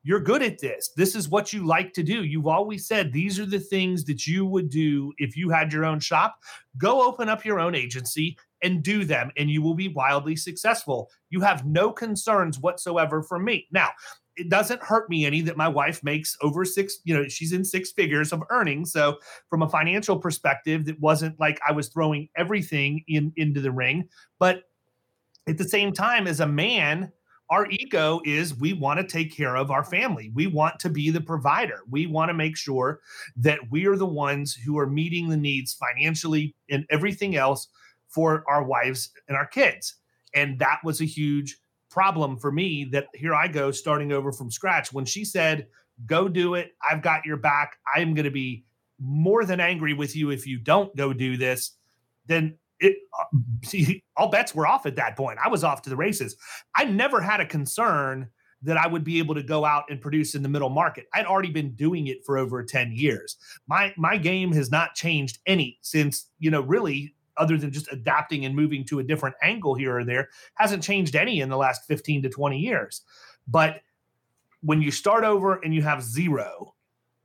You're 0.03 0.21
good 0.21 0.41
at 0.41 0.59
this. 0.59 0.91
This 0.95 1.13
is 1.13 1.27
what 1.27 1.51
you 1.51 1.65
like 1.65 1.91
to 1.93 2.03
do. 2.03 2.23
You've 2.23 2.47
always 2.47 2.87
said 2.87 3.11
these 3.11 3.39
are 3.39 3.45
the 3.45 3.59
things 3.59 4.05
that 4.05 4.25
you 4.25 4.45
would 4.45 4.69
do 4.69 5.11
if 5.17 5.35
you 5.35 5.49
had 5.49 5.73
your 5.73 5.85
own 5.85 5.99
shop. 5.99 6.39
Go 6.77 7.05
open 7.05 7.27
up 7.27 7.43
your 7.43 7.59
own 7.59 7.75
agency 7.75 8.37
and 8.63 8.83
do 8.83 9.03
them, 9.03 9.31
and 9.37 9.49
you 9.49 9.61
will 9.61 9.73
be 9.73 9.89
wildly 9.89 10.35
successful. 10.35 11.09
You 11.29 11.41
have 11.41 11.65
no 11.65 11.91
concerns 11.91 12.59
whatsoever 12.59 13.21
from 13.23 13.43
me. 13.43 13.67
Now, 13.71 13.89
it 14.39 14.49
doesn't 14.49 14.81
hurt 14.81 15.09
me 15.09 15.25
any 15.25 15.41
that 15.41 15.57
my 15.57 15.67
wife 15.67 16.01
makes 16.01 16.37
over 16.41 16.63
six, 16.63 16.99
you 17.03 17.13
know, 17.13 17.27
she's 17.27 17.51
in 17.51 17.65
six 17.65 17.91
figures 17.91 18.31
of 18.31 18.41
earnings. 18.49 18.93
So 18.93 19.17
from 19.49 19.63
a 19.63 19.69
financial 19.69 20.17
perspective, 20.17 20.87
it 20.87 20.99
wasn't 20.99 21.37
like 21.39 21.59
I 21.67 21.73
was 21.73 21.89
throwing 21.89 22.29
everything 22.37 23.03
in 23.07 23.33
into 23.35 23.59
the 23.59 23.71
ring. 23.71 24.07
But 24.39 24.63
at 25.47 25.57
the 25.57 25.67
same 25.67 25.91
time, 25.91 26.25
as 26.25 26.39
a 26.39 26.47
man, 26.47 27.11
our 27.49 27.67
ego 27.69 28.21
is 28.25 28.55
we 28.55 28.73
want 28.73 28.99
to 28.99 29.05
take 29.05 29.35
care 29.35 29.57
of 29.57 29.71
our 29.71 29.83
family. 29.83 30.31
We 30.35 30.47
want 30.47 30.79
to 30.79 30.89
be 30.89 31.09
the 31.09 31.21
provider. 31.21 31.81
We 31.89 32.05
want 32.05 32.29
to 32.29 32.33
make 32.33 32.55
sure 32.55 32.99
that 33.37 33.59
we 33.71 33.87
are 33.87 33.95
the 33.95 34.05
ones 34.05 34.53
who 34.53 34.77
are 34.77 34.87
meeting 34.87 35.29
the 35.29 35.37
needs 35.37 35.73
financially 35.73 36.55
and 36.69 36.85
everything 36.89 37.35
else 37.35 37.67
for 38.07 38.43
our 38.47 38.63
wives 38.63 39.09
and 39.27 39.35
our 39.35 39.47
kids. 39.47 39.95
And 40.35 40.59
that 40.59 40.79
was 40.83 41.01
a 41.01 41.05
huge 41.05 41.57
problem 41.89 42.37
for 42.37 42.51
me 42.51 42.85
that 42.85 43.07
here 43.15 43.33
I 43.33 43.47
go 43.47 43.71
starting 43.71 44.11
over 44.11 44.31
from 44.31 44.51
scratch. 44.51 44.93
When 44.93 45.05
she 45.05 45.25
said, 45.25 45.67
go 46.05 46.27
do 46.27 46.53
it, 46.53 46.73
I've 46.87 47.01
got 47.01 47.25
your 47.25 47.37
back, 47.37 47.77
I'm 47.95 48.13
going 48.13 48.25
to 48.25 48.31
be 48.31 48.63
more 48.99 49.45
than 49.45 49.59
angry 49.59 49.93
with 49.93 50.15
you 50.15 50.29
if 50.29 50.45
you 50.45 50.59
don't 50.59 50.95
go 50.95 51.13
do 51.13 51.35
this, 51.35 51.71
then 52.27 52.57
it 52.79 52.97
uh, 53.19 53.25
see 53.63 54.03
all 54.15 54.29
bets 54.29 54.55
were 54.55 54.67
off 54.67 54.85
at 54.85 54.95
that 54.95 55.17
point. 55.17 55.39
I 55.43 55.49
was 55.49 55.63
off 55.63 55.81
to 55.83 55.89
the 55.89 55.95
races. 55.95 56.35
I 56.75 56.85
never 56.85 57.21
had 57.21 57.41
a 57.41 57.45
concern 57.45 58.29
that 58.61 58.77
I 58.77 58.87
would 58.87 59.03
be 59.03 59.19
able 59.19 59.35
to 59.35 59.43
go 59.43 59.63
out 59.63 59.85
and 59.89 60.01
produce 60.01 60.35
in 60.35 60.43
the 60.43 60.49
middle 60.49 60.69
market. 60.69 61.05
I'd 61.13 61.25
already 61.25 61.51
been 61.51 61.75
doing 61.75 62.07
it 62.07 62.25
for 62.25 62.37
over 62.37 62.63
10 62.63 62.91
years. 62.91 63.37
My 63.67 63.93
my 63.97 64.17
game 64.17 64.51
has 64.53 64.69
not 64.69 64.95
changed 64.95 65.39
any 65.45 65.79
since, 65.81 66.29
you 66.39 66.51
know, 66.51 66.61
really 66.61 67.15
other 67.39 67.57
than 67.57 67.71
just 67.71 67.91
adapting 67.91 68.45
and 68.45 68.55
moving 68.55 68.83
to 68.85 68.99
a 68.99 69.03
different 69.03 69.35
angle 69.41 69.73
here 69.73 69.97
or 69.97 70.03
there, 70.03 70.29
hasn't 70.55 70.83
changed 70.83 71.15
any 71.15 71.39
in 71.39 71.49
the 71.49 71.57
last 71.57 71.85
15 71.87 72.23
to 72.23 72.29
20 72.29 72.57
years. 72.57 73.01
But 73.47 73.81
when 74.61 74.81
you 74.81 74.91
start 74.91 75.23
over 75.23 75.55
and 75.55 75.73
you 75.73 75.81
have 75.81 76.03
zero, 76.03 76.75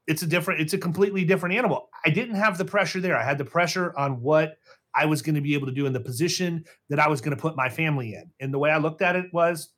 it's 0.06 0.22
a 0.22 0.26
different, 0.26 0.60
it's 0.60 0.72
a 0.72 0.78
completely 0.78 1.24
different 1.24 1.56
animal. 1.56 1.88
I 2.06 2.10
didn't 2.10 2.36
have 2.36 2.56
the 2.56 2.64
pressure 2.64 3.00
there. 3.00 3.16
I 3.16 3.24
had 3.24 3.38
the 3.38 3.44
pressure 3.44 3.92
on 3.98 4.22
what 4.22 4.56
I 4.94 5.06
was 5.06 5.22
going 5.22 5.34
to 5.34 5.40
be 5.40 5.54
able 5.54 5.66
to 5.66 5.72
do 5.72 5.86
in 5.86 5.92
the 5.92 6.00
position 6.00 6.64
that 6.88 6.98
I 6.98 7.08
was 7.08 7.20
going 7.20 7.36
to 7.36 7.40
put 7.40 7.56
my 7.56 7.68
family 7.68 8.14
in. 8.14 8.30
And 8.40 8.54
the 8.54 8.58
way 8.58 8.70
I 8.70 8.78
looked 8.78 9.02
at 9.02 9.16
it 9.16 9.26
was 9.32 9.70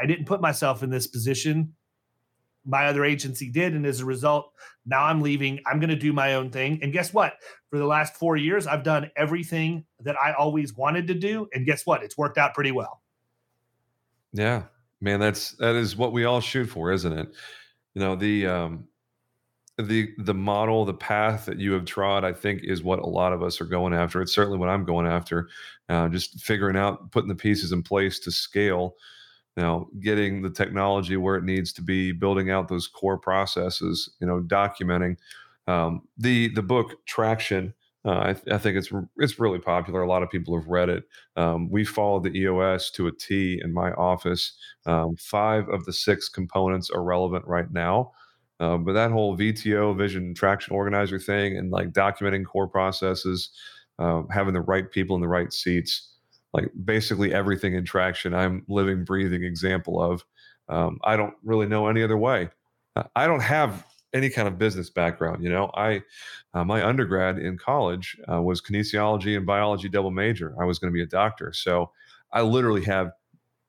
I 0.00 0.06
didn't 0.06 0.26
put 0.26 0.40
myself 0.40 0.82
in 0.82 0.90
this 0.90 1.06
position 1.06 1.74
my 2.64 2.86
other 2.86 3.04
agency 3.04 3.50
did. 3.50 3.74
And 3.74 3.86
as 3.86 4.00
a 4.00 4.04
result, 4.04 4.52
now 4.86 5.04
I'm 5.04 5.20
leaving. 5.20 5.60
I'm 5.66 5.80
going 5.80 5.90
to 5.90 5.96
do 5.96 6.12
my 6.12 6.34
own 6.34 6.50
thing. 6.50 6.78
And 6.82 6.92
guess 6.92 7.12
what? 7.12 7.34
For 7.70 7.78
the 7.78 7.86
last 7.86 8.14
four 8.16 8.36
years, 8.36 8.66
I've 8.66 8.82
done 8.82 9.10
everything 9.16 9.84
that 10.00 10.16
I 10.20 10.32
always 10.32 10.74
wanted 10.74 11.06
to 11.08 11.14
do. 11.14 11.48
And 11.52 11.66
guess 11.66 11.86
what? 11.86 12.02
It's 12.02 12.16
worked 12.16 12.38
out 12.38 12.54
pretty 12.54 12.72
well. 12.72 13.02
Yeah, 14.32 14.64
man, 15.00 15.20
that's 15.20 15.52
that 15.52 15.74
is 15.74 15.96
what 15.96 16.12
we 16.12 16.24
all 16.24 16.40
shoot 16.40 16.66
for, 16.66 16.90
isn't 16.90 17.12
it? 17.12 17.28
You 17.94 18.00
know, 18.00 18.16
the 18.16 18.46
um 18.46 18.88
the 19.82 20.10
the 20.18 20.34
model, 20.34 20.84
the 20.84 20.94
path 20.94 21.46
that 21.46 21.58
you 21.58 21.72
have 21.72 21.84
trod, 21.84 22.24
I 22.24 22.32
think, 22.32 22.62
is 22.64 22.82
what 22.82 22.98
a 22.98 23.06
lot 23.06 23.32
of 23.32 23.42
us 23.42 23.60
are 23.60 23.66
going 23.66 23.92
after. 23.92 24.22
It's 24.22 24.34
certainly 24.34 24.58
what 24.58 24.68
I'm 24.68 24.84
going 24.84 25.06
after. 25.06 25.48
Uh, 25.88 26.08
just 26.08 26.40
figuring 26.40 26.76
out, 26.76 27.10
putting 27.10 27.28
the 27.28 27.34
pieces 27.34 27.72
in 27.72 27.82
place 27.82 28.18
to 28.20 28.30
scale 28.30 28.96
you 29.56 29.62
know 29.62 29.88
getting 30.00 30.40
the 30.40 30.50
technology 30.50 31.16
where 31.16 31.36
it 31.36 31.44
needs 31.44 31.72
to 31.74 31.82
be 31.82 32.12
building 32.12 32.50
out 32.50 32.68
those 32.68 32.86
core 32.86 33.18
processes 33.18 34.08
you 34.18 34.26
know 34.26 34.40
documenting 34.40 35.16
um, 35.66 36.02
the 36.16 36.48
the 36.54 36.62
book 36.62 37.04
traction 37.06 37.74
uh, 38.04 38.10
I, 38.10 38.30
I, 38.50 38.58
think 38.58 38.76
it's 38.76 38.90
it's 39.18 39.38
really 39.38 39.60
popular. 39.60 40.02
A 40.02 40.08
lot 40.08 40.24
of 40.24 40.30
people 40.30 40.58
have 40.58 40.66
read 40.66 40.88
it. 40.88 41.04
Um, 41.36 41.70
we 41.70 41.84
followed 41.84 42.24
the 42.24 42.36
EOS 42.36 42.90
to 42.92 43.06
a 43.06 43.12
T 43.12 43.60
in 43.62 43.72
my 43.72 43.92
office. 43.92 44.54
Um, 44.86 45.14
five 45.14 45.68
of 45.68 45.84
the 45.84 45.92
six 45.92 46.28
components 46.28 46.90
are 46.90 47.04
relevant 47.04 47.46
right 47.46 47.70
now, 47.70 48.10
uh, 48.62 48.76
but 48.76 48.92
that 48.92 49.10
whole 49.10 49.36
VTO 49.36 49.96
Vision 49.96 50.34
Traction 50.34 50.74
Organizer 50.74 51.18
thing 51.18 51.58
and 51.58 51.70
like 51.70 51.92
documenting 51.92 52.44
core 52.44 52.68
processes, 52.68 53.50
uh, 53.98 54.22
having 54.30 54.54
the 54.54 54.60
right 54.60 54.90
people 54.90 55.16
in 55.16 55.22
the 55.22 55.28
right 55.28 55.52
seats, 55.52 56.12
like 56.52 56.70
basically 56.84 57.32
everything 57.32 57.74
in 57.74 57.84
traction 57.84 58.34
i'm 58.34 58.64
living 58.68 59.04
breathing 59.04 59.42
example 59.42 60.02
of 60.02 60.24
um, 60.68 60.98
i 61.04 61.16
don't 61.16 61.34
really 61.42 61.66
know 61.66 61.86
any 61.88 62.02
other 62.02 62.18
way. 62.18 62.48
I 63.16 63.26
don't 63.26 63.40
have 63.40 63.86
any 64.12 64.28
kind 64.28 64.46
of 64.46 64.58
business 64.58 64.90
background 64.90 65.42
you 65.42 65.48
know? 65.48 65.70
I 65.74 66.02
uh, 66.54 66.64
my 66.64 66.86
undergrad 66.86 67.38
in 67.38 67.56
college 67.56 68.16
uh, 68.30 68.42
was 68.42 68.60
kinesiology 68.60 69.36
and 69.36 69.46
biology 69.46 69.88
double 69.88 70.10
major. 70.10 70.54
I 70.60 70.64
was 70.64 70.78
going 70.78 70.92
to 70.92 70.94
be 70.94 71.02
a 71.02 71.06
doctor. 71.06 71.52
So 71.52 71.90
i 72.32 72.42
literally 72.42 72.84
have 72.84 73.12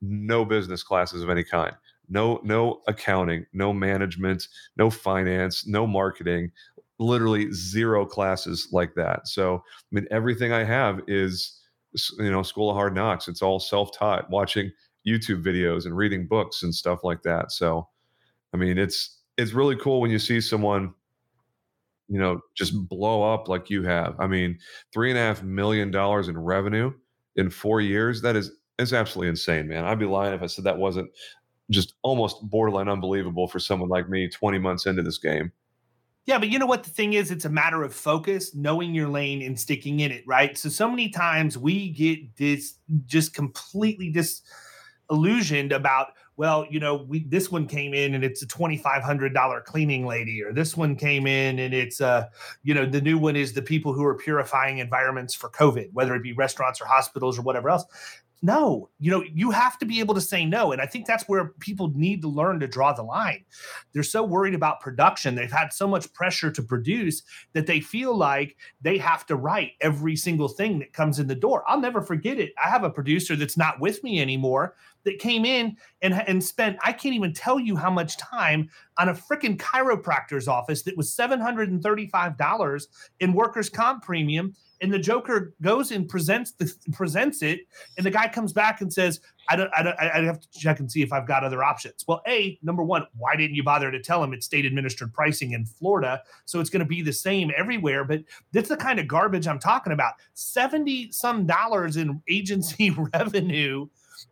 no 0.02 0.44
business 0.44 0.84
classes 0.84 1.24
of 1.24 1.30
any 1.30 1.44
kind 1.44 1.74
no 2.14 2.40
no 2.44 2.82
accounting 2.88 3.46
no 3.54 3.74
management 3.74 4.48
no 4.78 4.90
finance 4.90 5.66
no 5.68 5.88
marketing 5.88 6.52
literally 7.00 7.52
zero 7.52 8.06
classes 8.06 8.70
like 8.72 8.94
that. 8.96 9.28
So 9.28 9.56
i 9.56 9.96
mean 9.96 10.08
everything 10.12 10.54
i 10.54 10.64
have 10.64 11.02
is 11.08 11.60
you 12.20 12.32
know 12.32 12.44
school 12.44 12.70
of 12.70 12.76
hard 12.76 12.96
knocks. 12.96 13.28
It's 13.28 13.42
all 13.42 13.60
self-taught 13.60 14.30
watching 14.30 14.72
youtube 15.06 15.44
videos 15.44 15.86
and 15.86 15.98
reading 15.98 16.28
books 16.28 16.64
and 16.64 16.74
stuff 16.74 17.04
like 17.04 17.24
that. 17.24 17.52
So 17.52 17.88
i 18.54 18.58
mean 18.58 18.78
it's 18.78 19.22
it's 19.38 19.54
really 19.54 19.76
cool 19.76 20.00
when 20.00 20.12
you 20.12 20.20
see 20.20 20.40
someone 20.40 20.94
you 22.08 22.20
know 22.20 22.40
just 22.56 22.88
blow 22.88 23.34
up 23.34 23.48
like 23.48 23.70
you 23.70 23.84
have. 23.84 24.16
I 24.20 24.28
mean 24.28 24.60
three 24.94 25.10
and 25.10 25.18
a 25.18 25.22
half 25.22 25.42
million 25.44 25.90
dollars 25.90 26.28
in 26.28 26.38
revenue 26.38 26.94
in 27.36 27.50
four 27.50 27.82
years 27.82 28.22
that 28.22 28.36
is 28.36 28.52
is 28.78 28.94
absolutely 28.94 29.30
insane 29.30 29.68
man. 29.68 29.86
I'd 29.86 30.00
be 30.00 30.06
lying 30.06 30.34
if 30.34 30.44
i 30.44 30.48
said 30.48 30.66
that 30.66 30.78
wasn't 30.78 31.10
just 31.74 31.96
almost 32.04 32.42
borderline 32.50 32.88
unbelievable 32.88 33.48
for 33.48 33.60
someone 33.60 33.90
like 33.90 34.08
me 34.08 34.30
20 34.30 34.60
months 34.60 34.86
into 34.86 35.02
this 35.02 35.18
game 35.18 35.52
yeah, 36.26 36.38
but 36.38 36.50
you 36.50 36.58
know 36.58 36.66
what 36.66 36.84
the 36.84 36.90
thing 36.90 37.14
is? 37.14 37.32
It's 37.32 37.44
a 37.44 37.50
matter 37.50 37.84
of 37.84 37.94
focus, 37.94 38.56
knowing 38.56 38.96
your 38.96 39.10
lane 39.10 39.42
and 39.42 39.60
sticking 39.60 40.00
in 40.00 40.12
it, 40.12 40.24
right? 40.26 40.58
So 40.58 40.70
so 40.70 40.90
many 40.90 41.10
times 41.10 41.58
we 41.58 41.90
get 41.90 42.38
this 42.38 42.76
just 43.06 43.34
completely 43.34 44.10
disillusioned 44.10 45.74
about, 45.74 46.14
well, 46.38 46.66
you 46.70 46.80
know, 46.80 46.96
we 46.96 47.26
this 47.26 47.52
one 47.52 47.68
came 47.68 47.94
in 47.94 48.16
and 48.16 48.24
it's 48.24 48.42
a 48.42 48.48
twenty 48.48 48.78
five 48.78 49.04
hundred 49.04 49.34
dollar 49.34 49.60
cleaning 49.60 50.06
lady, 50.06 50.42
or 50.42 50.54
this 50.54 50.78
one 50.78 50.96
came 50.96 51.28
in 51.28 51.60
and 51.60 51.74
it's 51.74 52.00
uh, 52.00 52.28
you 52.64 52.74
know, 52.74 52.86
the 52.86 53.02
new 53.02 53.18
one 53.18 53.36
is 53.36 53.52
the 53.52 53.62
people 53.62 53.92
who 53.92 54.06
are 54.06 54.16
purifying 54.16 54.78
environments 54.78 55.36
for 55.36 55.50
COVID, 55.50 55.90
whether 55.92 56.16
it 56.16 56.24
be 56.24 56.32
restaurants 56.32 56.80
or 56.80 56.86
hospitals 56.86 57.38
or 57.38 57.42
whatever 57.42 57.70
else 57.70 57.84
no 58.44 58.90
you 59.00 59.10
know 59.10 59.24
you 59.34 59.50
have 59.50 59.80
to 59.80 59.86
be 59.86 60.00
able 60.00 60.14
to 60.14 60.22
say 60.22 60.46
no 60.46 60.72
and 60.72 60.82
i 60.82 60.86
think 60.86 61.08
that's 61.08 61.28
where 61.28 61.54
people 61.60 61.92
need 61.96 62.22
to 62.22 62.28
learn 62.28 62.60
to 62.60 62.68
draw 62.68 62.94
the 62.94 63.04
line. 63.04 63.44
They're 63.94 64.04
so 64.04 64.24
worried 64.24 64.54
about 64.54 64.82
production 64.82 65.36
they've 65.36 65.52
had 65.52 65.74
so 65.74 65.88
much 65.88 66.12
pressure 66.14 66.52
to 66.52 66.62
produce 66.62 67.24
that 67.54 67.68
they 67.68 67.80
feel 67.80 68.16
like 68.16 68.58
they 68.82 68.98
have 68.98 69.26
to 69.28 69.36
write 69.36 69.72
every 69.82 70.16
single 70.16 70.48
thing 70.48 70.80
that 70.80 70.94
comes 70.94 71.20
in 71.20 71.28
the 71.28 71.36
door. 71.36 71.64
I'll 71.68 71.80
never 71.80 72.02
forget 72.02 72.40
it. 72.40 72.54
I 72.64 72.70
have 72.70 72.84
a 72.84 72.90
producer 72.90 73.36
that's 73.36 73.58
not 73.58 73.80
with 73.80 74.04
me 74.04 74.22
anymore 74.22 74.76
that 75.06 75.20
came 75.20 75.46
in 75.46 75.76
and, 76.02 76.14
and 76.14 76.44
spent 76.44 76.78
i 76.84 76.94
can't 76.94 77.16
even 77.16 77.34
tell 77.34 77.60
you 77.60 77.76
how 77.76 77.92
much 77.92 78.18
time 78.18 78.70
on 78.98 79.10
a 79.10 79.14
freaking 79.14 79.58
chiropractor's 79.58 80.48
office 80.48 80.84
that 80.84 80.96
was 80.96 81.14
$735 81.14 82.84
in 83.20 83.34
workers 83.34 83.70
comp 83.70 84.04
premium 84.04 84.56
and 84.84 84.94
the 84.94 85.00
Joker 85.00 85.54
goes 85.62 85.92
and 85.92 86.08
presents 86.08 86.52
the 86.52 86.72
presents 86.92 87.42
it, 87.42 87.62
and 87.98 88.06
the 88.06 88.12
guy 88.12 88.28
comes 88.28 88.52
back 88.52 88.82
and 88.82 88.92
says, 88.92 89.22
"I 89.50 89.56
don't, 89.56 89.72
I 89.76 89.82
don't, 89.82 89.98
I 89.98 90.22
have 90.24 90.42
to 90.42 90.60
check 90.60 90.82
and 90.82 90.92
see 90.92 91.02
if 91.02 91.14
I've 91.14 91.26
got 91.26 91.44
other 91.44 91.64
options." 91.64 92.04
Well, 92.06 92.22
a 92.28 92.60
number 92.62 92.84
one, 92.84 93.08
why 93.18 93.38
didn't 93.38 93.56
you 93.56 93.64
bother 93.64 93.90
to 93.90 94.00
tell 94.02 94.22
him 94.22 94.34
it's 94.34 94.46
state 94.46 94.66
administered 94.66 95.14
pricing 95.14 95.54
in 95.54 95.66
Florida, 95.66 96.22
so 96.44 96.60
it's 96.60 96.70
going 96.70 96.82
to 96.82 96.86
be 96.86 97.02
the 97.02 97.14
same 97.14 97.50
everywhere? 97.56 98.04
But 98.04 98.24
that's 98.52 98.68
the 98.68 98.78
kind 98.78 99.00
of 99.00 99.08
garbage 99.08 99.48
I'm 99.48 99.58
talking 99.58 99.94
about. 99.94 100.16
Seventy 100.34 101.12
some 101.12 101.46
dollars 101.46 101.96
in 101.96 102.22
agency 102.28 102.90
revenue 103.14 103.88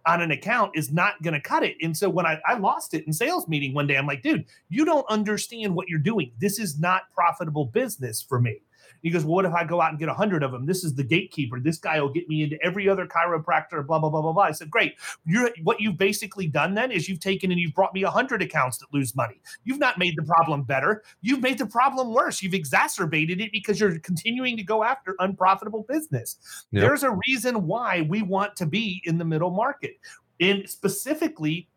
on 0.06 0.22
an 0.22 0.32
account 0.32 0.72
is 0.76 0.92
not 0.92 1.22
going 1.24 1.34
to 1.34 1.40
cut 1.40 1.64
it. 1.64 1.78
And 1.82 1.96
so 1.96 2.10
when 2.10 2.26
I, 2.26 2.40
I 2.46 2.58
lost 2.58 2.94
it 2.94 3.06
in 3.08 3.14
sales 3.14 3.48
meeting 3.48 3.74
one 3.74 3.88
day, 3.88 3.98
I'm 3.98 4.08
like, 4.08 4.22
dude, 4.22 4.46
you 4.70 4.86
don't 4.86 5.06
understand 5.10 5.76
what 5.76 5.88
you're 5.88 6.00
doing. 6.00 6.32
This 6.40 6.60
is 6.60 6.80
not 6.80 7.04
profitable 7.14 7.66
business 7.66 8.22
for 8.22 8.40
me. 8.40 8.62
He 9.02 9.10
goes, 9.10 9.24
well, 9.24 9.36
what 9.36 9.46
if 9.46 9.54
I 9.54 9.64
go 9.64 9.82
out 9.82 9.90
and 9.90 10.00
get 10.00 10.10
a 10.10 10.14
hundred 10.14 10.44
of 10.44 10.52
them? 10.52 10.66
This 10.66 10.84
is 10.84 10.94
the 10.96 11.04
gatekeeper. 11.04 11.60
This 11.60 11.78
guy 11.78 12.00
will 12.02 12.10
get 12.10 12.28
me 12.30 12.44
into 12.44 12.62
every 12.64 12.88
other 12.88 13.06
chiropractor, 13.06 13.86
blah, 13.86 14.00
blah, 14.00 14.10
blah, 14.10 14.22
blah, 14.22 14.34
blah. 14.34 14.44
I 14.44 14.52
said, 14.52 14.70
great. 14.70 14.96
You're 15.26 15.50
what 15.64 15.80
you've 15.80 15.98
basically 15.98 16.48
done 16.48 16.74
then 16.74 16.92
is 16.92 17.10
you've 17.10 17.20
taken 17.20 17.52
and 17.52 17.60
you've 17.60 17.74
brought 17.74 17.94
me 17.94 18.04
a 18.04 18.10
hundred 18.10 18.42
accounts 18.42 18.78
that 18.80 18.88
lose 18.94 19.16
money. 19.16 19.42
You've 19.64 19.80
not 19.80 19.98
made 19.98 20.16
the 20.16 20.24
problem 20.24 20.64
better. 20.64 21.04
You've 21.22 21.42
made 21.42 21.58
the 21.58 21.66
problem 21.66 22.14
worse. 22.14 22.42
You've 22.42 22.54
exacerbated 22.54 23.42
it 23.42 23.52
because 23.52 23.80
you're 23.80 24.00
continuing 24.00 24.58
to 24.58 24.64
go 24.64 24.84
after 24.84 25.16
unprofitable 25.20 25.86
business. 25.88 26.38
Yep. 26.72 26.82
There's 26.82 27.04
a 27.04 27.18
reason 27.28 27.68
why 27.68 28.06
we 28.10 28.22
want 28.22 28.56
to 28.58 28.66
be 28.66 29.02
in 29.06 29.18
the 29.18 29.26
middle 29.26 29.52
market. 29.52 29.96
And 30.40 30.68
specifically, 30.68 31.68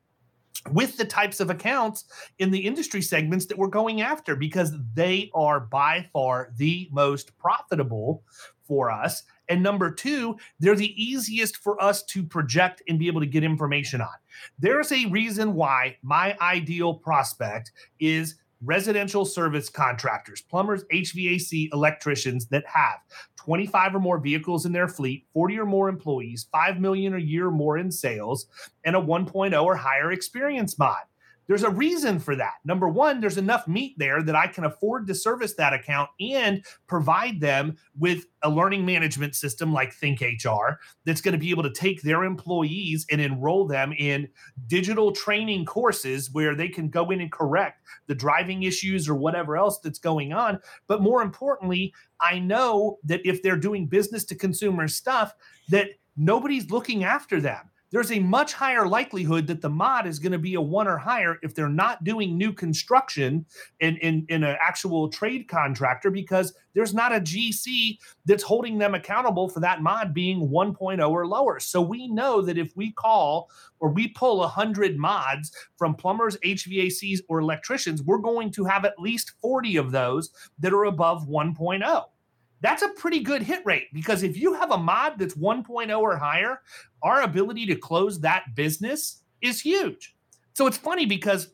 with 0.71 0.97
the 0.97 1.05
types 1.05 1.41
of 1.41 1.51
accounts 1.51 2.05
in 2.39 2.51
the 2.51 2.59
industry 2.59 3.03
segments 3.03 3.47
that 3.47 3.59
we're 3.59 3.67
going 3.67 4.01
after 4.01 4.35
because 4.35 4.73
they 4.95 5.31
are 5.35 5.61
by 5.61 6.09
far 6.13 6.53
the 6.57 6.89
most 6.91 7.37
profitable 7.39 8.23
for 8.67 8.91
us. 8.91 9.25
And 9.49 9.63
number 9.63 9.91
two, 9.91 10.37
they're 10.59 10.75
the 10.75 11.03
easiest 11.03 11.59
for 11.59 11.83
us 11.83 12.03
to 12.05 12.23
project 12.23 12.83
and 12.89 12.99
be 12.99 13.09
able 13.09 13.21
to 13.21 13.27
get 13.27 13.45
information 13.45 14.01
on. 14.01 14.09
There's 14.59 14.91
a 14.91 15.07
reason 15.07 15.55
why 15.55 15.99
my 16.03 16.37
ideal 16.41 16.95
prospect 16.95 17.73
is 18.01 18.37
residential 18.65 19.25
service 19.25 19.69
contractors, 19.69 20.43
plumbers, 20.43 20.85
HVAC 20.93 21.69
electricians 21.73 22.47
that 22.47 22.65
have 22.67 23.01
25 23.37 23.97
or 23.97 24.01
more 24.01 24.19
vehicles 24.19 24.67
in 24.67 24.73
their 24.73 24.89
fleet, 24.89 25.27
40 25.33 25.59
or 25.59 25.67
more 25.67 25.89
employees, 25.89 26.47
5 26.51 26.81
million 26.81 27.15
a 27.15 27.19
year 27.19 27.49
or 27.49 27.51
more 27.51 27.79
in 27.79 27.91
sales, 27.91 28.47
and 28.85 28.97
a 28.97 29.01
1.0 29.01 29.63
or 29.63 29.77
higher 29.77 30.13
experience 30.13 30.79
mod. 30.79 31.03
There's 31.47 31.63
a 31.63 31.71
reason 31.71 32.19
for 32.19 32.37
that. 32.37 32.55
Number 32.65 32.89
one, 32.89 33.21
there's 33.21 33.37
enough 33.37 33.69
meat 33.69 33.95
there 33.99 34.23
that 34.23 34.35
I 34.35 34.47
can 34.47 34.65
afford 34.65 35.07
to 35.07 35.15
service 35.15 35.55
that 35.55 35.73
account 35.73 36.11
and 36.21 36.65
provide 36.87 37.41
them 37.41 37.77
with 37.99 38.27
a 38.43 38.51
learning 38.51 38.87
management 38.87 39.35
system 39.35 39.73
like 39.73 39.93
Think 39.93 40.21
HR 40.21 40.79
that's 41.05 41.21
going 41.21 41.33
to 41.33 41.39
be 41.39 41.51
able 41.51 41.63
to 41.63 41.73
take 41.73 42.03
their 42.03 42.25
employees 42.25 43.07
and 43.11 43.21
enroll 43.21 43.67
them 43.67 43.93
in 43.93 44.29
digital 44.67 45.13
training 45.13 45.65
courses 45.65 46.31
where 46.33 46.55
they 46.55 46.69
can 46.69 46.89
go 46.89 47.11
in 47.11 47.21
and 47.21 47.33
correct 47.33 47.87
the 48.07 48.15
driving 48.15 48.63
issues 48.63 49.09
or 49.09 49.15
whatever 49.15 49.57
else 49.57 49.79
that's 49.81 49.99
going 49.99 50.33
on. 50.33 50.59
But 50.87 51.03
more 51.03 51.23
importantly, 51.23 51.93
I 52.21 52.39
know 52.39 52.99
that 53.05 53.21
if 53.25 53.43
they're 53.43 53.57
doing 53.57 53.87
business 53.87 54.25
to 54.27 54.35
consumer 54.35 54.89
stuff, 54.89 55.35
that 55.69 55.89
nobody's 56.17 56.71
looking 56.71 57.05
after 57.05 57.41
them 57.41 57.71
there's 57.95 58.11
a 58.11 58.19
much 58.19 58.55
higher 58.55 58.89
likelihood 58.89 59.47
that 59.47 59.61
the 59.61 59.71
mod 59.71 60.05
is 60.05 60.19
going 60.19 60.33
to 60.33 60.39
be 60.39 60.55
a 60.55 60.61
one 60.61 60.89
or 60.89 60.99
higher 60.99 61.39
if 61.45 61.55
they're 61.55 61.69
not 61.69 62.03
doing 62.03 62.37
new 62.37 62.53
construction 62.53 63.47
in, 63.79 63.97
in, 63.99 64.27
in 64.29 64.43
an 64.43 64.57
actual 64.61 65.09
trade 65.09 65.47
contractor 65.47 66.11
because 66.11 66.53
there's 66.75 66.93
not 66.93 67.15
a 67.15 67.21
GC 67.21 67.99
that's 68.27 68.43
holding 68.43 68.79
them 68.79 68.97
accountable 68.97 69.49
for 69.49 69.61
that 69.61 69.81
mod 69.81 70.13
being 70.13 70.49
1.0 70.49 71.09
or 71.09 71.25
lower. 71.25 71.61
So 71.61 71.81
we 71.81 72.09
know 72.09 72.43
that 72.43 72.59
if 72.59 72.77
we 72.77 72.91
call 72.91 73.49
or 73.79 73.91
we 73.91 74.09
pull 74.09 74.39
100 74.39 74.99
mods 74.99 75.53
from 75.77 75.95
plumbers, 75.95 76.37
HVACs, 76.39 77.21
or 77.29 77.39
electricians, 77.39 78.03
we're 78.03 78.19
going 78.19 78.51
to 78.51 78.65
have 78.65 78.85
at 78.85 78.99
least 78.99 79.35
40 79.41 79.77
of 79.77 79.93
those 79.93 80.31
that 80.59 80.73
are 80.73 80.87
above 80.87 81.29
1.0 81.29 82.05
that's 82.65 82.83
a 82.83 82.89
pretty 82.89 83.21
good 83.21 83.43
hit 83.43 83.63
rate 83.65 83.89
because 83.93 84.23
if 84.23 84.37
you 84.37 84.55
have 84.55 84.71
a 84.71 84.79
mod 84.79 85.19
that's 85.19 85.35
1.0 85.35 86.01
or 86.01 86.17
higher, 86.17 86.61
our 87.03 87.23
ability 87.23 87.67
to 87.67 87.77
close 87.77 88.21
that 88.21 88.55
business 88.55 89.23
is 89.43 89.61
huge. 89.61 90.15
So 90.55 90.67
it's 90.67 90.79
funny 90.79 91.05
because 91.05 91.51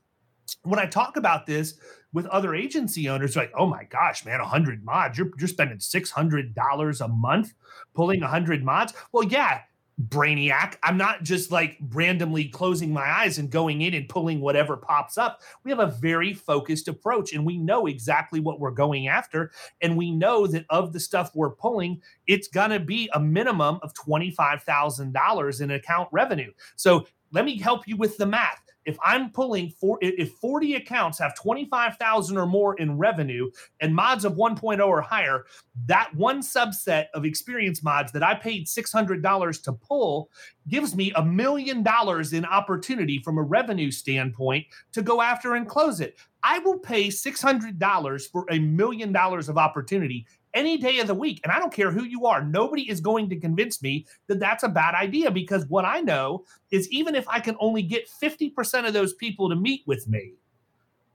when 0.62 0.78
I 0.78 0.86
talk 0.86 1.16
about 1.16 1.46
this 1.46 1.74
with 2.12 2.26
other 2.26 2.54
agency 2.54 3.08
owners, 3.08 3.36
like, 3.36 3.52
oh 3.56 3.66
my 3.66 3.84
gosh, 3.84 4.24
man, 4.24 4.40
100 4.40 4.84
mods, 4.84 5.18
you're, 5.18 5.30
you're 5.38 5.48
spending 5.48 5.78
$600 5.78 7.00
a 7.00 7.08
month 7.08 7.54
pulling 7.94 8.20
100 8.20 8.64
mods. 8.64 8.92
Well, 9.12 9.24
yeah, 9.24 9.62
brainiac. 10.08 10.76
I'm 10.82 10.96
not 10.96 11.22
just 11.22 11.50
like 11.50 11.78
randomly 11.90 12.44
closing 12.44 12.92
my 12.92 13.08
eyes 13.08 13.38
and 13.38 13.50
going 13.50 13.82
in 13.82 13.94
and 13.94 14.08
pulling 14.08 14.40
whatever 14.40 14.76
pops 14.76 15.18
up. 15.18 15.40
We 15.64 15.70
have 15.70 15.80
a 15.80 15.86
very 15.86 16.32
focused 16.32 16.88
approach 16.88 17.32
and 17.32 17.44
we 17.44 17.58
know 17.58 17.86
exactly 17.86 18.40
what 18.40 18.60
we're 18.60 18.70
going 18.70 19.08
after. 19.08 19.50
And 19.82 19.96
we 19.96 20.10
know 20.10 20.46
that 20.46 20.64
of 20.70 20.92
the 20.92 21.00
stuff 21.00 21.32
we're 21.34 21.50
pulling, 21.50 22.00
it's 22.26 22.48
going 22.48 22.70
to 22.70 22.80
be 22.80 23.10
a 23.14 23.20
minimum 23.20 23.78
of 23.82 23.92
$25,000 23.94 25.60
in 25.60 25.70
account 25.72 26.08
revenue. 26.12 26.52
So 26.76 27.06
let 27.32 27.44
me 27.44 27.58
help 27.58 27.86
you 27.86 27.96
with 27.96 28.16
the 28.16 28.26
math 28.26 28.62
if 28.90 28.98
I'm 29.04 29.30
pulling 29.30 29.70
for 29.70 29.98
if 30.02 30.32
40 30.32 30.74
accounts 30.74 31.18
have 31.20 31.34
25,000 31.36 32.36
or 32.36 32.46
more 32.46 32.76
in 32.78 32.98
revenue 32.98 33.48
and 33.80 33.94
mods 33.94 34.24
of 34.24 34.34
1.0 34.34 34.84
or 34.84 35.00
higher, 35.00 35.44
that 35.86 36.12
one 36.14 36.40
subset 36.42 37.06
of 37.14 37.24
experience 37.24 37.82
mods 37.84 38.10
that 38.12 38.24
I 38.24 38.34
paid 38.34 38.66
$600 38.66 39.62
to 39.62 39.72
pull 39.72 40.28
gives 40.68 40.96
me 40.96 41.12
a 41.14 41.24
million 41.24 41.82
dollars 41.84 42.32
in 42.32 42.44
opportunity 42.44 43.20
from 43.20 43.38
a 43.38 43.42
revenue 43.42 43.92
standpoint 43.92 44.66
to 44.92 45.02
go 45.02 45.22
after 45.22 45.54
and 45.54 45.68
close 45.68 46.00
it. 46.00 46.18
I 46.42 46.58
will 46.60 46.78
pay 46.78 47.08
$600 47.08 48.30
for 48.30 48.46
a 48.50 48.58
million 48.58 49.12
dollars 49.12 49.48
of 49.48 49.56
opportunity 49.56 50.26
any 50.54 50.76
day 50.76 50.98
of 50.98 51.06
the 51.06 51.14
week. 51.14 51.40
And 51.44 51.52
I 51.52 51.58
don't 51.58 51.72
care 51.72 51.90
who 51.90 52.04
you 52.04 52.26
are, 52.26 52.42
nobody 52.42 52.88
is 52.88 53.00
going 53.00 53.28
to 53.30 53.36
convince 53.36 53.82
me 53.82 54.06
that 54.26 54.40
that's 54.40 54.62
a 54.62 54.68
bad 54.68 54.94
idea 54.94 55.30
because 55.30 55.66
what 55.66 55.84
I 55.84 56.00
know 56.00 56.44
is 56.70 56.90
even 56.90 57.14
if 57.14 57.28
I 57.28 57.40
can 57.40 57.56
only 57.60 57.82
get 57.82 58.08
50% 58.08 58.86
of 58.86 58.92
those 58.92 59.14
people 59.14 59.48
to 59.48 59.56
meet 59.56 59.82
with 59.86 60.08
me, 60.08 60.34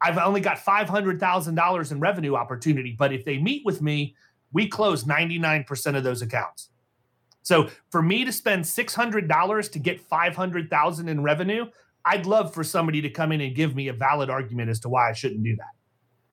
I've 0.02 0.18
only 0.18 0.42
got 0.42 0.58
$500,000 0.58 1.92
in 1.92 2.00
revenue 2.00 2.36
opportunity. 2.36 2.96
But 2.98 3.14
if 3.14 3.26
they 3.26 3.38
meet 3.38 3.64
with 3.66 3.82
me, 3.82 4.16
we 4.54 4.68
close 4.68 5.04
99% 5.04 5.98
of 5.98 6.04
those 6.04 6.22
accounts. 6.22 6.70
So 7.42 7.70
for 7.92 8.02
me 8.02 8.26
to 8.26 8.32
spend 8.32 8.64
$600 8.64 9.72
to 9.72 9.80
get 9.80 10.00
500,000 10.00 11.10
in 11.10 11.22
revenue, 11.24 11.66
I'd 12.04 12.26
love 12.26 12.54
for 12.54 12.64
somebody 12.64 13.02
to 13.02 13.10
come 13.10 13.32
in 13.32 13.42
and 13.42 13.56
give 13.56 13.76
me 13.76 13.88
a 13.88 13.94
valid 13.94 14.30
argument 14.30 14.70
as 14.70 14.80
to 14.82 14.90
why 14.90 15.10
I 15.10 15.14
shouldn't 15.14 15.44
do 15.44 15.56
that. 15.56 15.72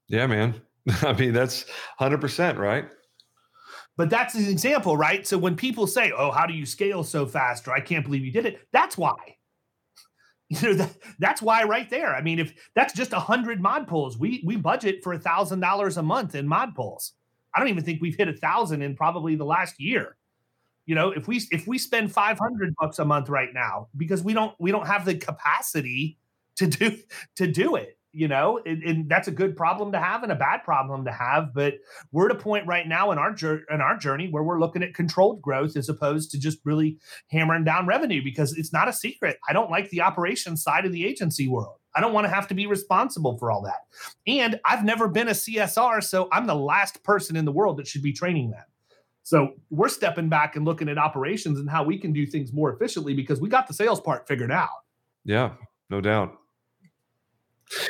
Yeah, 0.09 0.26
man. 0.26 0.61
I 1.02 1.12
mean, 1.12 1.32
that's 1.32 1.64
100%, 2.00 2.58
right? 2.58 2.86
But 3.96 4.10
that's 4.10 4.34
an 4.34 4.46
example, 4.48 4.96
right? 4.96 5.26
So 5.26 5.36
when 5.36 5.54
people 5.54 5.86
say, 5.86 6.12
"Oh, 6.16 6.30
how 6.30 6.46
do 6.46 6.54
you 6.54 6.64
scale 6.64 7.04
so 7.04 7.26
fast?" 7.26 7.68
or 7.68 7.72
"I 7.72 7.80
can't 7.80 8.04
believe 8.04 8.24
you 8.24 8.32
did 8.32 8.46
it," 8.46 8.60
that's 8.72 8.96
why. 8.96 9.16
You 10.48 10.68
know 10.68 10.74
that, 10.74 10.96
that's 11.18 11.40
why 11.40 11.62
right 11.62 11.88
there. 11.88 12.14
I 12.14 12.20
mean, 12.20 12.38
if 12.38 12.52
that's 12.74 12.92
just 12.92 13.14
hundred 13.14 13.62
mod 13.62 13.88
pulls, 13.88 14.18
we 14.18 14.42
we 14.44 14.56
budget 14.56 15.02
for 15.02 15.14
a 15.14 15.18
thousand 15.18 15.60
dollars 15.60 15.96
a 15.96 16.02
month 16.02 16.34
in 16.34 16.46
mod 16.46 16.74
pulls. 16.74 17.14
I 17.54 17.58
don't 17.58 17.68
even 17.68 17.84
think 17.84 18.02
we've 18.02 18.16
hit 18.16 18.28
a 18.28 18.34
thousand 18.34 18.82
in 18.82 18.94
probably 18.94 19.34
the 19.34 19.46
last 19.46 19.80
year. 19.80 20.18
You 20.84 20.94
know, 20.94 21.10
if 21.10 21.26
we 21.26 21.40
if 21.52 21.66
we 21.66 21.78
spend 21.78 22.12
five 22.12 22.38
hundred 22.38 22.74
bucks 22.78 22.98
a 22.98 23.04
month 23.06 23.30
right 23.30 23.48
now 23.54 23.88
because 23.96 24.22
we 24.22 24.34
don't 24.34 24.54
we 24.58 24.70
don't 24.70 24.86
have 24.86 25.06
the 25.06 25.14
capacity 25.14 26.18
to 26.56 26.66
do 26.66 26.98
to 27.36 27.46
do 27.46 27.76
it 27.76 27.96
you 28.12 28.28
know, 28.28 28.60
and, 28.66 28.82
and, 28.82 29.08
that's 29.08 29.28
a 29.28 29.32
good 29.32 29.56
problem 29.56 29.92
to 29.92 29.98
have 29.98 30.22
and 30.22 30.30
a 30.30 30.36
bad 30.36 30.62
problem 30.64 31.04
to 31.04 31.12
have. 31.12 31.54
But 31.54 31.74
we're 32.12 32.26
at 32.26 32.36
a 32.36 32.38
point 32.38 32.66
right 32.66 32.86
now 32.86 33.10
in 33.10 33.18
our 33.18 33.34
in 33.70 33.80
our 33.80 33.96
journey 33.96 34.28
where 34.30 34.42
we're 34.42 34.60
looking 34.60 34.82
at 34.82 34.94
controlled 34.94 35.40
growth 35.40 35.76
as 35.76 35.88
opposed 35.88 36.30
to 36.30 36.38
just 36.38 36.58
really 36.64 36.98
hammering 37.28 37.64
down 37.64 37.86
revenue 37.86 38.22
because 38.22 38.56
it's 38.56 38.72
not 38.72 38.88
a 38.88 38.92
secret. 38.92 39.38
I 39.48 39.52
don't 39.52 39.70
like 39.70 39.90
the 39.90 40.02
operations 40.02 40.62
side 40.62 40.84
of 40.84 40.92
the 40.92 41.06
agency 41.06 41.48
world. 41.48 41.76
I 41.94 42.00
don't 42.00 42.12
want 42.12 42.26
to 42.26 42.32
have 42.32 42.48
to 42.48 42.54
be 42.54 42.66
responsible 42.66 43.36
for 43.38 43.50
all 43.50 43.62
that. 43.62 43.86
And 44.26 44.60
I've 44.64 44.84
never 44.84 45.08
been 45.08 45.28
a 45.28 45.32
CSR, 45.32 46.02
so 46.02 46.28
I'm 46.32 46.46
the 46.46 46.54
last 46.54 47.02
person 47.02 47.36
in 47.36 47.44
the 47.44 47.52
world 47.52 47.78
that 47.78 47.86
should 47.86 48.02
be 48.02 48.12
training 48.12 48.50
them. 48.50 48.64
So 49.24 49.54
we're 49.70 49.88
stepping 49.88 50.28
back 50.28 50.56
and 50.56 50.64
looking 50.64 50.88
at 50.88 50.98
operations 50.98 51.58
and 51.58 51.70
how 51.70 51.84
we 51.84 51.98
can 51.98 52.12
do 52.12 52.26
things 52.26 52.52
more 52.52 52.72
efficiently 52.72 53.14
because 53.14 53.40
we 53.40 53.48
got 53.48 53.68
the 53.68 53.74
sales 53.74 54.00
part 54.00 54.26
figured 54.26 54.50
out. 54.50 54.68
Yeah, 55.24 55.52
no 55.90 56.00
doubt. 56.00 56.36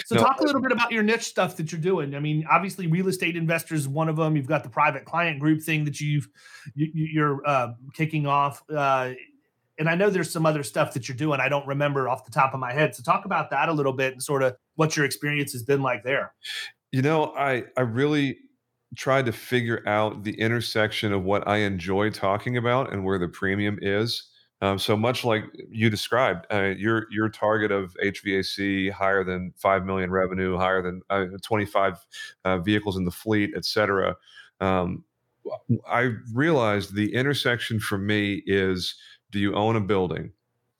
So, 0.04 0.16
no, 0.16 0.22
talk 0.22 0.40
a 0.40 0.44
little 0.44 0.60
bit 0.60 0.72
about 0.72 0.92
your 0.92 1.02
niche 1.02 1.24
stuff 1.24 1.56
that 1.56 1.72
you're 1.72 1.80
doing. 1.80 2.14
I 2.14 2.20
mean, 2.20 2.46
obviously, 2.50 2.86
real 2.86 3.08
estate 3.08 3.36
investors 3.36 3.88
one 3.88 4.08
of 4.08 4.16
them. 4.16 4.36
You've 4.36 4.46
got 4.46 4.62
the 4.62 4.68
private 4.68 5.04
client 5.04 5.40
group 5.40 5.62
thing 5.62 5.84
that 5.84 6.00
you've 6.00 6.28
you, 6.74 7.22
are 7.22 7.46
uh, 7.46 7.72
kicking 7.94 8.26
off, 8.26 8.62
uh, 8.74 9.12
and 9.78 9.88
I 9.88 9.94
know 9.94 10.10
there's 10.10 10.30
some 10.30 10.46
other 10.46 10.62
stuff 10.62 10.94
that 10.94 11.08
you're 11.08 11.16
doing. 11.16 11.40
I 11.40 11.48
don't 11.48 11.66
remember 11.66 12.08
off 12.08 12.24
the 12.24 12.30
top 12.30 12.54
of 12.54 12.60
my 12.60 12.72
head. 12.72 12.94
So, 12.94 13.02
talk 13.02 13.24
about 13.24 13.50
that 13.50 13.68
a 13.68 13.72
little 13.72 13.92
bit 13.92 14.12
and 14.12 14.22
sort 14.22 14.42
of 14.42 14.56
what 14.76 14.96
your 14.96 15.04
experience 15.04 15.52
has 15.52 15.62
been 15.62 15.82
like 15.82 16.04
there. 16.04 16.34
You 16.92 17.02
know, 17.02 17.34
I 17.36 17.64
I 17.76 17.82
really 17.82 18.38
tried 18.96 19.26
to 19.26 19.32
figure 19.32 19.82
out 19.88 20.22
the 20.22 20.38
intersection 20.38 21.12
of 21.12 21.24
what 21.24 21.46
I 21.48 21.58
enjoy 21.58 22.10
talking 22.10 22.56
about 22.56 22.92
and 22.92 23.04
where 23.04 23.18
the 23.18 23.28
premium 23.28 23.78
is 23.80 24.28
um, 24.62 24.78
so 24.78 24.96
much 24.96 25.24
like 25.24 25.44
you 25.70 25.90
described, 25.90 26.46
uh, 26.52 26.72
your 26.76 27.06
your 27.10 27.28
target 27.28 27.72
of 27.72 27.96
HVAC 28.02 28.92
higher 28.92 29.24
than 29.24 29.52
five 29.56 29.84
million 29.84 30.10
revenue, 30.12 30.56
higher 30.56 30.80
than 30.80 31.02
uh, 31.10 31.26
25 31.42 32.06
uh, 32.44 32.58
vehicles 32.58 32.96
in 32.96 33.04
the 33.04 33.10
fleet, 33.10 33.50
et 33.56 33.64
cetera. 33.64 34.16
Um, 34.60 35.04
I 35.90 36.12
realized 36.32 36.94
the 36.94 37.12
intersection 37.12 37.80
for 37.80 37.98
me 37.98 38.44
is: 38.46 38.94
Do 39.32 39.40
you 39.40 39.54
own 39.56 39.74
a 39.74 39.80
building? 39.80 40.32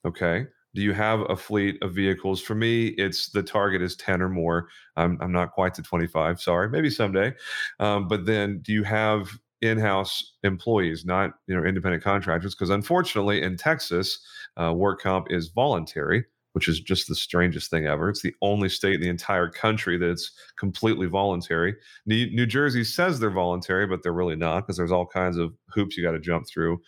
Okay. 0.05 0.47
Do 0.75 0.81
you 0.81 0.93
have 0.93 1.19
a 1.29 1.35
fleet 1.35 1.77
of 1.83 1.93
vehicles? 1.93 2.41
For 2.41 2.55
me, 2.55 2.87
it's 2.97 3.29
the 3.29 3.43
target 3.43 3.83
is 3.83 3.95
10 3.95 4.23
or 4.23 4.29
more. 4.29 4.69
I'm, 4.97 5.19
I'm 5.21 5.31
not 5.31 5.51
quite 5.51 5.75
to 5.75 5.83
25. 5.83 6.41
Sorry, 6.41 6.67
maybe 6.67 6.89
someday. 6.89 7.33
Um, 7.79 8.07
but 8.07 8.25
then, 8.25 8.59
do 8.63 8.73
you 8.73 8.81
have 8.83 9.37
in-house 9.63 10.33
employees, 10.43 11.05
not 11.05 11.31
you 11.47 11.55
know 11.55 11.63
independent 11.63 12.03
contractors, 12.03 12.53
because 12.53 12.69
unfortunately 12.69 13.41
in 13.41 13.57
Texas, 13.57 14.19
uh, 14.61 14.73
work 14.73 15.01
comp 15.01 15.27
is 15.31 15.47
voluntary, 15.47 16.25
which 16.51 16.67
is 16.67 16.79
just 16.79 17.07
the 17.07 17.15
strangest 17.15 17.69
thing 17.71 17.87
ever. 17.87 18.09
It's 18.09 18.21
the 18.21 18.35
only 18.41 18.69
state 18.69 18.95
in 18.95 19.01
the 19.01 19.09
entire 19.09 19.49
country 19.49 19.97
that's 19.97 20.31
completely 20.57 21.07
voluntary. 21.07 21.75
New, 22.05 22.27
New 22.31 22.45
Jersey 22.45 22.83
says 22.83 23.19
they're 23.19 23.31
voluntary, 23.31 23.87
but 23.87 24.03
they're 24.03 24.13
really 24.13 24.35
not 24.35 24.61
because 24.61 24.77
there's 24.77 24.91
all 24.91 25.07
kinds 25.07 25.37
of 25.37 25.53
hoops 25.69 25.97
you 25.97 26.03
got 26.03 26.11
to 26.11 26.19
jump 26.19 26.45
through. 26.47 26.81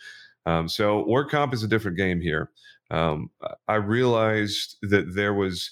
Um, 0.46 0.70
so 0.70 1.08
work 1.08 1.32
comp 1.32 1.54
is 1.54 1.64
a 1.64 1.68
different 1.68 1.98
game 1.98 2.22
here. 2.22 2.52
Um, 2.92 3.32
I 3.68 3.76
realized 3.76 4.78
that 4.84 5.16
there 5.16 5.34
was 5.34 5.72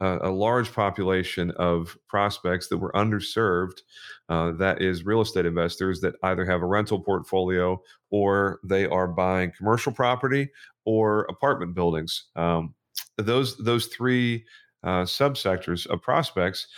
a, 0.00 0.30
large 0.30 0.72
population 0.72 1.50
of 1.52 1.96
prospects 2.06 2.68
that 2.68 2.78
were 2.78 2.92
underserved. 2.92 3.80
Uh, 4.28 4.52
that 4.52 4.82
is 4.82 5.06
real 5.06 5.20
estate 5.20 5.46
investors 5.46 6.00
that 6.00 6.14
either 6.22 6.44
have 6.44 6.62
a 6.62 6.66
rental 6.66 7.00
portfolio 7.00 7.80
or 8.10 8.60
they 8.64 8.86
are 8.86 9.08
buying 9.08 9.52
commercial 9.56 9.92
property 9.92 10.48
or 10.84 11.22
apartment 11.30 11.74
buildings. 11.74 12.24
Um, 12.36 12.74
those 13.16 13.56
those 13.58 13.86
three 13.86 14.44
uh, 14.82 15.02
subsectors 15.02 15.86
of 15.86 16.02
prospects 16.02 16.68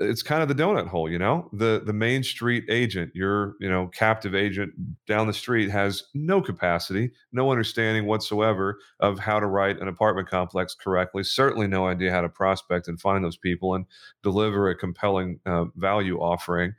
it's 0.00 0.22
kind 0.22 0.42
of 0.42 0.48
the 0.48 0.54
donut 0.54 0.88
hole, 0.88 1.10
you 1.10 1.18
know. 1.18 1.48
The 1.52 1.82
the 1.84 1.92
main 1.92 2.22
street 2.22 2.64
agent, 2.68 3.14
your 3.14 3.54
you 3.60 3.68
know 3.68 3.88
captive 3.88 4.34
agent 4.34 4.72
down 5.06 5.26
the 5.26 5.32
street 5.32 5.70
has 5.70 6.04
no 6.14 6.40
capacity, 6.40 7.10
no 7.32 7.50
understanding 7.50 8.06
whatsoever 8.06 8.78
of 9.00 9.18
how 9.18 9.38
to 9.38 9.46
write 9.46 9.78
an 9.78 9.88
apartment 9.88 10.28
complex 10.28 10.74
correctly. 10.74 11.22
Certainly, 11.22 11.68
no 11.68 11.86
idea 11.86 12.10
how 12.10 12.22
to 12.22 12.28
prospect 12.28 12.88
and 12.88 13.00
find 13.00 13.24
those 13.24 13.36
people 13.36 13.74
and 13.74 13.84
deliver 14.22 14.70
a 14.70 14.74
compelling 14.76 15.38
uh, 15.44 15.66
value 15.76 16.18
offering. 16.18 16.72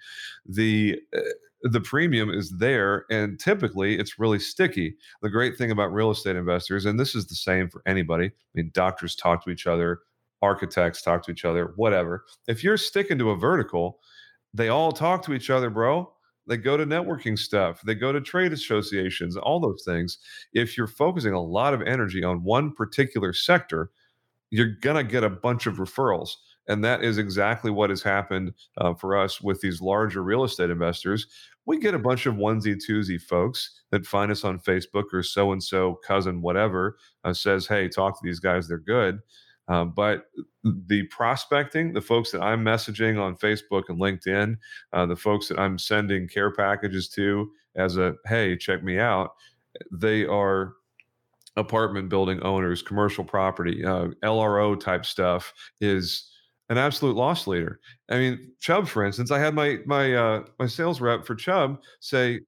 The 0.46 1.00
uh, 1.16 1.20
the 1.64 1.82
premium 1.82 2.32
is 2.32 2.50
there 2.58 3.06
and 3.12 3.40
typically 3.40 4.00
it's 4.00 4.18
really 4.18 4.40
sticky 4.40 4.96
the 5.22 5.30
great 5.30 5.56
thing 5.58 5.70
about 5.70 5.94
real 5.94 6.10
estate 6.10 6.36
investors 6.36 6.86
and 6.86 7.00
this 7.00 7.14
is 7.14 7.28
the 7.28 7.36
same 7.36 7.70
for 7.70 7.84
anybody 7.86 8.26
i 8.26 8.32
mean 8.56 8.72
doctors 8.74 9.16
talk 9.16 9.44
to 9.44 9.52
each 9.52 9.68
other 9.68 10.00
architects 10.42 11.02
talk 11.02 11.24
to 11.26 11.32
each 11.32 11.46
other, 11.46 11.74
whatever. 11.76 12.26
If 12.48 12.64
you're 12.64 12.78
sticking 12.78 13.18
to 13.20 13.32
a 13.32 13.36
vertical, 13.36 14.00
they 14.54 14.70
all 14.70 14.92
talk 14.92 15.24
to 15.26 15.34
each 15.34 15.50
other, 15.50 15.70
bro. 15.70 16.12
They 16.48 16.58
go 16.58 16.76
to 16.76 16.86
networking 16.86 17.38
stuff, 17.38 17.82
they 17.86 17.96
go 17.96 18.12
to 18.12 18.20
trade 18.20 18.52
associations, 18.52 19.38
all 19.38 19.60
those 19.60 19.84
things. 19.86 20.18
If 20.54 20.76
you're 20.76 20.88
focusing 20.88 21.34
a 21.34 21.42
lot 21.42 21.74
of 21.74 21.82
energy 21.84 22.24
on 22.24 22.44
one 22.44 22.74
particular 22.74 23.32
sector, 23.32 23.92
you're 24.50 24.76
going 24.82 24.98
to 24.98 25.10
get 25.10 25.24
a 25.24 25.30
bunch 25.30 25.66
of 25.66 25.76
referrals. 25.76 26.32
And 26.68 26.84
that 26.84 27.04
is 27.04 27.18
exactly 27.18 27.72
what 27.72 27.90
has 27.90 28.04
happened 28.04 28.54
uh, 28.78 28.94
for 28.94 29.18
us 29.18 29.42
with 29.42 29.62
these 29.62 29.82
larger 29.82 30.24
real 30.24 30.44
estate 30.44 30.70
investors. 30.70 31.28
We 31.66 31.80
get 31.80 31.94
a 31.94 32.00
bunch 32.00 32.26
of 32.26 32.36
onesie 32.36 32.78
twosie 32.78 33.22
folks 33.22 33.82
that 33.92 34.06
find 34.06 34.32
us 34.32 34.44
on 34.44 34.60
Facebook 34.60 35.06
or 35.14 35.24
so 35.24 35.52
and 35.52 35.64
so 35.64 36.00
cousin, 36.06 36.42
whatever, 36.42 36.98
uh, 37.24 37.34
says, 37.34 37.68
Hey, 37.68 37.88
talk 37.88 38.14
to 38.16 38.26
these 38.26 38.40
guys. 38.40 38.68
They're 38.68 38.78
good. 38.78 39.20
Um, 39.72 39.94
but 39.96 40.26
the 40.64 41.04
prospecting, 41.04 41.94
the 41.94 42.02
folks 42.02 42.32
that 42.32 42.42
I'm 42.42 42.64
messaging 42.64 43.22
on 43.22 43.38
Facebook 43.38 43.84
and 43.88 44.00
LinkedIn, 44.00 44.58
uh, 44.92 45.06
the 45.06 45.16
folks 45.16 45.48
that 45.48 45.58
I'm 45.58 45.78
sending 45.78 46.28
care 46.28 46.52
packages 46.52 47.08
to 47.10 47.50
as 47.76 47.96
a 47.96 48.16
hey, 48.26 48.58
check 48.58 48.84
me 48.84 49.00
out, 49.00 49.32
they 49.90 50.26
are 50.26 50.74
apartment 51.56 52.10
building 52.10 52.42
owners, 52.44 52.82
commercial 52.82 53.24
property, 53.24 53.86
uh, 53.86 54.08
LRO 54.24 54.78
type 54.78 55.06
stuff 55.06 55.54
is 55.80 56.30
an 56.70 56.78
absolute 56.78 57.16
loss 57.16 57.48
leader. 57.48 57.80
I 58.10 58.18
mean, 58.18 58.52
Chubb, 58.60 58.90
for 58.90 59.06
instance, 59.06 59.32
I 59.32 59.40
had 59.40 59.56
my 59.56 59.80
my 59.86 60.14
uh, 60.14 60.44
my 60.60 60.68
sales 60.68 61.00
rep 61.00 61.26
for 61.26 61.36
Chubb 61.36 61.80
say, 62.02 62.42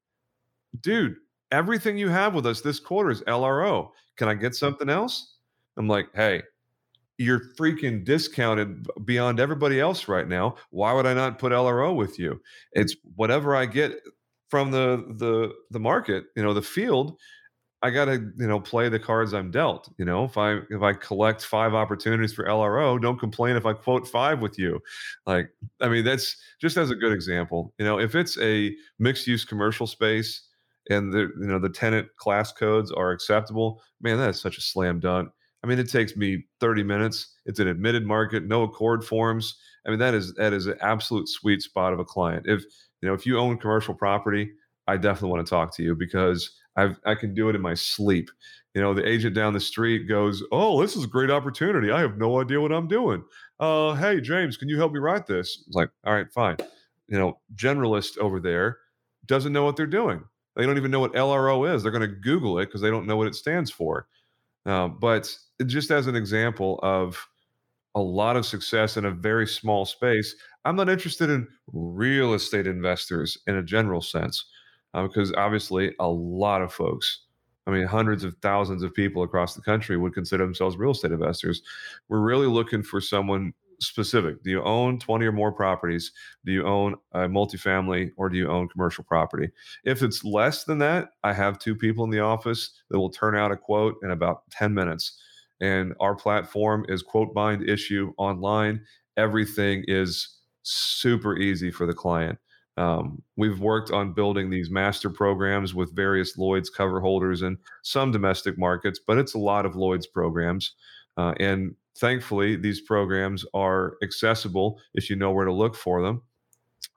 "Dude, 0.82 1.16
everything 1.52 1.98
you 1.98 2.10
have 2.10 2.36
with 2.36 2.46
us 2.46 2.60
this 2.60 2.82
quarter 2.82 3.12
is 3.12 3.22
LRO. 3.22 3.92
Can 4.18 4.28
I 4.28 4.34
get 4.34 4.56
something 4.56 4.90
else?" 4.90 5.38
I'm 5.78 5.88
like, 5.88 6.08
"Hey, 6.14 6.44
you're 7.18 7.42
freaking 7.58 8.04
discounted 8.04 8.88
beyond 9.06 9.40
everybody 9.40 9.80
else 9.80 10.08
right 10.08 10.28
now. 10.28 10.56
Why 10.72 10.94
would 10.94 11.06
I 11.06 11.14
not 11.14 11.40
put 11.40 11.52
LRO 11.52 11.96
with 11.96 12.18
you? 12.18 12.42
It's 12.72 12.96
whatever 13.16 13.56
I 13.56 13.66
get 13.66 14.00
from 14.50 14.72
the 14.72 15.04
the 15.18 15.54
the 15.72 15.80
market, 15.80 16.26
you 16.36 16.44
know, 16.44 16.54
the 16.54 16.62
field. 16.62 17.18
I 17.82 17.90
got 17.90 18.06
to 18.06 18.14
you 18.38 18.48
know 18.48 18.60
play 18.60 18.88
the 18.88 19.00
cards 19.00 19.34
I'm 19.34 19.52
dealt. 19.52 19.92
You 19.98 20.06
know, 20.06 20.24
if 20.24 20.38
I 20.38 20.60
if 20.70 20.82
I 20.82 20.94
collect 20.94 21.44
five 21.44 21.74
opportunities 21.74 22.34
for 22.34 22.46
LRO, 22.46 23.00
don't 23.02 23.20
complain 23.20 23.56
if 23.58 23.66
I 23.66 23.74
quote 23.74 24.08
five 24.08 24.42
with 24.42 24.58
you. 24.58 24.80
Like, 25.26 25.50
I 25.82 25.90
mean, 25.90 26.06
that's 26.06 26.38
just 26.62 26.78
as 26.78 26.92
a 26.92 26.96
good 26.96 27.12
example. 27.12 27.74
You 27.78 27.86
know, 27.86 28.00
if 28.00 28.16
it's 28.16 28.38
a 28.40 28.74
mixed 29.00 29.28
use 29.28 29.44
commercial 29.44 29.86
space 29.86 30.48
and 30.90 31.12
the 31.12 31.30
you 31.40 31.48
know 31.48 31.60
the 31.60 31.70
tenant 31.70 32.08
class 32.16 32.54
codes 32.54 32.92
are 32.92 33.12
acceptable, 33.12 33.82
man, 34.02 34.18
that 34.18 34.30
is 34.30 34.42
such 34.42 34.58
a 34.58 34.62
slam 34.62 35.00
dunk 35.00 35.30
I 35.64 35.68
mean, 35.68 35.80
it 35.80 35.90
takes 35.90 36.16
me 36.18 36.46
30 36.60 36.84
minutes. 36.84 37.34
It's 37.46 37.60
an 37.60 37.68
admitted 37.68 38.06
market, 38.06 38.44
no 38.46 38.68
ACORD 38.68 39.04
forms. 39.04 39.58
I 39.86 39.90
mean, 39.90 40.00
that 40.00 40.14
is 40.14 40.34
that 40.36 40.54
is 40.54 40.68
an 40.68 40.78
absolute 40.82 41.28
sweet 41.30 41.62
spot 41.62 41.94
of 41.94 42.00
a 42.00 42.06
client. 42.06 42.46
If 42.48 42.64
you 43.02 43.08
know, 43.08 43.14
if 43.14 43.26
you 43.26 43.38
own 43.38 43.58
commercial 43.58 43.94
property, 43.94 44.52
I 44.88 44.98
definitely 44.98 45.32
want 45.32 45.46
to 45.46 45.50
talk 45.50 45.76
to 45.76 45.84
you 45.84 45.96
because 45.96 46.52
I've 46.76 47.00
I 47.06 47.16
can 47.16 47.34
do 47.34 47.50
it 47.50 47.56
in 47.56 47.62
my 47.62 47.74
sleep. 47.74 48.30
You 48.74 48.82
know, 48.82 48.94
the 48.94 49.08
agent 49.08 49.36
down 49.36 49.54
the 49.54 49.60
street 49.60 50.08
goes, 50.08 50.44
"Oh, 50.52 50.82
this 50.82 50.96
is 50.96 51.04
a 51.04 51.08
great 51.08 51.30
opportunity. 51.30 51.92
I 51.92 52.02
have 52.02 52.18
no 52.18 52.42
idea 52.42 52.60
what 52.60 52.72
I'm 52.72 52.88
doing. 52.88 53.24
Uh, 53.60 53.94
hey, 53.96 54.20
James, 54.20 54.58
can 54.58 54.70
you 54.70 54.78
help 54.78 54.92
me 54.94 55.00
write 55.00 55.28
this?" 55.28 55.64
It's 55.68 55.76
like, 55.76 55.90
all 56.06 56.14
right, 56.14 56.32
fine. 56.34 56.58
You 57.08 57.20
know, 57.20 57.40
generalist 57.56 58.18
over 58.18 58.40
there 58.40 58.78
doesn't 59.26 59.54
know 59.54 59.64
what 59.64 59.76
they're 59.76 59.86
doing. 59.86 60.24
They 60.56 60.66
don't 60.66 60.78
even 60.78 60.92
know 60.92 61.00
what 61.00 61.14
LRO 61.14 61.74
is. 61.74 61.84
They're 61.84 61.92
going 61.92 62.10
to 62.10 62.16
Google 62.16 62.60
it 62.60 62.66
because 62.66 62.82
they 62.82 62.90
don't 62.90 63.08
know 63.08 63.18
what 63.18 63.28
it 63.28 63.36
stands 63.36 63.72
for. 63.72 64.08
Uh, 64.66 64.88
but 64.88 65.36
just 65.66 65.92
as 65.92 66.08
an 66.08 66.16
example 66.16 66.80
of 66.84 67.28
a 67.96 68.02
lot 68.02 68.36
of 68.36 68.46
success 68.46 68.98
in 68.98 69.06
a 69.06 69.12
very 69.12 69.48
small 69.48 69.86
space, 69.86 70.36
I'm 70.66 70.76
not 70.76 70.90
interested 70.90 71.30
in 71.30 71.48
real 71.72 72.34
estate 72.34 72.68
investors 72.68 73.38
in 73.48 73.56
a 73.56 73.64
general 73.64 74.02
sense, 74.02 74.46
uh, 74.94 75.04
because 75.04 75.32
obviously 75.34 75.94
a 76.00 76.08
lot 76.08 76.62
of 76.62 76.74
folks, 76.74 77.26
I 77.68 77.72
mean, 77.72 77.86
hundreds 77.86 78.24
of 78.24 78.36
thousands 78.42 78.84
of 78.84 78.94
people 78.94 79.24
across 79.24 79.54
the 79.54 79.62
country 79.62 79.96
would 79.98 80.14
consider 80.14 80.44
themselves 80.44 80.76
real 80.76 80.92
estate 80.92 81.12
investors. 81.12 81.62
We're 82.10 82.22
really 82.22 82.48
looking 82.48 82.84
for 82.84 83.00
someone 83.00 83.54
specific. 83.80 84.44
Do 84.44 84.50
you 84.50 84.64
own 84.64 85.00
20 85.00 85.26
or 85.26 85.32
more 85.32 85.52
properties? 85.52 86.12
Do 86.46 86.52
you 86.52 86.66
own 86.66 86.96
a 87.12 87.20
multifamily 87.20 88.12
or 88.18 88.30
do 88.30 88.38
you 88.38 88.50
own 88.50 88.70
commercial 88.70 89.04
property? 89.04 89.50
If 89.84 90.02
it's 90.02 90.24
less 90.24 90.64
than 90.64 90.80
that, 90.80 91.10
I 91.24 91.34
have 91.34 91.60
two 91.60 91.76
people 91.76 92.04
in 92.06 92.10
the 92.10 92.20
office 92.20 92.72
that 92.90 93.00
will 93.00 93.10
turn 93.10 93.36
out 93.36 93.52
a 93.52 93.58
quote 93.58 93.98
in 94.04 94.12
about 94.12 94.50
10 94.52 94.74
minutes. 94.74 95.20
And 95.64 95.94
our 96.02 96.14
platform 96.14 96.86
is 96.90 97.02
quote 97.02 97.34
bind 97.34 97.68
issue 97.68 98.14
online. 98.18 98.82
Everything 99.16 99.86
is 99.88 100.40
super 100.64 101.38
easy 101.38 101.72
for 101.72 101.86
the 101.86 101.94
client. 101.94 102.38
Um, 102.76 103.22
we've 103.38 103.60
worked 103.60 103.92
on 103.92 104.14
building 104.14 104.50
these 104.50 104.70
master 104.70 105.10
programs 105.10 105.74
with 105.74 105.96
various 105.96 106.38
Lloyd's 106.38 106.70
cover 106.70 107.00
holders 107.00 107.42
and 107.42 107.58
some 107.84 108.12
domestic 108.12 108.58
markets, 108.58 109.00
but 109.06 109.18
it's 109.18 109.36
a 109.36 109.40
lot 109.40 109.66
of 109.66 109.76
Lloyd's 109.76 110.08
programs. 110.08 110.74
Uh, 111.16 111.34
and 111.40 111.76
thankfully, 111.98 112.56
these 112.58 112.82
programs 112.82 113.46
are 113.54 113.96
accessible 114.04 114.80
if 114.96 115.10
you 115.10 115.16
know 115.16 115.32
where 115.32 115.46
to 115.46 115.54
look 115.54 115.76
for 115.76 116.02
them. 116.02 116.24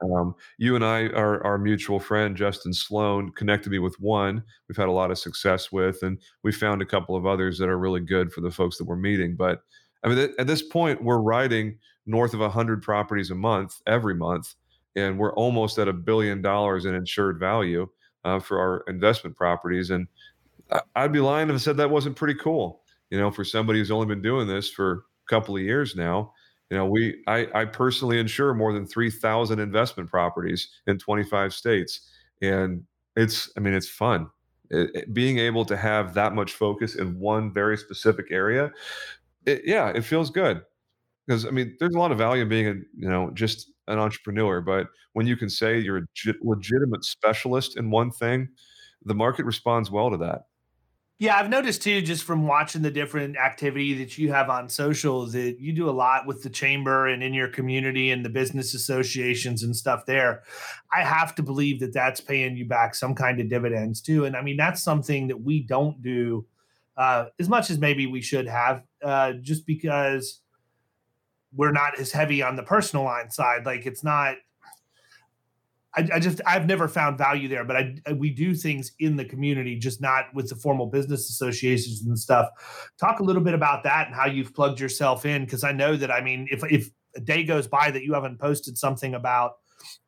Um, 0.03 0.35
you 0.59 0.75
and 0.75 0.85
I, 0.85 1.09
our, 1.09 1.43
our 1.45 1.59
mutual 1.59 1.99
friend 1.99 2.37
Justin 2.37 2.73
Sloan, 2.73 3.33
connected 3.33 3.71
me 3.71 3.79
with 3.79 3.99
one 3.99 4.43
we've 4.69 4.77
had 4.77 4.89
a 4.89 4.93
lot 4.93 5.11
of 5.11 5.19
success 5.19 5.73
with, 5.73 6.03
and 6.03 6.19
we 6.43 6.53
found 6.53 6.83
a 6.83 6.87
couple 6.87 7.17
of 7.17 7.27
others 7.27 7.59
that 7.59 7.69
are 7.69 7.79
really 7.79 8.01
good 8.01 8.33
for 8.33 8.41
the 8.43 8.51
folks 8.51 8.77
that 8.79 8.85
we're 8.85 8.97
meeting. 8.97 9.37
But 9.37 9.63
I 10.05 10.09
mean, 10.09 10.35
at 10.39 10.47
this 10.47 10.63
point, 10.63 11.03
we're 11.03 11.21
writing 11.21 11.79
north 12.05 12.35
of 12.35 12.41
100 12.41 12.83
properties 12.83 13.31
a 13.31 13.35
month 13.35 13.81
every 13.87 14.15
month, 14.15 14.55
and 14.95 15.19
we're 15.19 15.35
almost 15.35 15.79
at 15.79 15.89
a 15.89 15.93
billion 15.93 16.43
dollars 16.43 16.85
in 16.85 16.95
insured 16.95 17.41
value 17.41 17.89
uh, 18.25 18.39
for 18.39 18.61
our 18.61 18.85
investment 18.89 19.37
properties. 19.37 19.91
And 19.91 20.07
I'd 20.95 21.13
be 21.13 21.21
lying 21.21 21.49
if 21.49 21.55
I 21.55 21.59
said 21.59 21.77
that 21.79 21.91
wasn't 21.91 22.17
pretty 22.17 22.35
cool 22.35 22.83
you 23.11 23.19
know, 23.19 23.31
for 23.31 23.45
somebody 23.45 23.79
who's 23.79 23.91
only 23.91 24.07
been 24.07 24.23
doing 24.23 24.47
this 24.47 24.71
for 24.71 24.93
a 24.93 25.29
couple 25.29 25.57
of 25.57 25.63
years 25.63 25.95
now, 25.95 26.33
you 26.71 26.77
know, 26.77 26.87
we 26.87 27.23
I, 27.27 27.47
I 27.55 27.65
personally 27.65 28.19
insure 28.19 28.55
more 28.55 28.73
than 28.73 28.87
three 28.87 29.11
thousand 29.11 29.61
investment 29.61 30.11
properties 30.11 30.69
in 30.87 30.99
25 30.99 31.55
states, 31.55 32.01
and 32.43 32.83
it's 33.17 33.51
I 33.57 33.61
mean 33.61 33.75
it's 33.75 33.89
fun. 33.89 34.29
It, 34.71 34.91
it, 34.95 35.15
being 35.15 35.39
able 35.39 35.65
to 35.67 35.77
have 35.77 36.15
that 36.15 36.35
much 36.35 36.53
focus 36.55 36.97
in 36.97 37.19
one 37.21 37.53
very 37.53 37.77
specific 37.79 38.27
area, 38.33 38.73
it, 39.47 39.63
yeah, 39.65 39.91
it 39.91 40.03
feels 40.03 40.31
good 40.31 40.63
because 41.27 41.47
I 41.47 41.51
mean 41.51 41.77
there's 41.81 41.95
a 41.95 41.99
lot 41.99 42.13
of 42.13 42.19
value 42.19 42.43
in 42.43 42.49
being 42.49 42.67
a 42.69 42.75
you 42.97 43.09
know 43.11 43.31
just 43.33 43.71
an 43.89 43.99
entrepreneur, 43.99 44.61
but 44.61 44.89
when 45.15 45.27
you 45.27 45.37
can 45.37 45.51
say 45.51 45.79
you're 45.79 45.99
a 45.99 46.35
legitimate 46.43 47.05
specialist 47.05 47.77
in 47.79 47.91
one 47.91 48.11
thing, 48.11 48.49
the 49.05 49.15
market 49.15 49.47
responds 49.47 49.91
well 49.91 50.11
to 50.11 50.17
that. 50.19 50.43
Yeah, 51.19 51.37
I've 51.39 51.49
noticed 51.49 51.81
too, 51.81 52.03
just 52.03 52.25
from 52.25 52.47
watching 52.47 52.83
the 52.83 52.91
different 52.91 53.39
activity 53.39 53.95
that 53.95 54.19
you 54.19 54.33
have 54.33 54.51
on 54.51 54.69
social, 54.69 55.25
that 55.29 55.57
you 55.59 55.73
do 55.73 55.89
a 55.89 55.93
lot 55.93 56.27
with 56.27 56.43
the 56.43 56.51
chamber 56.51 57.07
and 57.07 57.23
in 57.23 57.33
your 57.33 57.49
community 57.49 58.11
and 58.11 58.23
the 58.23 58.29
business 58.29 58.75
associations 58.75 59.63
and 59.63 59.75
stuff 59.75 60.05
there. 60.05 60.43
I 60.95 61.05
have 61.05 61.35
to 61.37 61.43
believe 61.43 61.81
that 61.81 61.95
that's 61.95 62.21
paying 62.21 62.59
you 62.59 62.67
back 62.67 62.95
some 62.95 63.15
kind 63.15 63.41
of 63.41 63.49
dividends 63.49 64.03
too. 64.03 64.27
And 64.27 64.37
I 64.37 64.43
mean, 64.43 64.59
that's 64.59 64.83
something 64.83 65.29
that 65.29 65.41
we 65.41 65.63
don't 65.63 66.03
do 66.03 66.45
uh, 66.99 67.27
as 67.39 67.49
much 67.49 67.71
as 67.71 67.79
maybe 67.79 68.07
we 68.07 68.21
should 68.21 68.47
have, 68.47 68.83
uh, 69.03 69.33
just 69.41 69.67
because 69.67 70.43
we're 71.55 71.73
not 71.73 71.99
as 71.99 72.13
heavy 72.13 72.43
on 72.43 72.57
the 72.57 72.63
personal 72.63 73.07
line 73.07 73.31
side. 73.31 73.65
Like 73.65 73.87
it's 73.87 74.05
not 74.05 74.37
I, 75.97 76.09
I, 76.15 76.19
just 76.21 76.41
I've 76.47 76.67
never 76.67 76.89
found 76.89 77.19
value 77.19 77.49
there, 77.49 77.65
but 77.65 77.77
I, 77.77 78.13
we 78.13 78.31
do 78.31 78.55
things 78.55 78.93
in 78.99 79.17
the 79.17 79.25
community, 79.25 79.79
just 79.79 80.01
not 80.01 80.27
with 80.35 80.49
the 80.49 80.57
formal 80.57 80.87
business 80.87 81.31
associations 81.31 82.03
and 82.07 82.19
stuff. 82.19 82.49
Talk 83.01 83.21
a 83.21 83.25
little 83.25 83.43
bit 83.43 83.55
about 83.55 83.83
that 83.85 84.07
and 84.07 84.15
how 84.15 84.27
you've 84.27 84.55
plugged 84.55 84.81
yourself 84.81 85.25
in, 85.25 85.45
because 85.45 85.65
I 85.65 85.73
know 85.73 85.97
that 85.97 86.11
I 86.11 86.21
mean, 86.21 86.49
if 86.51 86.63
if 86.71 86.91
a 87.17 87.21
day 87.21 87.45
goes 87.45 87.67
by 87.67 87.91
that 87.91 88.03
you 88.03 88.13
haven't 88.15 88.39
posted 88.39 88.77
something 88.77 89.15
about 89.15 89.53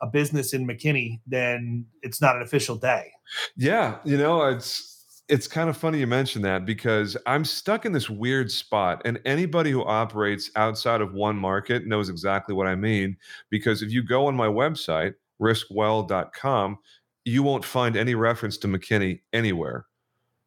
a 0.03 0.07
business 0.07 0.53
in 0.53 0.66
McKinney, 0.66 1.20
then 1.26 1.86
it's 2.03 2.20
not 2.20 2.36
an 2.36 2.43
official 2.43 2.76
day. 2.76 3.11
Yeah, 3.57 3.99
you 4.05 4.18
know, 4.18 4.47
it's 4.47 4.99
it's 5.28 5.47
kind 5.47 5.68
of 5.68 5.76
funny 5.76 5.99
you 5.99 6.07
mention 6.07 6.43
that 6.43 6.64
because 6.64 7.16
I'm 7.26 7.45
stuck 7.45 7.84
in 7.84 7.93
this 7.93 8.09
weird 8.09 8.51
spot. 8.51 9.03
And 9.05 9.20
anybody 9.26 9.70
who 9.70 9.84
operates 9.84 10.51
outside 10.57 11.01
of 11.03 11.12
one 11.12 11.36
market 11.36 11.86
knows 11.86 12.09
exactly 12.09 12.55
what 12.55 12.66
I 12.66 12.74
mean. 12.74 13.16
Because 13.51 13.82
if 13.82 13.91
you 13.91 14.03
go 14.03 14.26
on 14.26 14.34
my 14.34 14.47
website, 14.47 15.14
riskwell.com, 15.41 16.78
you 17.24 17.43
won't 17.43 17.64
find 17.64 17.97
any 17.97 18.14
reference 18.14 18.57
to 18.59 18.68
McKinney 18.68 19.20
anywhere. 19.32 19.86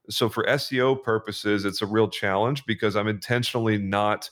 So 0.09 0.29
for 0.29 0.43
SEO 0.45 1.01
purposes, 1.03 1.63
it's 1.65 1.81
a 1.81 1.85
real 1.85 2.09
challenge 2.09 2.65
because 2.65 2.95
I'm 2.95 3.07
intentionally 3.07 3.77
not 3.77 4.29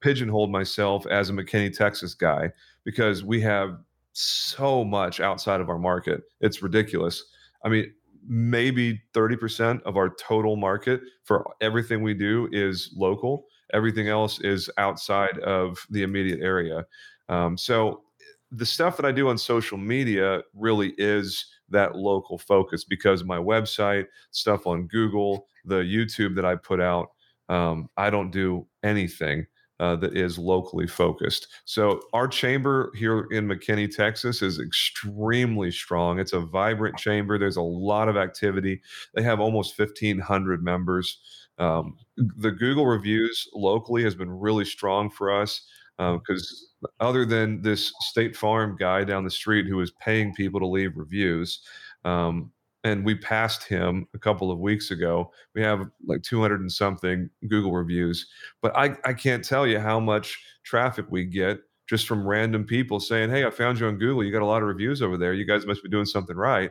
pigeonholed 0.00 0.50
myself 0.50 1.06
as 1.06 1.30
a 1.30 1.32
McKinney, 1.32 1.76
Texas 1.76 2.14
guy 2.14 2.50
because 2.84 3.24
we 3.24 3.40
have 3.40 3.78
so 4.12 4.84
much 4.84 5.20
outside 5.20 5.60
of 5.60 5.68
our 5.68 5.78
market. 5.78 6.22
It's 6.40 6.62
ridiculous. 6.62 7.24
I 7.64 7.68
mean, 7.68 7.92
maybe 8.26 9.00
30% 9.14 9.82
of 9.82 9.96
our 9.96 10.10
total 10.10 10.56
market 10.56 11.00
for 11.24 11.44
everything 11.60 12.02
we 12.02 12.14
do 12.14 12.48
is 12.52 12.92
local. 12.96 13.46
Everything 13.72 14.08
else 14.08 14.40
is 14.40 14.70
outside 14.78 15.38
of 15.40 15.84
the 15.90 16.02
immediate 16.02 16.40
area. 16.40 16.86
Um, 17.28 17.58
so 17.58 18.02
the 18.50 18.66
stuff 18.66 18.96
that 18.96 19.06
I 19.06 19.12
do 19.12 19.28
on 19.28 19.38
social 19.38 19.78
media 19.78 20.42
really 20.54 20.94
is 20.98 21.46
that 21.68 21.96
local 21.96 22.38
focus 22.38 22.84
because 22.84 23.24
my 23.24 23.38
website, 23.38 24.06
stuff 24.30 24.66
on 24.66 24.86
Google, 24.86 25.46
the 25.64 25.82
YouTube 25.82 26.36
that 26.36 26.44
I 26.44 26.54
put 26.56 26.80
out, 26.80 27.08
um, 27.48 27.88
I 27.96 28.10
don't 28.10 28.30
do 28.30 28.66
anything 28.82 29.46
uh, 29.78 29.96
that 29.96 30.16
is 30.16 30.38
locally 30.38 30.86
focused. 30.86 31.48
So 31.64 32.00
our 32.12 32.28
chamber 32.28 32.92
here 32.96 33.26
in 33.30 33.46
McKinney, 33.46 33.94
Texas, 33.94 34.42
is 34.42 34.58
extremely 34.58 35.70
strong. 35.70 36.18
It's 36.18 36.32
a 36.32 36.40
vibrant 36.40 36.96
chamber. 36.96 37.38
There's 37.38 37.56
a 37.56 37.62
lot 37.62 38.08
of 38.08 38.16
activity. 38.16 38.80
They 39.14 39.22
have 39.22 39.40
almost 39.40 39.78
1,500 39.78 40.62
members. 40.62 41.18
Um, 41.58 41.96
the 42.16 42.50
Google 42.50 42.86
reviews 42.86 43.48
locally 43.54 44.02
has 44.04 44.14
been 44.14 44.30
really 44.30 44.64
strong 44.64 45.10
for 45.10 45.30
us 45.30 45.66
because 45.98 46.70
um, 46.84 46.90
other 47.00 47.24
than 47.24 47.62
this 47.62 47.92
State 48.00 48.36
Farm 48.36 48.76
guy 48.78 49.04
down 49.04 49.24
the 49.24 49.30
street 49.30 49.66
who 49.66 49.76
was 49.76 49.92
paying 49.92 50.34
people 50.34 50.60
to 50.60 50.66
leave 50.66 50.96
reviews, 50.96 51.60
um, 52.04 52.50
and 52.84 53.04
we 53.04 53.14
passed 53.14 53.64
him 53.64 54.06
a 54.14 54.18
couple 54.18 54.50
of 54.50 54.58
weeks 54.58 54.90
ago. 54.90 55.32
We 55.54 55.62
have 55.62 55.88
like 56.06 56.22
200 56.22 56.60
and 56.60 56.70
something 56.70 57.28
Google 57.48 57.72
reviews, 57.72 58.26
but 58.62 58.76
I, 58.76 58.96
I 59.04 59.12
can't 59.12 59.44
tell 59.44 59.66
you 59.66 59.80
how 59.80 59.98
much 59.98 60.38
traffic 60.62 61.06
we 61.10 61.24
get 61.24 61.58
just 61.88 62.06
from 62.06 62.26
random 62.26 62.64
people 62.64 63.00
saying, 63.00 63.30
"Hey, 63.30 63.44
I 63.44 63.50
found 63.50 63.80
you 63.80 63.86
on 63.86 63.98
Google. 63.98 64.24
You 64.24 64.32
got 64.32 64.42
a 64.42 64.46
lot 64.46 64.62
of 64.62 64.68
reviews 64.68 65.02
over 65.02 65.16
there. 65.16 65.32
You 65.32 65.44
guys 65.44 65.66
must 65.66 65.82
be 65.82 65.88
doing 65.88 66.06
something 66.06 66.36
right." 66.36 66.70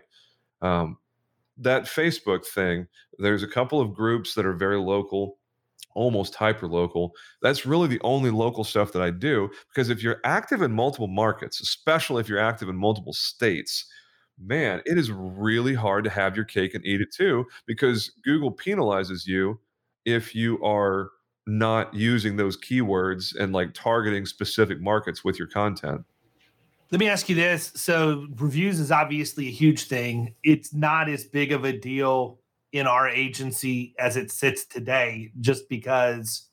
Um, 0.61 0.97
that 1.57 1.83
Facebook 1.83 2.45
thing, 2.45 2.87
there's 3.17 3.43
a 3.43 3.47
couple 3.47 3.79
of 3.79 3.93
groups 3.93 4.35
that 4.35 4.45
are 4.45 4.53
very 4.53 4.79
local, 4.79 5.37
almost 5.95 6.35
hyper 6.35 6.67
local. 6.67 7.13
That's 7.41 7.65
really 7.65 7.87
the 7.87 8.01
only 8.01 8.29
local 8.29 8.63
stuff 8.63 8.91
that 8.91 9.01
I 9.01 9.09
do 9.09 9.49
because 9.69 9.89
if 9.89 10.03
you're 10.03 10.21
active 10.23 10.61
in 10.61 10.71
multiple 10.71 11.07
markets, 11.07 11.59
especially 11.61 12.21
if 12.21 12.29
you're 12.29 12.39
active 12.39 12.69
in 12.69 12.75
multiple 12.75 13.13
states, 13.13 13.85
man, 14.39 14.81
it 14.85 14.97
is 14.97 15.11
really 15.11 15.73
hard 15.73 16.03
to 16.03 16.09
have 16.09 16.35
your 16.35 16.45
cake 16.45 16.75
and 16.75 16.85
eat 16.85 17.01
it 17.01 17.11
too 17.11 17.45
because 17.65 18.11
Google 18.23 18.55
penalizes 18.55 19.25
you 19.25 19.59
if 20.05 20.35
you 20.35 20.63
are 20.63 21.09
not 21.47 21.93
using 21.93 22.37
those 22.37 22.57
keywords 22.57 23.35
and 23.35 23.53
like 23.53 23.73
targeting 23.73 24.25
specific 24.25 24.81
markets 24.81 25.23
with 25.23 25.37
your 25.37 25.47
content. 25.47 26.01
Let 26.91 26.99
me 26.99 27.09
ask 27.09 27.29
you 27.29 27.35
this. 27.35 27.71
So, 27.75 28.27
reviews 28.35 28.79
is 28.79 28.91
obviously 28.91 29.47
a 29.47 29.51
huge 29.51 29.85
thing. 29.85 30.35
It's 30.43 30.73
not 30.73 31.09
as 31.09 31.25
big 31.25 31.51
of 31.51 31.65
a 31.65 31.73
deal 31.73 32.39
in 32.75 32.87
our 32.87 33.07
agency 33.07 33.95
as 33.97 34.17
it 34.17 34.29
sits 34.29 34.65
today, 34.65 35.31
just 35.39 35.69
because 35.69 36.49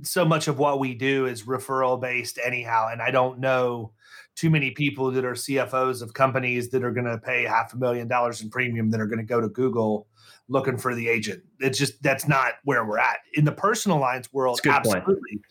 so 0.00 0.24
much 0.24 0.48
of 0.48 0.58
what 0.58 0.80
we 0.80 0.94
do 0.94 1.26
is 1.26 1.42
referral 1.42 2.00
based, 2.00 2.38
anyhow. 2.42 2.88
And 2.90 3.02
I 3.02 3.10
don't 3.10 3.38
know 3.40 3.92
too 4.36 4.48
many 4.48 4.70
people 4.70 5.10
that 5.10 5.22
are 5.22 5.34
CFOs 5.34 6.00
of 6.00 6.14
companies 6.14 6.70
that 6.70 6.82
are 6.82 6.92
going 6.92 7.04
to 7.04 7.18
pay 7.18 7.44
half 7.44 7.74
a 7.74 7.76
million 7.76 8.08
dollars 8.08 8.40
in 8.40 8.48
premium 8.48 8.90
that 8.90 9.02
are 9.02 9.06
going 9.06 9.18
to 9.18 9.24
go 9.24 9.38
to 9.38 9.50
Google 9.50 10.06
looking 10.48 10.78
for 10.78 10.94
the 10.94 11.08
agent. 11.08 11.42
It's 11.60 11.78
just 11.78 12.02
that's 12.02 12.26
not 12.26 12.54
where 12.64 12.86
we're 12.86 12.98
at 12.98 13.18
in 13.34 13.44
the 13.44 13.52
personal 13.52 13.98
lines 13.98 14.32
world. 14.32 14.58
Absolutely. 14.64 15.12
Point. 15.12 15.42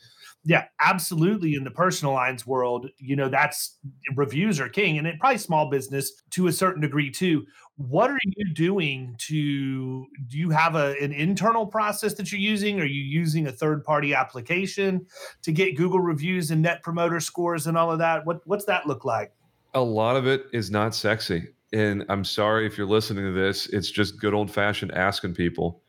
Yeah, 0.48 0.66
absolutely. 0.80 1.56
In 1.56 1.64
the 1.64 1.72
personal 1.72 2.14
lines 2.14 2.46
world, 2.46 2.88
you 2.98 3.16
know, 3.16 3.30
that's 3.30 3.80
reviews 4.16 4.60
are 4.60 4.70
king, 4.70 4.98
and 4.98 5.08
it 5.08 5.20
probably 5.20 5.39
small 5.39 5.70
business 5.70 6.12
to 6.32 6.48
a 6.48 6.52
certain 6.52 6.82
degree 6.82 7.10
too. 7.10 7.46
What 7.78 8.12
are 8.12 8.20
you 8.24 8.54
doing 8.54 9.16
to? 9.28 10.06
Do 10.28 10.38
you 10.38 10.52
have 10.52 10.76
a 10.76 10.96
an 11.02 11.12
internal 11.12 11.66
process 11.66 12.14
that 12.16 12.32
you're 12.32 12.39
using? 12.39 12.80
Are 12.80 12.86
you 12.86 13.02
using 13.02 13.48
a 13.48 13.52
third 13.52 13.84
party 13.84 14.14
application 14.14 15.06
to 15.41 15.52
get 15.52 15.76
Google 15.76 16.00
reviews 16.00 16.52
and 16.52 16.62
Net 16.62 16.84
Promoter 16.84 17.20
scores 17.20 17.66
and 17.68 17.78
all 17.78 17.91
of 17.91 17.98
that? 18.00 18.26
What 18.26 18.41
what's 18.46 18.66
that 18.66 18.86
look 18.86 19.04
like? 19.04 19.34
A 19.74 19.82
lot 19.82 20.16
of 20.16 20.28
it 20.28 20.46
is 20.54 20.70
not 20.72 20.96
sexy 20.96 21.50
and 21.76 22.06
I'm 22.08 22.24
sorry 22.24 22.66
if 22.66 22.78
you're 22.78 22.88
listening 22.88 23.26
to 23.26 23.32
this, 23.32 23.68
it's 23.68 23.91
just 23.91 24.20
good 24.20 24.34
old 24.34 24.50
fashioned 24.50 24.93
asking 24.93 25.34
people. 25.34 25.82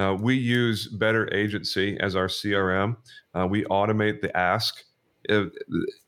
Uh, 0.00 0.14
we 0.14 0.34
use 0.34 0.88
Better 0.88 1.32
Agency 1.34 1.98
as 2.00 2.16
our 2.16 2.26
CRM. 2.26 2.96
Uh, 3.34 3.46
we 3.46 3.64
automate 3.64 4.22
the 4.22 4.34
ask. 4.34 4.82
If, 5.24 5.52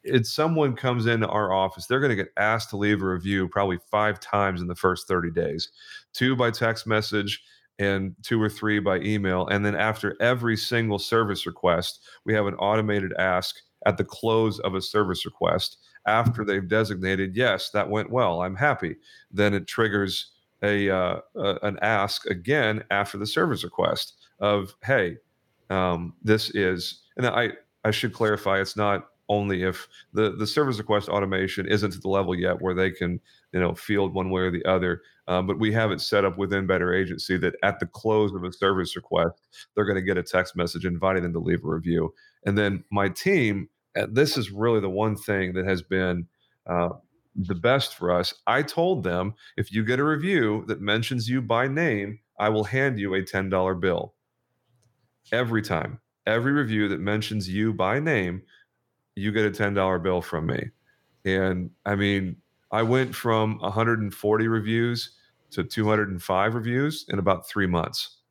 if 0.02 0.26
someone 0.26 0.74
comes 0.74 1.04
into 1.04 1.28
our 1.28 1.52
office, 1.52 1.86
they're 1.86 2.00
going 2.00 2.16
to 2.16 2.16
get 2.16 2.32
asked 2.38 2.70
to 2.70 2.78
leave 2.78 3.02
a 3.02 3.06
review 3.06 3.48
probably 3.48 3.78
five 3.90 4.18
times 4.18 4.62
in 4.62 4.66
the 4.66 4.74
first 4.74 5.06
30 5.08 5.30
days 5.32 5.68
two 6.14 6.34
by 6.34 6.50
text 6.50 6.86
message 6.86 7.42
and 7.78 8.14
two 8.22 8.40
or 8.40 8.48
three 8.48 8.78
by 8.78 8.98
email. 9.00 9.46
And 9.48 9.64
then 9.64 9.74
after 9.74 10.16
every 10.22 10.56
single 10.56 10.98
service 10.98 11.44
request, 11.44 12.00
we 12.24 12.32
have 12.32 12.46
an 12.46 12.54
automated 12.54 13.12
ask 13.18 13.56
at 13.84 13.98
the 13.98 14.04
close 14.04 14.58
of 14.60 14.74
a 14.74 14.80
service 14.80 15.26
request 15.26 15.76
after 16.06 16.46
they've 16.46 16.66
designated, 16.66 17.36
yes, 17.36 17.68
that 17.70 17.90
went 17.90 18.10
well, 18.10 18.40
I'm 18.40 18.56
happy, 18.56 18.96
then 19.30 19.52
it 19.52 19.66
triggers 19.66 20.32
a, 20.62 20.90
uh, 20.90 21.20
uh, 21.38 21.58
an 21.62 21.78
ask 21.82 22.26
again 22.26 22.84
after 22.90 23.18
the 23.18 23.26
service 23.26 23.64
request 23.64 24.14
of, 24.40 24.74
hey, 24.84 25.16
um, 25.70 26.14
this 26.22 26.50
is, 26.50 27.02
and 27.16 27.26
I, 27.26 27.50
I 27.84 27.90
should 27.90 28.12
clarify, 28.12 28.60
it's 28.60 28.76
not 28.76 29.08
only 29.28 29.62
if 29.62 29.88
the, 30.12 30.32
the 30.36 30.46
service 30.46 30.78
request 30.78 31.08
automation 31.08 31.66
isn't 31.66 31.94
at 31.94 32.02
the 32.02 32.08
level 32.08 32.34
yet 32.34 32.60
where 32.60 32.74
they 32.74 32.90
can, 32.90 33.20
you 33.52 33.60
know, 33.60 33.74
field 33.74 34.14
one 34.14 34.30
way 34.30 34.42
or 34.42 34.50
the 34.50 34.64
other. 34.64 35.00
Um, 35.28 35.46
but 35.46 35.58
we 35.58 35.72
have 35.72 35.90
it 35.92 36.00
set 36.00 36.24
up 36.24 36.36
within 36.36 36.66
Better 36.66 36.92
Agency 36.92 37.38
that 37.38 37.54
at 37.62 37.78
the 37.78 37.86
close 37.86 38.34
of 38.34 38.44
a 38.44 38.52
service 38.52 38.96
request, 38.96 39.40
they're 39.74 39.84
going 39.84 39.96
to 39.96 40.02
get 40.02 40.18
a 40.18 40.22
text 40.22 40.56
message 40.56 40.84
inviting 40.84 41.22
them 41.22 41.32
to 41.32 41.38
leave 41.38 41.64
a 41.64 41.68
review. 41.68 42.12
And 42.44 42.58
then 42.58 42.84
my 42.90 43.08
team 43.08 43.68
this 44.08 44.36
is 44.36 44.50
really 44.50 44.80
the 44.80 44.90
one 44.90 45.16
thing 45.16 45.52
that 45.54 45.66
has 45.66 45.82
been 45.82 46.26
uh, 46.66 46.90
the 47.34 47.54
best 47.54 47.94
for 47.94 48.10
us. 48.10 48.34
I 48.46 48.62
told 48.62 49.02
them 49.02 49.34
if 49.56 49.72
you 49.72 49.84
get 49.84 50.00
a 50.00 50.04
review 50.04 50.64
that 50.68 50.80
mentions 50.80 51.28
you 51.28 51.40
by 51.40 51.68
name, 51.68 52.18
I 52.38 52.48
will 52.48 52.64
hand 52.64 52.98
you 52.98 53.14
a 53.14 53.22
$10 53.22 53.80
bill. 53.80 54.14
Every 55.32 55.62
time, 55.62 56.00
every 56.26 56.52
review 56.52 56.88
that 56.88 57.00
mentions 57.00 57.48
you 57.48 57.72
by 57.72 58.00
name, 58.00 58.42
you 59.14 59.32
get 59.32 59.46
a 59.46 59.50
$10 59.50 60.02
bill 60.02 60.20
from 60.20 60.46
me. 60.46 60.70
And 61.24 61.70
I 61.86 61.94
mean, 61.94 62.36
I 62.70 62.82
went 62.82 63.14
from 63.14 63.58
140 63.60 64.48
reviews 64.48 65.16
to 65.52 65.62
205 65.62 66.54
reviews 66.54 67.04
in 67.08 67.18
about 67.18 67.46
three 67.46 67.66
months. 67.66 68.21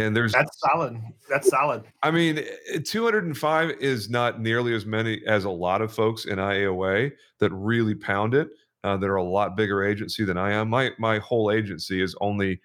And 0.00 0.16
there's 0.16 0.32
that's 0.32 0.58
solid. 0.60 1.00
That's 1.28 1.48
solid. 1.48 1.84
I 2.02 2.10
mean, 2.10 2.38
eh, 2.72 2.78
205 2.84 3.70
is 3.80 4.08
not 4.08 4.40
nearly 4.40 4.74
as 4.74 4.86
many 4.86 5.22
as 5.26 5.44
a 5.44 5.50
lot 5.50 5.82
of 5.82 5.92
folks 5.92 6.24
in 6.24 6.38
IAOA 6.38 7.12
that 7.38 7.52
really 7.52 7.94
pound 7.94 8.34
it. 8.34 8.48
Uh, 8.82 8.96
that 8.96 9.10
are 9.10 9.16
a 9.16 9.22
lot 9.22 9.58
bigger 9.58 9.84
agency 9.84 10.24
than 10.24 10.38
I 10.38 10.52
am. 10.52 10.70
My 10.70 10.92
my 10.98 11.18
whole 11.18 11.50
agency 11.50 12.00
is 12.00 12.16
only 12.22 12.62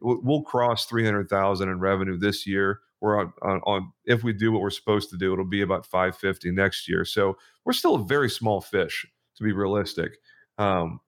we'll 0.00 0.40
cross 0.40 0.86
300,000 0.86 1.68
in 1.68 1.78
revenue 1.78 2.16
this 2.16 2.46
year. 2.46 2.80
We're 3.02 3.20
on, 3.20 3.34
on, 3.42 3.60
on 3.66 3.92
if 4.06 4.24
we 4.24 4.32
do 4.32 4.50
what 4.50 4.62
we're 4.62 4.70
supposed 4.70 5.10
to 5.10 5.18
do, 5.18 5.34
it'll 5.34 5.44
be 5.44 5.60
about 5.60 5.84
550 5.84 6.52
next 6.52 6.88
year. 6.88 7.04
So 7.04 7.36
we're 7.66 7.74
still 7.74 7.96
a 7.96 8.04
very 8.06 8.30
small 8.30 8.62
fish 8.62 9.06
to 9.36 9.44
be 9.44 9.52
realistic. 9.52 10.12
Um, 10.56 11.00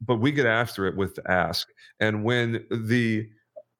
but 0.00 0.16
we 0.16 0.32
get 0.32 0.46
after 0.46 0.86
it 0.86 0.96
with 0.96 1.14
the 1.14 1.30
ask. 1.30 1.68
And 2.00 2.24
when 2.24 2.64
the 2.70 3.28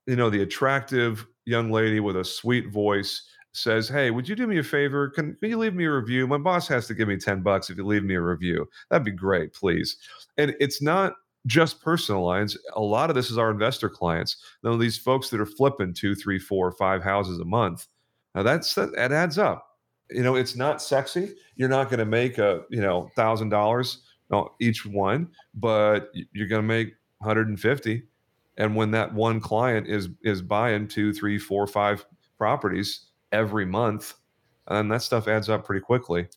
you 0.07 0.17
know 0.17 0.31
the 0.31 0.43
attractive 0.43 1.27
young 1.49 1.71
lady 1.71 2.01
with 2.01 2.17
a 2.17 2.25
sweet 2.25 2.71
voice 2.71 3.23
says, 3.53 3.89
"Hey, 3.89 4.11
would 4.11 4.29
you 4.29 4.37
do 4.37 4.47
me 4.47 4.59
a 4.59 4.63
favor? 4.63 5.09
Can, 5.09 5.35
can 5.41 5.51
you 5.51 5.59
leave 5.59 5.75
me 5.75 5.85
a 5.85 5.93
review? 5.93 6.27
My 6.27 6.39
boss 6.39 6.69
has 6.69 6.87
to 6.89 6.95
give 6.95 7.09
me 7.09 7.17
10 7.17 7.43
bucks 7.43 7.71
if 7.71 7.77
you 7.77 7.85
leave 7.85 8.05
me 8.05 8.15
a 8.15 8.21
review. 8.21 8.69
That'd 8.91 9.05
be 9.05 9.11
great, 9.11 9.53
please." 9.53 9.97
And 10.37 10.55
it's 10.61 10.83
not 10.83 11.15
just 11.47 11.83
personal 11.83 12.25
lines. 12.25 12.57
A 12.75 12.81
lot 12.81 13.11
of 13.11 13.17
this 13.17 13.31
is 13.31 13.39
our 13.39 13.51
investor 13.51 13.89
clients. 13.89 14.37
Now, 14.63 14.77
these 14.77 14.99
folks 14.99 15.31
that 15.31 15.41
are 15.41 15.47
flipping 15.47 15.95
two, 15.95 16.15
three, 16.15 16.39
four, 16.39 16.73
five 16.73 17.03
houses 17.03 17.41
a 17.41 17.45
month. 17.45 17.87
Now 18.35 18.43
that's 18.43 18.75
that, 18.75 18.95
that 18.95 19.13
adds 19.13 19.39
up. 19.39 19.65
You 20.11 20.23
know, 20.23 20.37
it's 20.37 20.57
not 20.57 20.81
sexy. 20.81 21.35
You're 21.57 21.69
not 21.69 21.91
going 21.91 21.99
to 21.99 22.07
make 22.07 22.39
a 22.39 22.63
you 22.71 22.81
know 22.81 23.11
thousand 23.17 23.49
dollars 23.49 24.03
uh, 24.31 24.45
each 24.61 24.87
one, 24.87 25.29
but 25.55 26.11
you're 26.33 26.47
going 26.47 26.63
to 26.63 26.69
make 26.69 26.95
150 27.19 28.03
and 28.59 28.77
when 28.77 28.91
that 28.91 29.15
one 29.15 29.41
client 29.41 29.87
is 29.87 30.11
is 30.23 30.43
buying 30.43 30.87
two 30.87 31.15
three 31.15 31.39
four 31.39 31.67
five 31.67 32.05
properties 32.37 33.07
every 33.33 33.65
month 33.65 34.15
and 34.67 34.93
that 34.93 35.03
stuff 35.03 35.27
adds 35.27 35.49
up 35.49 35.65
pretty 35.65 35.81
quickly. 35.81 36.29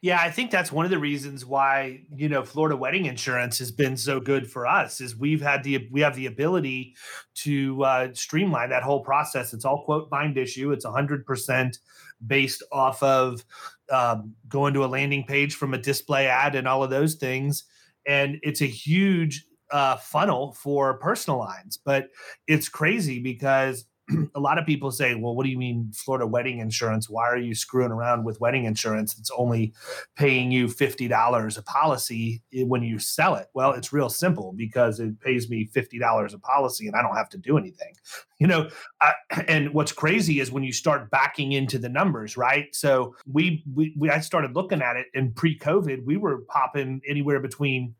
Yeah 0.00 0.20
i 0.20 0.30
think 0.30 0.50
that's 0.50 0.70
one 0.70 0.84
of 0.84 0.90
the 0.90 0.98
reasons 0.98 1.44
why 1.44 2.02
you 2.14 2.28
know 2.28 2.44
florida 2.44 2.76
wedding 2.76 3.06
insurance 3.06 3.58
has 3.58 3.72
been 3.72 3.96
so 3.96 4.20
good 4.20 4.50
for 4.50 4.66
us 4.66 5.00
is 5.00 5.16
we've 5.16 5.40
had 5.40 5.64
the 5.64 5.88
we 5.90 6.00
have 6.02 6.14
the 6.14 6.26
ability 6.26 6.94
to 7.36 7.82
uh, 7.84 8.08
streamline 8.14 8.70
that 8.70 8.82
whole 8.82 9.00
process. 9.00 9.52
It's 9.52 9.64
all 9.64 9.84
quote 9.84 10.10
bind 10.10 10.38
issue. 10.38 10.72
It's 10.72 10.86
100% 10.86 11.78
based 12.26 12.62
off 12.72 13.02
of 13.02 13.44
um, 13.90 14.34
going 14.48 14.74
to 14.74 14.84
a 14.84 14.86
landing 14.86 15.24
page 15.24 15.54
from 15.54 15.74
a 15.74 15.78
display 15.78 16.26
ad 16.26 16.54
and 16.54 16.66
all 16.66 16.82
of 16.82 16.90
those 16.90 17.14
things. 17.14 17.64
And 18.06 18.38
it's 18.42 18.62
a 18.62 18.66
huge 18.66 19.45
uh, 19.70 19.96
funnel 19.96 20.52
for 20.52 20.94
personal 20.98 21.38
lines. 21.38 21.78
But 21.82 22.08
it's 22.46 22.68
crazy 22.68 23.20
because 23.20 23.86
a 24.34 24.40
lot 24.40 24.58
of 24.58 24.66
people 24.66 24.90
say, 24.90 25.14
well, 25.14 25.34
what 25.34 25.44
do 25.44 25.50
you 25.50 25.58
mean 25.58 25.90
Florida 25.94 26.26
wedding 26.26 26.58
insurance? 26.58 27.10
Why 27.10 27.28
are 27.28 27.36
you 27.36 27.54
screwing 27.54 27.90
around 27.90 28.24
with 28.24 28.40
wedding 28.40 28.64
insurance? 28.64 29.18
It's 29.18 29.30
only 29.36 29.74
paying 30.16 30.52
you 30.52 30.66
$50 30.66 31.58
a 31.58 31.62
policy 31.62 32.42
when 32.52 32.82
you 32.82 32.98
sell 32.98 33.34
it. 33.34 33.48
Well, 33.54 33.72
it's 33.72 33.92
real 33.92 34.08
simple 34.08 34.52
because 34.56 35.00
it 35.00 35.18
pays 35.20 35.50
me 35.50 35.68
$50 35.74 36.34
a 36.34 36.38
policy 36.38 36.86
and 36.86 36.94
I 36.94 37.02
don't 37.02 37.16
have 37.16 37.28
to 37.30 37.38
do 37.38 37.58
anything. 37.58 37.94
You 38.38 38.46
know, 38.48 38.68
uh, 39.00 39.12
and 39.48 39.72
what's 39.72 39.92
crazy 39.92 40.40
is 40.40 40.52
when 40.52 40.62
you 40.62 40.70
start 40.70 41.10
backing 41.10 41.52
into 41.52 41.78
the 41.78 41.88
numbers, 41.88 42.36
right? 42.36 42.66
So 42.74 43.16
we, 43.26 43.64
we, 43.74 43.94
we 43.98 44.10
I 44.10 44.20
started 44.20 44.54
looking 44.54 44.82
at 44.82 44.96
it 44.96 45.06
in 45.14 45.32
pre 45.32 45.58
COVID, 45.58 46.04
we 46.04 46.18
were 46.18 46.42
popping 46.46 47.00
anywhere 47.08 47.40
between 47.40 47.94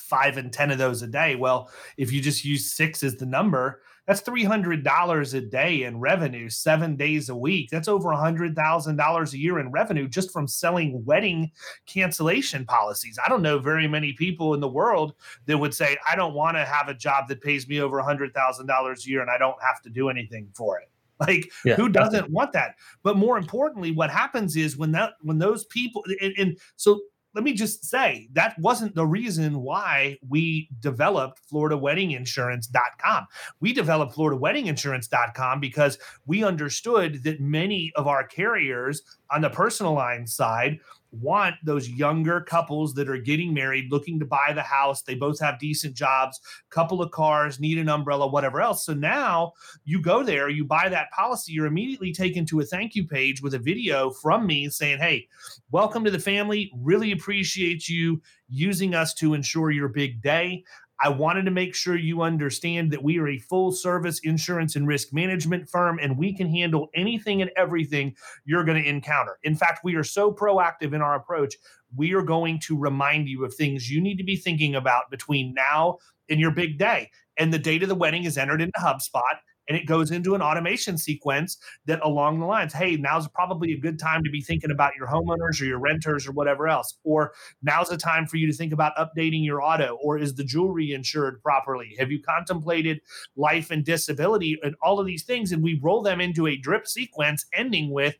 five 0.00 0.36
and 0.36 0.52
10 0.52 0.70
of 0.70 0.78
those 0.78 1.02
a 1.02 1.06
day. 1.06 1.36
Well, 1.36 1.70
if 1.96 2.12
you 2.12 2.20
just 2.20 2.44
use 2.44 2.72
six 2.72 3.02
as 3.02 3.16
the 3.16 3.26
number, 3.26 3.82
that's 4.06 4.22
$300 4.22 5.34
a 5.34 5.40
day 5.40 5.84
in 5.84 6.00
revenue, 6.00 6.48
seven 6.48 6.96
days 6.96 7.28
a 7.28 7.36
week. 7.36 7.70
That's 7.70 7.86
over 7.86 8.08
$100,000 8.08 9.32
a 9.32 9.38
year 9.38 9.58
in 9.60 9.70
revenue 9.70 10.08
just 10.08 10.32
from 10.32 10.48
selling 10.48 11.04
wedding 11.04 11.52
cancellation 11.86 12.64
policies. 12.64 13.18
I 13.24 13.28
don't 13.28 13.42
know 13.42 13.58
very 13.58 13.86
many 13.86 14.12
people 14.12 14.54
in 14.54 14.60
the 14.60 14.68
world 14.68 15.14
that 15.46 15.58
would 15.58 15.74
say, 15.74 15.96
I 16.08 16.16
don't 16.16 16.34
want 16.34 16.56
to 16.56 16.64
have 16.64 16.88
a 16.88 16.94
job 16.94 17.28
that 17.28 17.40
pays 17.40 17.68
me 17.68 17.80
over 17.80 18.02
$100,000 18.02 18.34
a 18.34 19.08
year 19.08 19.20
and 19.20 19.30
I 19.30 19.38
don't 19.38 19.62
have 19.62 19.80
to 19.82 19.90
do 19.90 20.08
anything 20.08 20.48
for 20.54 20.78
it. 20.78 20.88
Like 21.28 21.52
Yeah, 21.66 21.74
who 21.74 21.90
doesn't 21.90 22.30
want 22.30 22.54
that? 22.54 22.76
But 23.02 23.18
more 23.18 23.36
importantly, 23.36 23.92
what 23.92 24.08
happens 24.08 24.56
is 24.56 24.78
when 24.78 24.90
that 24.92 25.12
when 25.20 25.38
those 25.38 25.66
people 25.66 26.02
and, 26.18 26.32
and 26.38 26.58
so 26.76 26.98
let 27.34 27.44
me 27.44 27.52
just 27.52 27.84
say 27.84 28.28
that 28.32 28.58
wasn't 28.58 28.94
the 28.94 29.06
reason 29.06 29.60
why 29.60 30.18
we 30.28 30.68
developed 30.80 31.40
floridaweddinginsurance.com 31.52 33.26
we 33.60 33.72
developed 33.72 34.14
floridaweddinginsurance.com 34.16 35.60
because 35.60 35.98
we 36.26 36.44
understood 36.44 37.22
that 37.24 37.40
many 37.40 37.92
of 37.96 38.06
our 38.06 38.26
carriers 38.26 39.02
on 39.30 39.40
the 39.40 39.50
personal 39.50 39.92
line 39.92 40.26
side 40.26 40.78
want 41.12 41.56
those 41.64 41.88
younger 41.88 42.40
couples 42.40 42.94
that 42.94 43.08
are 43.08 43.18
getting 43.18 43.52
married 43.52 43.90
looking 43.90 44.18
to 44.20 44.26
buy 44.26 44.52
the 44.54 44.62
house. 44.62 45.02
They 45.02 45.14
both 45.14 45.40
have 45.40 45.58
decent 45.58 45.94
jobs 45.94 46.40
couple 46.70 47.02
of 47.02 47.10
cars 47.10 47.58
need 47.58 47.78
an 47.78 47.88
umbrella 47.88 48.26
whatever 48.26 48.60
else. 48.60 48.84
So 48.84 48.94
now 48.94 49.52
you 49.84 50.00
go 50.00 50.22
there 50.22 50.48
you 50.48 50.64
buy 50.64 50.88
that 50.88 51.10
policy 51.10 51.52
you're 51.52 51.66
immediately 51.66 52.12
taken 52.12 52.46
to 52.46 52.60
a 52.60 52.64
thank 52.64 52.94
you 52.94 53.06
page 53.06 53.42
with 53.42 53.54
a 53.54 53.58
video 53.58 54.10
from 54.10 54.46
me 54.46 54.68
saying 54.68 54.98
hey 54.98 55.26
welcome 55.70 56.04
to 56.04 56.10
the 56.10 56.18
family. 56.18 56.70
Really 56.76 57.12
appreciate 57.12 57.88
you 57.88 58.20
using 58.48 58.94
us 58.94 59.14
to 59.14 59.34
insure 59.34 59.70
your 59.70 59.88
big 59.88 60.22
day 60.22 60.64
I 61.02 61.08
wanted 61.08 61.44
to 61.46 61.50
make 61.50 61.74
sure 61.74 61.96
you 61.96 62.22
understand 62.22 62.92
that 62.92 63.02
we 63.02 63.18
are 63.18 63.28
a 63.28 63.38
full 63.38 63.72
service 63.72 64.20
insurance 64.20 64.76
and 64.76 64.86
risk 64.86 65.12
management 65.12 65.68
firm 65.68 65.98
and 66.00 66.18
we 66.18 66.34
can 66.34 66.48
handle 66.48 66.88
anything 66.94 67.40
and 67.40 67.50
everything 67.56 68.14
you're 68.44 68.64
going 68.64 68.82
to 68.82 68.88
encounter. 68.88 69.38
In 69.42 69.54
fact, 69.54 69.80
we 69.82 69.94
are 69.94 70.04
so 70.04 70.32
proactive 70.32 70.92
in 70.92 71.00
our 71.00 71.14
approach, 71.14 71.54
we 71.96 72.12
are 72.12 72.22
going 72.22 72.58
to 72.60 72.78
remind 72.78 73.28
you 73.28 73.44
of 73.44 73.54
things 73.54 73.90
you 73.90 74.00
need 74.00 74.18
to 74.18 74.24
be 74.24 74.36
thinking 74.36 74.74
about 74.74 75.10
between 75.10 75.54
now 75.54 75.98
and 76.28 76.38
your 76.38 76.50
big 76.50 76.78
day. 76.78 77.10
And 77.38 77.52
the 77.52 77.58
date 77.58 77.82
of 77.82 77.88
the 77.88 77.94
wedding 77.94 78.24
is 78.24 78.36
entered 78.36 78.60
into 78.60 78.78
HubSpot 78.78 79.22
and 79.70 79.78
it 79.78 79.86
goes 79.86 80.10
into 80.10 80.34
an 80.34 80.42
automation 80.42 80.98
sequence 80.98 81.56
that 81.86 82.04
along 82.04 82.40
the 82.40 82.44
lines 82.44 82.74
hey 82.74 82.96
now's 82.96 83.28
probably 83.28 83.72
a 83.72 83.78
good 83.78 83.98
time 83.98 84.22
to 84.24 84.30
be 84.30 84.42
thinking 84.42 84.70
about 84.70 84.92
your 84.98 85.06
homeowners 85.06 85.62
or 85.62 85.64
your 85.64 85.78
renters 85.78 86.26
or 86.26 86.32
whatever 86.32 86.68
else 86.68 86.98
or 87.04 87.32
now's 87.62 87.88
the 87.88 87.96
time 87.96 88.26
for 88.26 88.36
you 88.36 88.46
to 88.46 88.52
think 88.52 88.72
about 88.72 88.92
updating 88.96 89.44
your 89.44 89.62
auto 89.62 89.96
or 90.02 90.18
is 90.18 90.34
the 90.34 90.44
jewelry 90.44 90.92
insured 90.92 91.40
properly 91.42 91.94
have 91.98 92.10
you 92.10 92.20
contemplated 92.20 93.00
life 93.36 93.70
and 93.70 93.84
disability 93.84 94.58
and 94.62 94.74
all 94.82 94.98
of 94.98 95.06
these 95.06 95.22
things 95.22 95.52
and 95.52 95.62
we 95.62 95.80
roll 95.82 96.02
them 96.02 96.20
into 96.20 96.48
a 96.48 96.56
drip 96.56 96.86
sequence 96.86 97.46
ending 97.54 97.90
with 97.90 98.16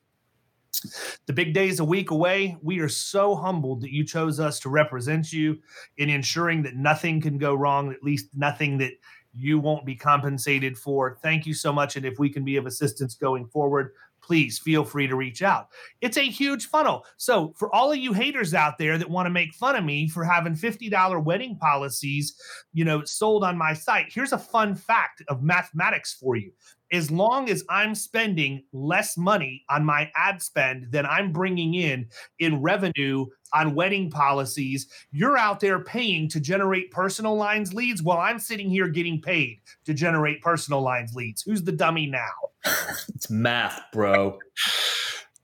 the 1.26 1.32
big 1.32 1.52
day 1.52 1.68
is 1.68 1.80
a 1.80 1.84
week 1.84 2.10
away. 2.10 2.56
We 2.62 2.80
are 2.80 2.88
so 2.88 3.34
humbled 3.34 3.82
that 3.82 3.92
you 3.92 4.04
chose 4.04 4.40
us 4.40 4.58
to 4.60 4.70
represent 4.70 5.32
you 5.32 5.58
in 5.98 6.08
ensuring 6.08 6.62
that 6.62 6.76
nothing 6.76 7.20
can 7.20 7.38
go 7.38 7.54
wrong, 7.54 7.92
at 7.92 8.02
least 8.02 8.28
nothing 8.34 8.78
that 8.78 8.92
you 9.34 9.58
won't 9.58 9.86
be 9.86 9.94
compensated 9.94 10.76
for. 10.76 11.18
Thank 11.22 11.46
you 11.46 11.54
so 11.54 11.72
much. 11.72 11.96
And 11.96 12.04
if 12.04 12.18
we 12.18 12.30
can 12.30 12.44
be 12.44 12.56
of 12.56 12.66
assistance 12.66 13.14
going 13.14 13.46
forward, 13.46 13.92
please 14.22 14.58
feel 14.58 14.84
free 14.84 15.06
to 15.06 15.16
reach 15.16 15.42
out. 15.42 15.68
It's 16.00 16.16
a 16.16 16.22
huge 16.22 16.66
funnel. 16.66 17.04
So, 17.16 17.52
for 17.56 17.74
all 17.74 17.90
of 17.90 17.98
you 17.98 18.12
haters 18.12 18.54
out 18.54 18.78
there 18.78 18.98
that 18.98 19.08
want 19.08 19.26
to 19.26 19.30
make 19.30 19.54
fun 19.54 19.76
of 19.76 19.84
me 19.84 20.08
for 20.08 20.24
having 20.24 20.54
$50 20.54 21.24
wedding 21.24 21.56
policies, 21.56 22.34
you 22.72 22.84
know, 22.84 23.04
sold 23.04 23.44
on 23.44 23.56
my 23.58 23.72
site, 23.72 24.06
here's 24.10 24.32
a 24.32 24.38
fun 24.38 24.74
fact 24.74 25.22
of 25.28 25.42
mathematics 25.42 26.14
for 26.14 26.36
you. 26.36 26.52
As 26.92 27.10
long 27.10 27.48
as 27.48 27.64
I'm 27.68 27.94
spending 27.94 28.64
less 28.72 29.16
money 29.16 29.64
on 29.70 29.84
my 29.84 30.10
ad 30.16 30.42
spend 30.42 30.90
than 30.90 31.06
I'm 31.06 31.32
bringing 31.32 31.74
in 31.74 32.08
in 32.40 32.60
revenue 32.60 33.26
on 33.52 33.74
wedding 33.74 34.10
policies, 34.10 34.88
you're 35.10 35.38
out 35.38 35.60
there 35.60 35.78
paying 35.80 36.28
to 36.28 36.40
generate 36.40 36.90
personal 36.90 37.36
lines 37.36 37.74
leads 37.74 38.02
while 38.02 38.18
I'm 38.18 38.38
sitting 38.38 38.70
here 38.70 38.88
getting 38.88 39.20
paid 39.20 39.60
to 39.84 39.94
generate 39.94 40.42
personal 40.42 40.82
lines 40.82 41.14
leads. 41.14 41.42
Who's 41.42 41.62
the 41.62 41.72
dummy 41.72 42.06
now? 42.06 42.30
It's 43.14 43.28
math, 43.28 43.78
bro. 43.92 44.38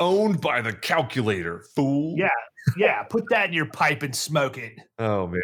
Owned 0.01 0.41
by 0.41 0.63
the 0.63 0.73
calculator, 0.73 1.63
fool. 1.75 2.15
Yeah. 2.17 2.29
Yeah, 2.77 3.03
put 3.03 3.25
that 3.31 3.49
in 3.49 3.53
your 3.53 3.67
pipe 3.67 4.03
and 4.03 4.17
smoke 4.17 4.57
it. 4.59 4.73
Oh 4.99 5.27
man. 5.27 5.43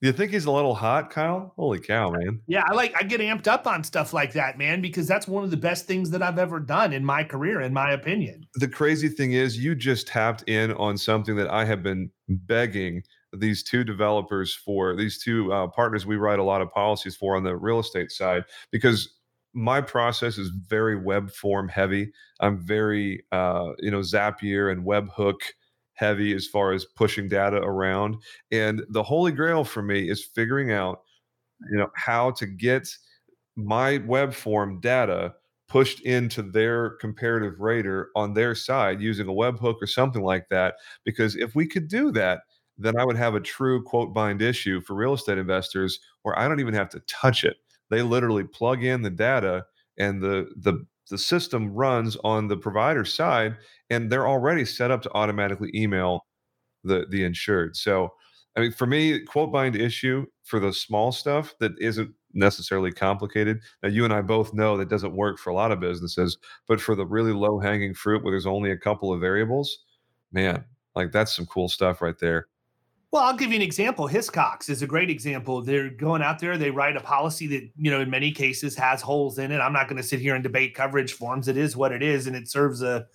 You 0.00 0.12
think 0.12 0.30
he's 0.30 0.44
a 0.44 0.50
little 0.50 0.76
hot, 0.76 1.10
Kyle? 1.10 1.52
Holy 1.56 1.80
cow, 1.80 2.10
man. 2.10 2.40
Yeah, 2.46 2.62
I 2.66 2.72
like 2.72 2.94
I 2.96 3.02
get 3.02 3.20
amped 3.20 3.48
up 3.48 3.66
on 3.66 3.82
stuff 3.82 4.12
like 4.12 4.32
that, 4.34 4.56
man, 4.56 4.80
because 4.80 5.08
that's 5.08 5.26
one 5.26 5.42
of 5.42 5.50
the 5.50 5.56
best 5.56 5.86
things 5.86 6.10
that 6.10 6.22
I've 6.22 6.38
ever 6.38 6.60
done 6.60 6.92
in 6.92 7.04
my 7.04 7.24
career, 7.24 7.60
in 7.62 7.72
my 7.72 7.90
opinion. 7.90 8.46
The 8.54 8.68
crazy 8.68 9.08
thing 9.08 9.32
is 9.32 9.58
you 9.58 9.74
just 9.74 10.06
tapped 10.06 10.48
in 10.48 10.72
on 10.74 10.98
something 10.98 11.34
that 11.36 11.50
I 11.50 11.64
have 11.64 11.82
been 11.82 12.10
begging 12.28 13.02
these 13.32 13.64
two 13.64 13.82
developers 13.82 14.54
for, 14.54 14.94
these 14.94 15.20
two 15.20 15.52
uh, 15.52 15.66
partners 15.66 16.06
we 16.06 16.16
write 16.16 16.38
a 16.38 16.44
lot 16.44 16.62
of 16.62 16.70
policies 16.70 17.16
for 17.16 17.36
on 17.36 17.42
the 17.42 17.56
real 17.56 17.80
estate 17.80 18.12
side, 18.12 18.44
because 18.70 19.16
my 19.52 19.80
process 19.80 20.38
is 20.38 20.50
very 20.68 20.96
web 20.96 21.30
form 21.32 21.68
heavy. 21.68 22.12
I'm 22.38 22.58
very, 22.58 23.24
uh, 23.32 23.72
you 23.78 23.90
know, 23.90 24.00
Zapier 24.00 24.70
and 24.70 24.86
webhook 24.86 25.40
heavy 25.98 26.34
as 26.34 26.46
far 26.46 26.72
as 26.72 26.84
pushing 26.84 27.28
data 27.28 27.56
around. 27.56 28.16
And 28.52 28.82
the 28.90 29.02
holy 29.02 29.32
grail 29.32 29.64
for 29.64 29.82
me 29.82 30.08
is 30.08 30.24
figuring 30.24 30.72
out, 30.72 31.02
you 31.70 31.76
know, 31.76 31.90
how 31.96 32.30
to 32.32 32.46
get 32.46 32.88
my 33.56 33.98
web 34.06 34.32
form 34.32 34.80
data 34.80 35.34
pushed 35.68 36.00
into 36.00 36.40
their 36.40 36.90
comparative 37.00 37.60
rater 37.60 38.10
on 38.14 38.32
their 38.32 38.54
side 38.54 39.02
using 39.02 39.28
a 39.28 39.32
webhook 39.32 39.76
or 39.82 39.86
something 39.86 40.22
like 40.22 40.48
that. 40.48 40.76
Because 41.04 41.34
if 41.36 41.54
we 41.54 41.66
could 41.66 41.88
do 41.88 42.12
that, 42.12 42.42
then 42.78 42.96
I 42.96 43.04
would 43.04 43.16
have 43.16 43.34
a 43.34 43.40
true 43.40 43.82
quote 43.82 44.14
bind 44.14 44.40
issue 44.40 44.80
for 44.80 44.94
real 44.94 45.14
estate 45.14 45.36
investors 45.36 45.98
where 46.22 46.38
I 46.38 46.46
don't 46.46 46.60
even 46.60 46.74
have 46.74 46.88
to 46.90 47.00
touch 47.08 47.42
it. 47.42 47.56
They 47.90 48.02
literally 48.02 48.44
plug 48.44 48.84
in 48.84 49.02
the 49.02 49.10
data 49.10 49.66
and 49.98 50.22
the 50.22 50.48
the 50.56 50.86
the 51.08 51.18
system 51.18 51.72
runs 51.72 52.16
on 52.24 52.48
the 52.48 52.56
provider 52.56 53.04
side 53.04 53.56
and 53.90 54.10
they're 54.10 54.28
already 54.28 54.64
set 54.64 54.90
up 54.90 55.02
to 55.02 55.12
automatically 55.14 55.70
email 55.74 56.26
the 56.84 57.06
the 57.10 57.24
insured. 57.24 57.76
So 57.76 58.12
I 58.56 58.60
mean 58.60 58.72
for 58.72 58.86
me, 58.86 59.20
quote 59.20 59.52
bind 59.52 59.76
issue 59.76 60.26
for 60.44 60.60
the 60.60 60.72
small 60.72 61.12
stuff 61.12 61.54
that 61.60 61.72
isn't 61.80 62.12
necessarily 62.34 62.92
complicated. 62.92 63.60
Now 63.82 63.88
you 63.88 64.04
and 64.04 64.12
I 64.14 64.22
both 64.22 64.54
know 64.54 64.76
that 64.76 64.88
doesn't 64.88 65.16
work 65.16 65.38
for 65.38 65.50
a 65.50 65.54
lot 65.54 65.72
of 65.72 65.80
businesses, 65.80 66.38
but 66.66 66.80
for 66.80 66.94
the 66.94 67.06
really 67.06 67.32
low 67.32 67.58
hanging 67.58 67.94
fruit 67.94 68.22
where 68.22 68.32
there's 68.32 68.46
only 68.46 68.70
a 68.70 68.76
couple 68.76 69.12
of 69.12 69.20
variables, 69.20 69.80
man, 70.32 70.64
like 70.94 71.12
that's 71.12 71.34
some 71.34 71.46
cool 71.46 71.68
stuff 71.68 72.02
right 72.02 72.18
there. 72.18 72.48
Well, 73.10 73.22
I'll 73.22 73.36
give 73.36 73.50
you 73.50 73.56
an 73.56 73.62
example. 73.62 74.06
Hiscox 74.06 74.68
is 74.68 74.82
a 74.82 74.86
great 74.86 75.08
example. 75.08 75.62
They're 75.62 75.88
going 75.88 76.20
out 76.20 76.38
there, 76.38 76.58
they 76.58 76.70
write 76.70 76.94
a 76.94 77.00
policy 77.00 77.46
that, 77.46 77.70
you 77.78 77.90
know, 77.90 78.02
in 78.02 78.10
many 78.10 78.32
cases 78.32 78.76
has 78.76 79.00
holes 79.00 79.38
in 79.38 79.50
it. 79.50 79.60
I'm 79.60 79.72
not 79.72 79.88
going 79.88 79.96
to 79.96 80.02
sit 80.02 80.20
here 80.20 80.34
and 80.34 80.42
debate 80.42 80.74
coverage 80.74 81.14
forms. 81.14 81.48
It 81.48 81.56
is 81.56 81.74
what 81.74 81.90
it 81.92 82.02
is, 82.02 82.26
and 82.26 82.36
it 82.36 82.48
serves 82.48 82.82
a, 82.82 83.06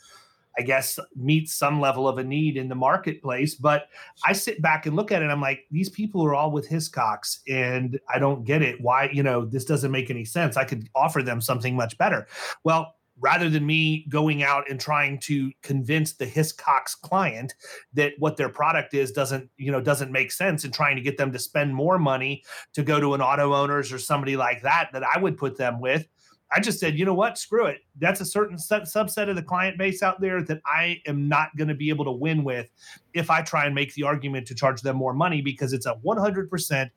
I 0.58 0.64
guess, 0.64 0.98
meets 1.16 1.54
some 1.54 1.80
level 1.80 2.08
of 2.08 2.18
a 2.18 2.24
need 2.24 2.58
in 2.58 2.70
the 2.70 2.76
marketplace. 2.76 3.54
But 3.54 3.88
I 4.26 4.34
sit 4.34 4.64
back 4.64 4.88
and 4.88 4.96
look 4.96 5.12
at 5.12 5.22
it, 5.22 5.28
I'm 5.28 5.42
like, 5.42 5.66
these 5.70 5.90
people 5.90 6.26
are 6.26 6.34
all 6.34 6.50
with 6.50 6.68
Hiscox, 6.68 7.42
and 7.48 8.00
I 8.12 8.18
don't 8.18 8.46
get 8.46 8.64
it. 8.64 8.82
Why, 8.82 9.12
you 9.14 9.22
know, 9.22 9.46
this 9.46 9.66
doesn't 9.66 9.92
make 9.92 10.10
any 10.10 10.26
sense. 10.26 10.58
I 10.58 10.64
could 10.64 10.90
offer 10.96 11.22
them 11.22 11.40
something 11.40 11.76
much 11.76 12.00
better. 12.00 12.28
Well, 12.64 12.96
rather 13.20 13.50
than 13.50 13.66
me 13.66 14.06
going 14.10 14.44
out 14.44 14.70
and 14.70 14.80
trying 14.80 15.20
to 15.20 15.52
convince 15.62 16.14
the 16.14 16.26
Hiscox 16.26 17.00
client 17.00 17.54
that 17.94 18.14
what 18.18 18.38
their 18.38 18.50
product 18.50 18.94
is 18.94 19.12
doesn't, 19.12 19.50
you 19.58 19.72
know, 19.72 19.82
doesn't 19.82 20.12
make 20.12 20.32
sense 20.32 20.64
and 20.64 20.74
trying 20.74 20.96
to 20.96 21.02
get 21.02 21.18
them 21.18 21.32
to 21.32 21.40
spend 21.40 21.74
more 21.74 22.00
money 22.00 22.44
to 22.74 22.84
go 22.84 23.00
to 23.00 23.14
an 23.14 23.22
auto 23.22 23.54
owners 23.54 23.92
or 23.92 24.00
somebody 24.00 24.36
like 24.36 24.62
that 24.64 24.90
that 24.94 25.04
I 25.04 25.20
would 25.20 25.38
put 25.38 25.58
them 25.58 25.80
with. 25.80 26.08
I 26.56 26.60
just 26.60 26.80
said, 26.80 27.00
you 27.00 27.06
know 27.06 27.16
what, 27.16 27.38
screw 27.38 27.66
it. 27.66 27.80
That's 27.98 28.22
a 28.22 28.26
certain 28.26 28.60
set, 28.60 28.84
subset 28.84 29.28
of 29.30 29.36
the 29.36 29.42
client 29.42 29.78
base 29.78 30.04
out 30.04 30.22
there 30.22 30.44
that 30.44 30.62
I 30.66 31.02
am 31.08 31.28
not 31.28 31.56
going 31.58 31.68
to 31.68 31.74
be 31.74 31.90
able 31.90 32.06
to 32.06 32.12
win 32.12 32.44
with 32.44 32.70
if 33.14 33.32
I 33.32 33.42
try 33.42 33.66
and 33.66 33.74
make 33.74 33.94
the 33.96 34.04
argument 34.04 34.48
to 34.48 34.56
charge 34.56 34.82
them 34.82 34.96
more 34.96 35.14
money 35.14 35.42
because 35.42 35.74
it's 35.74 35.88
a 35.88 35.96
100% 36.06 36.90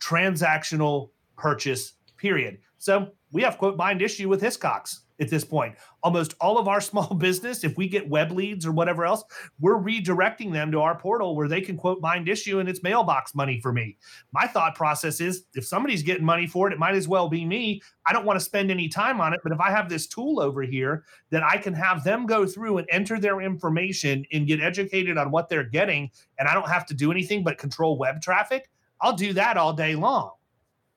transactional 0.00 1.10
purchase, 1.36 1.94
period. 2.16 2.58
So 2.78 3.08
we 3.30 3.42
have 3.42 3.58
quote 3.58 3.76
bind 3.76 4.00
issue 4.00 4.28
with 4.28 4.40
Hiscox 4.40 5.00
at 5.20 5.30
this 5.30 5.44
point. 5.44 5.74
Almost 6.02 6.34
all 6.40 6.58
of 6.58 6.68
our 6.68 6.80
small 6.80 7.14
business, 7.14 7.64
if 7.64 7.76
we 7.76 7.88
get 7.88 8.08
web 8.08 8.32
leads 8.32 8.66
or 8.66 8.72
whatever 8.72 9.04
else, 9.04 9.24
we're 9.60 9.78
redirecting 9.78 10.52
them 10.52 10.72
to 10.72 10.80
our 10.80 10.98
portal 10.98 11.36
where 11.36 11.48
they 11.48 11.60
can 11.60 11.76
quote 11.76 12.00
bind 12.00 12.28
issue 12.28 12.58
and 12.58 12.68
it's 12.68 12.82
mailbox 12.82 13.34
money 13.34 13.60
for 13.60 13.72
me. 13.72 13.96
My 14.32 14.46
thought 14.46 14.74
process 14.74 15.20
is 15.20 15.44
if 15.54 15.66
somebody's 15.66 16.02
getting 16.02 16.24
money 16.24 16.46
for 16.46 16.68
it, 16.68 16.72
it 16.72 16.78
might 16.78 16.94
as 16.94 17.08
well 17.08 17.28
be 17.28 17.44
me. 17.44 17.80
I 18.06 18.12
don't 18.12 18.26
want 18.26 18.38
to 18.38 18.44
spend 18.44 18.70
any 18.70 18.88
time 18.88 19.20
on 19.20 19.32
it, 19.32 19.40
but 19.42 19.52
if 19.52 19.60
I 19.60 19.70
have 19.70 19.88
this 19.88 20.06
tool 20.06 20.40
over 20.40 20.62
here 20.62 21.04
that 21.30 21.42
I 21.42 21.56
can 21.56 21.74
have 21.74 22.04
them 22.04 22.26
go 22.26 22.46
through 22.46 22.78
and 22.78 22.86
enter 22.90 23.18
their 23.18 23.40
information 23.40 24.24
and 24.32 24.46
get 24.46 24.60
educated 24.60 25.16
on 25.16 25.30
what 25.30 25.48
they're 25.48 25.64
getting, 25.64 26.10
and 26.38 26.48
I 26.48 26.54
don't 26.54 26.68
have 26.68 26.86
to 26.86 26.94
do 26.94 27.10
anything 27.10 27.44
but 27.44 27.58
control 27.58 27.98
web 27.98 28.20
traffic, 28.20 28.70
I'll 29.00 29.16
do 29.16 29.32
that 29.34 29.56
all 29.56 29.72
day 29.72 29.94
long. 29.94 30.32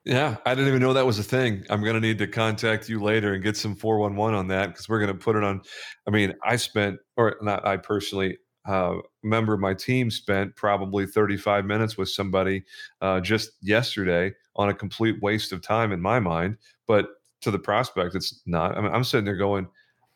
Yeah, 0.08 0.38
I 0.46 0.56
didn't 0.56 0.70
even 0.70 0.80
know 0.82 0.94
that 0.94 1.06
was 1.06 1.20
a 1.20 1.24
thing. 1.24 1.66
I'm 1.70 1.82
going 1.84 1.96
to 1.96 2.00
need 2.00 2.18
to 2.20 2.28
contact 2.28 2.88
you 2.88 3.04
later 3.04 3.34
and 3.34 3.44
get 3.44 3.58
some 3.58 3.76
411 3.76 4.36
on 4.40 4.48
that 4.48 4.68
because 4.68 4.88
we're 4.88 5.00
going 5.02 5.12
to 5.12 5.22
put 5.22 5.36
it 5.36 5.44
on. 5.44 5.62
I 6.08 6.12
mean, 6.12 6.34
I 6.46 6.56
spent, 6.56 7.00
or 7.18 7.36
not 7.42 7.68
I 7.68 7.76
personally, 7.76 8.38
uh, 8.66 8.96
member 9.24 9.54
of 9.54 9.60
my 9.60 9.74
team 9.74 10.10
spent 10.10 10.56
probably 10.56 11.08
35 11.08 11.66
minutes 11.66 11.98
with 11.98 12.08
somebody 12.08 12.64
uh, 13.02 13.20
just 13.20 13.52
yesterday 13.62 14.34
on 14.56 14.70
a 14.70 14.74
complete 14.74 15.22
waste 15.22 15.52
of 15.52 15.62
time 15.62 15.92
in 15.92 16.00
my 16.00 16.22
mind. 16.22 16.56
But 16.88 17.10
to 17.42 17.52
the 17.52 17.60
prospect, 17.60 18.16
it's 18.16 18.42
not. 18.46 18.78
I 18.78 18.82
mean, 18.82 18.94
I'm 18.94 19.04
sitting 19.04 19.26
there 19.26 19.36
going, 19.36 19.68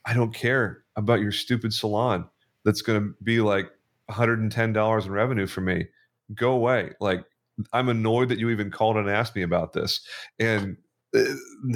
I 0.06 0.14
don't 0.14 0.34
care 0.34 0.86
about 0.96 1.20
your 1.20 1.34
stupid 1.34 1.74
salon 1.74 2.30
that's 2.64 2.82
going 2.82 3.02
to 3.02 3.14
be 3.24 3.42
like 3.42 3.70
$110 4.10 5.06
in 5.06 5.12
revenue 5.12 5.48
for 5.48 5.62
me. 5.62 5.88
Go 6.34 6.54
away. 6.54 6.92
Like, 7.02 7.26
I'm 7.74 7.90
annoyed 7.90 8.30
that 8.30 8.40
you 8.40 8.50
even 8.50 8.72
called 8.72 8.98
and 8.98 9.10
asked 9.10 9.36
me 9.36 9.42
about 9.44 9.74
this. 9.74 10.02
And 10.40 10.78
uh, 11.16 11.24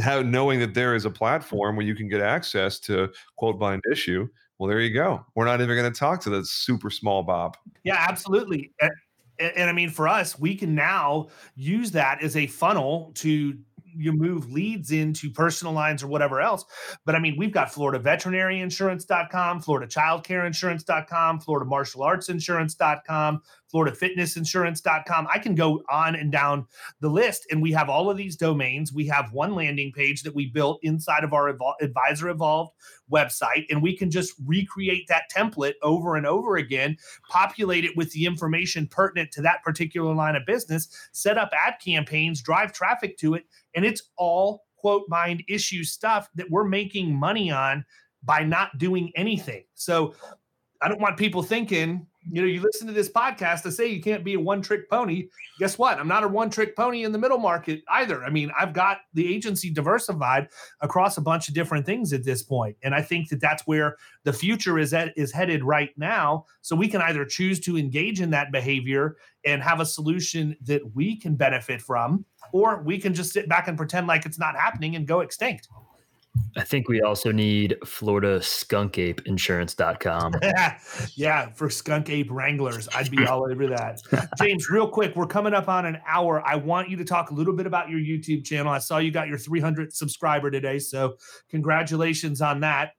how 0.01 0.21
knowing 0.21 0.59
that 0.59 0.73
there 0.73 0.95
is 0.95 1.05
a 1.05 1.09
platform 1.09 1.75
where 1.75 1.85
you 1.85 1.95
can 1.95 2.07
get 2.07 2.21
access 2.21 2.79
to 2.79 3.09
quote 3.35 3.59
bind 3.59 3.81
issue 3.91 4.25
well 4.59 4.69
there 4.69 4.79
you 4.79 4.93
go 4.93 5.25
we're 5.35 5.43
not 5.43 5.59
even 5.59 5.75
going 5.75 5.91
to 5.91 5.99
talk 5.99 6.21
to 6.21 6.29
the 6.29 6.45
super 6.45 6.89
small 6.89 7.21
BOP 7.21 7.57
yeah 7.83 8.05
absolutely 8.07 8.71
and, 8.79 8.91
and, 9.57 9.69
i 9.69 9.73
mean 9.73 9.89
for 9.89 10.07
us 10.07 10.39
we 10.39 10.55
can 10.55 10.73
now 10.73 11.27
use 11.55 11.91
that 11.91 12.23
as 12.23 12.37
a 12.37 12.47
funnel 12.47 13.11
to 13.13 13.57
you 13.97 14.11
move 14.11 14.51
leads 14.51 14.91
into 14.91 15.29
personal 15.29 15.73
lines 15.73 16.03
or 16.03 16.07
whatever 16.07 16.41
else. 16.41 16.65
But 17.05 17.15
I 17.15 17.19
mean, 17.19 17.35
we've 17.37 17.51
got 17.51 17.71
Florida 17.71 17.99
Veterinary 17.99 18.59
Insurance.com, 18.59 19.61
Florida 19.61 19.87
Childcare 19.87 20.45
Insurance.com, 20.45 21.39
Florida 21.39 21.67
Martial 21.67 22.03
Arts 22.03 22.29
Insurance.com, 22.29 23.41
Florida 23.75 23.93
Fitness 23.93 24.37
Insurance.com. 24.37 25.27
I 25.29 25.37
can 25.37 25.53
go 25.53 25.83
on 25.89 26.15
and 26.15 26.31
down 26.31 26.65
the 27.01 27.09
list, 27.09 27.45
and 27.51 27.61
we 27.61 27.73
have 27.73 27.89
all 27.89 28.09
of 28.09 28.15
these 28.15 28.37
domains. 28.37 28.93
We 28.93 29.05
have 29.07 29.33
one 29.33 29.53
landing 29.53 29.91
page 29.91 30.23
that 30.23 30.33
we 30.33 30.45
built 30.45 30.79
inside 30.81 31.25
of 31.25 31.33
our 31.33 31.51
Evol- 31.51 31.73
Advisor 31.81 32.29
Evolved 32.29 32.71
website, 33.11 33.65
and 33.69 33.83
we 33.83 33.97
can 33.97 34.09
just 34.09 34.33
recreate 34.45 35.09
that 35.09 35.29
template 35.29 35.73
over 35.83 36.15
and 36.15 36.25
over 36.25 36.55
again, 36.55 36.95
populate 37.27 37.83
it 37.83 37.97
with 37.97 38.09
the 38.13 38.25
information 38.25 38.87
pertinent 38.87 39.29
to 39.33 39.41
that 39.41 39.61
particular 39.61 40.15
line 40.15 40.37
of 40.37 40.45
business, 40.45 41.09
set 41.11 41.37
up 41.37 41.51
ad 41.51 41.73
campaigns, 41.83 42.41
drive 42.41 42.71
traffic 42.71 43.17
to 43.17 43.33
it, 43.33 43.43
and 43.75 43.83
it's 43.83 44.03
all 44.15 44.63
quote 44.77 45.03
bind 45.09 45.43
issue 45.49 45.83
stuff 45.83 46.29
that 46.35 46.49
we're 46.49 46.63
making 46.63 47.13
money 47.13 47.51
on 47.51 47.83
by 48.23 48.41
not 48.41 48.77
doing 48.77 49.11
anything. 49.17 49.65
So 49.73 50.15
I 50.81 50.87
don't 50.87 51.01
want 51.01 51.17
people 51.17 51.43
thinking, 51.43 52.07
you 52.31 52.41
know, 52.41 52.47
you 52.47 52.61
listen 52.61 52.87
to 52.87 52.93
this 52.93 53.09
podcast 53.09 53.61
to 53.63 53.71
say 53.71 53.87
you 53.87 54.01
can't 54.01 54.23
be 54.23 54.33
a 54.33 54.39
one 54.39 54.61
trick 54.61 54.89
pony. 54.89 55.29
Guess 55.59 55.77
what? 55.77 55.99
I'm 55.99 56.07
not 56.07 56.23
a 56.23 56.27
one 56.27 56.49
trick 56.49 56.75
pony 56.75 57.03
in 57.03 57.11
the 57.11 57.17
middle 57.17 57.37
market 57.37 57.83
either. 57.89 58.23
I 58.23 58.29
mean, 58.29 58.51
I've 58.57 58.73
got 58.73 58.99
the 59.13 59.33
agency 59.33 59.69
diversified 59.69 60.49
across 60.81 61.17
a 61.17 61.21
bunch 61.21 61.47
of 61.47 61.53
different 61.53 61.85
things 61.85 62.13
at 62.13 62.23
this 62.23 62.41
point, 62.41 62.75
and 62.83 62.95
I 62.95 63.01
think 63.01 63.29
that 63.29 63.41
that's 63.41 63.67
where 63.67 63.97
the 64.23 64.33
future 64.33 64.79
is 64.79 64.93
at, 64.93 65.13
is 65.17 65.31
headed 65.31 65.63
right 65.63 65.91
now. 65.97 66.45
So 66.61 66.75
we 66.75 66.87
can 66.87 67.01
either 67.01 67.25
choose 67.25 67.59
to 67.61 67.77
engage 67.77 68.21
in 68.21 68.31
that 68.31 68.51
behavior 68.51 69.17
and 69.45 69.61
have 69.61 69.79
a 69.79 69.85
solution 69.85 70.57
that 70.61 70.81
we 70.95 71.15
can 71.15 71.35
benefit 71.35 71.81
from, 71.81 72.25
or 72.51 72.81
we 72.81 72.97
can 72.97 73.13
just 73.13 73.31
sit 73.31 73.47
back 73.47 73.67
and 73.67 73.77
pretend 73.77 74.07
like 74.07 74.25
it's 74.25 74.39
not 74.39 74.55
happening 74.55 74.95
and 74.95 75.07
go 75.07 75.19
extinct. 75.19 75.67
I 76.57 76.63
think 76.63 76.87
we 76.87 77.01
also 77.01 77.31
need 77.31 77.75
Florida 77.85 78.41
Skunk 78.41 78.97
Ape 78.97 79.21
Insurance.com. 79.25 80.35
yeah, 81.15 81.49
for 81.49 81.69
skunk 81.69 82.09
ape 82.09 82.31
wranglers. 82.31 82.87
I'd 82.95 83.11
be 83.11 83.25
all 83.25 83.49
over 83.49 83.67
that. 83.67 84.01
James, 84.37 84.69
real 84.69 84.87
quick, 84.87 85.15
we're 85.15 85.27
coming 85.27 85.53
up 85.53 85.67
on 85.67 85.85
an 85.85 85.99
hour. 86.07 86.41
I 86.45 86.55
want 86.55 86.89
you 86.89 86.97
to 86.97 87.05
talk 87.05 87.31
a 87.31 87.33
little 87.33 87.53
bit 87.53 87.65
about 87.65 87.89
your 87.89 87.99
YouTube 87.99 88.45
channel. 88.45 88.71
I 88.71 88.79
saw 88.79 88.99
you 88.99 89.11
got 89.11 89.27
your 89.27 89.37
300 89.37 89.93
subscriber 89.93 90.49
today. 90.49 90.79
So 90.79 91.17
congratulations 91.49 92.41
on 92.41 92.61
that. 92.61 92.91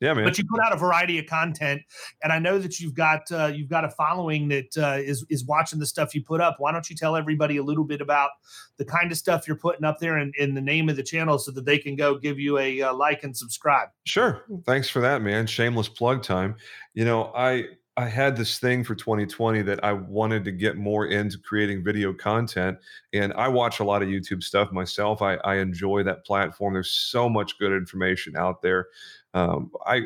Yeah, 0.00 0.12
man. 0.12 0.24
But 0.24 0.38
you 0.38 0.44
put 0.44 0.60
out 0.60 0.72
a 0.72 0.76
variety 0.76 1.18
of 1.18 1.26
content, 1.26 1.82
and 2.22 2.32
I 2.32 2.38
know 2.38 2.58
that 2.58 2.80
you've 2.80 2.94
got 2.94 3.30
uh, 3.30 3.46
you've 3.46 3.68
got 3.68 3.84
a 3.84 3.90
following 3.90 4.48
that 4.48 4.76
uh, 4.76 4.98
is 5.00 5.24
is 5.30 5.44
watching 5.44 5.78
the 5.78 5.86
stuff 5.86 6.14
you 6.14 6.22
put 6.22 6.40
up. 6.40 6.56
Why 6.58 6.72
don't 6.72 6.88
you 6.90 6.96
tell 6.96 7.16
everybody 7.16 7.56
a 7.58 7.62
little 7.62 7.84
bit 7.84 8.00
about 8.00 8.30
the 8.76 8.84
kind 8.84 9.12
of 9.12 9.18
stuff 9.18 9.46
you're 9.46 9.56
putting 9.56 9.84
up 9.84 10.00
there 10.00 10.16
and 10.16 10.34
in, 10.36 10.54
the 10.54 10.60
name 10.60 10.88
of 10.88 10.96
the 10.96 11.02
channel, 11.02 11.38
so 11.38 11.52
that 11.52 11.64
they 11.64 11.78
can 11.78 11.96
go 11.96 12.18
give 12.18 12.38
you 12.38 12.58
a 12.58 12.82
uh, 12.82 12.94
like 12.94 13.22
and 13.24 13.36
subscribe? 13.36 13.88
Sure. 14.04 14.44
Thanks 14.66 14.88
for 14.88 15.00
that, 15.00 15.22
man. 15.22 15.46
Shameless 15.46 15.88
plug 15.88 16.22
time. 16.22 16.56
You 16.94 17.04
know, 17.04 17.32
I 17.34 17.66
I 17.96 18.08
had 18.08 18.36
this 18.36 18.58
thing 18.58 18.82
for 18.82 18.96
2020 18.96 19.62
that 19.62 19.84
I 19.84 19.92
wanted 19.92 20.44
to 20.46 20.52
get 20.52 20.76
more 20.76 21.06
into 21.06 21.38
creating 21.38 21.84
video 21.84 22.12
content. 22.12 22.76
And 23.12 23.32
I 23.34 23.46
watch 23.46 23.78
a 23.78 23.84
lot 23.84 24.02
of 24.02 24.08
YouTube 24.08 24.42
stuff 24.42 24.72
myself. 24.72 25.22
I, 25.22 25.34
I 25.36 25.56
enjoy 25.56 26.02
that 26.02 26.26
platform. 26.26 26.74
There's 26.74 26.90
so 26.90 27.28
much 27.28 27.56
good 27.58 27.72
information 27.72 28.36
out 28.36 28.62
there. 28.62 28.88
Um, 29.34 29.70
I 29.86 30.02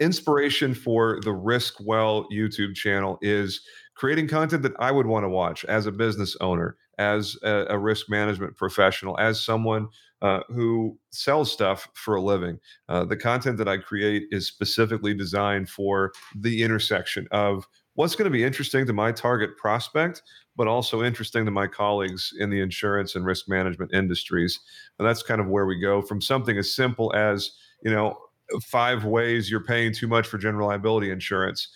inspiration 0.00 0.74
for 0.74 1.20
the 1.22 1.32
Risk 1.32 1.74
Well 1.80 2.26
YouTube 2.32 2.74
channel 2.74 3.18
is 3.22 3.60
creating 3.94 4.26
content 4.26 4.62
that 4.62 4.72
I 4.80 4.90
would 4.90 5.06
want 5.06 5.24
to 5.24 5.28
watch 5.28 5.64
as 5.66 5.86
a 5.86 5.92
business 5.92 6.36
owner, 6.40 6.76
as 6.98 7.36
a, 7.44 7.66
a 7.68 7.78
risk 7.78 8.10
management 8.10 8.56
professional, 8.56 9.16
as 9.18 9.44
someone 9.44 9.88
uh, 10.20 10.40
who 10.48 10.98
sells 11.10 11.52
stuff 11.52 11.88
for 11.94 12.16
a 12.16 12.20
living. 12.20 12.58
Uh, 12.88 13.04
the 13.04 13.16
content 13.16 13.58
that 13.58 13.68
I 13.68 13.76
create 13.76 14.24
is 14.30 14.46
specifically 14.46 15.14
designed 15.14 15.68
for 15.68 16.12
the 16.34 16.62
intersection 16.62 17.28
of 17.30 17.66
what's 17.94 18.16
going 18.16 18.30
to 18.30 18.30
be 18.30 18.44
interesting 18.44 18.86
to 18.86 18.92
my 18.92 19.12
target 19.12 19.56
prospect, 19.56 20.22
but 20.56 20.66
also 20.66 21.02
interesting 21.02 21.44
to 21.44 21.50
my 21.50 21.66
colleagues 21.66 22.32
in 22.38 22.50
the 22.50 22.60
insurance 22.60 23.14
and 23.14 23.24
risk 23.24 23.48
management 23.48 23.92
industries. 23.92 24.58
And 24.98 25.06
that's 25.06 25.22
kind 25.22 25.40
of 25.40 25.48
where 25.48 25.66
we 25.66 25.78
go 25.78 26.02
from 26.02 26.20
something 26.20 26.56
as 26.56 26.74
simple 26.74 27.12
as, 27.14 27.52
you 27.82 27.90
know, 27.90 28.16
five 28.62 29.04
ways 29.04 29.50
you're 29.50 29.64
paying 29.64 29.92
too 29.92 30.06
much 30.06 30.26
for 30.26 30.38
general 30.38 30.68
liability 30.68 31.10
insurance 31.10 31.68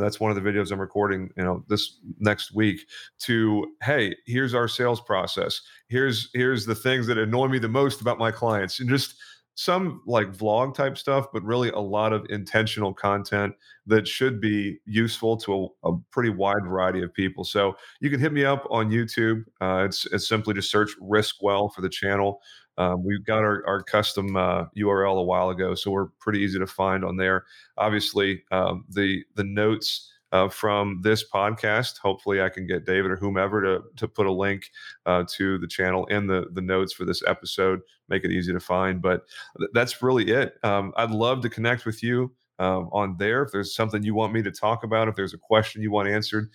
that's 0.00 0.20
one 0.20 0.30
of 0.30 0.42
the 0.42 0.48
videos 0.48 0.70
I'm 0.70 0.80
recording, 0.80 1.30
you 1.36 1.44
know, 1.44 1.64
this 1.68 1.98
next 2.18 2.54
week 2.54 2.80
to 3.20 3.66
hey, 3.82 4.14
here's 4.26 4.54
our 4.54 4.68
sales 4.68 5.00
process. 5.00 5.60
Here's 5.88 6.30
here's 6.34 6.66
the 6.66 6.74
things 6.74 7.06
that 7.08 7.18
annoy 7.18 7.48
me 7.48 7.58
the 7.58 7.68
most 7.68 8.00
about 8.00 8.18
my 8.18 8.30
clients 8.30 8.80
and 8.80 8.88
just 8.88 9.16
some 9.54 10.00
like 10.06 10.32
vlog 10.32 10.74
type 10.74 10.96
stuff, 10.96 11.26
but 11.30 11.42
really 11.42 11.68
a 11.70 11.78
lot 11.78 12.14
of 12.14 12.24
intentional 12.30 12.94
content 12.94 13.54
that 13.86 14.08
should 14.08 14.40
be 14.40 14.78
useful 14.86 15.36
to 15.36 15.70
a, 15.84 15.90
a 15.90 15.98
pretty 16.10 16.30
wide 16.30 16.64
variety 16.64 17.02
of 17.02 17.12
people. 17.12 17.44
So 17.44 17.76
you 18.00 18.08
can 18.08 18.18
hit 18.18 18.32
me 18.32 18.46
up 18.46 18.66
on 18.70 18.90
YouTube. 18.90 19.44
Uh, 19.60 19.84
it's, 19.84 20.06
it's 20.06 20.26
simply 20.26 20.54
just 20.54 20.70
search 20.70 20.92
Risk 21.02 21.36
Well 21.42 21.68
for 21.68 21.82
the 21.82 21.90
channel. 21.90 22.40
Um, 22.78 23.04
we 23.04 23.18
got 23.20 23.38
our, 23.38 23.62
our 23.66 23.82
custom 23.82 24.36
uh, 24.36 24.64
URL 24.76 25.18
a 25.18 25.22
while 25.22 25.50
ago, 25.50 25.74
so 25.74 25.90
we're 25.90 26.08
pretty 26.18 26.40
easy 26.40 26.58
to 26.58 26.66
find 26.66 27.04
on 27.04 27.16
there. 27.16 27.44
Obviously, 27.76 28.42
um, 28.50 28.84
the 28.88 29.24
the 29.34 29.44
notes 29.44 30.10
uh, 30.32 30.48
from 30.48 31.00
this 31.02 31.28
podcast. 31.28 31.98
Hopefully, 31.98 32.42
I 32.42 32.48
can 32.48 32.66
get 32.66 32.86
David 32.86 33.10
or 33.10 33.16
whomever 33.16 33.62
to 33.62 33.82
to 33.96 34.08
put 34.08 34.26
a 34.26 34.32
link 34.32 34.70
uh, 35.06 35.24
to 35.36 35.58
the 35.58 35.66
channel 35.66 36.06
in 36.06 36.26
the 36.26 36.46
the 36.52 36.62
notes 36.62 36.92
for 36.92 37.04
this 37.04 37.22
episode. 37.26 37.80
Make 38.08 38.24
it 38.24 38.32
easy 38.32 38.52
to 38.52 38.60
find. 38.60 39.00
But 39.00 39.22
th- 39.58 39.70
that's 39.74 40.02
really 40.02 40.30
it. 40.30 40.54
Um, 40.62 40.92
I'd 40.96 41.10
love 41.10 41.42
to 41.42 41.50
connect 41.50 41.84
with 41.84 42.02
you 42.02 42.32
um, 42.58 42.88
on 42.92 43.16
there. 43.18 43.42
If 43.42 43.52
there's 43.52 43.74
something 43.74 44.02
you 44.02 44.14
want 44.14 44.32
me 44.32 44.42
to 44.42 44.50
talk 44.50 44.84
about, 44.84 45.08
if 45.08 45.14
there's 45.14 45.34
a 45.34 45.38
question 45.38 45.82
you 45.82 45.90
want 45.90 46.08
answered, 46.08 46.50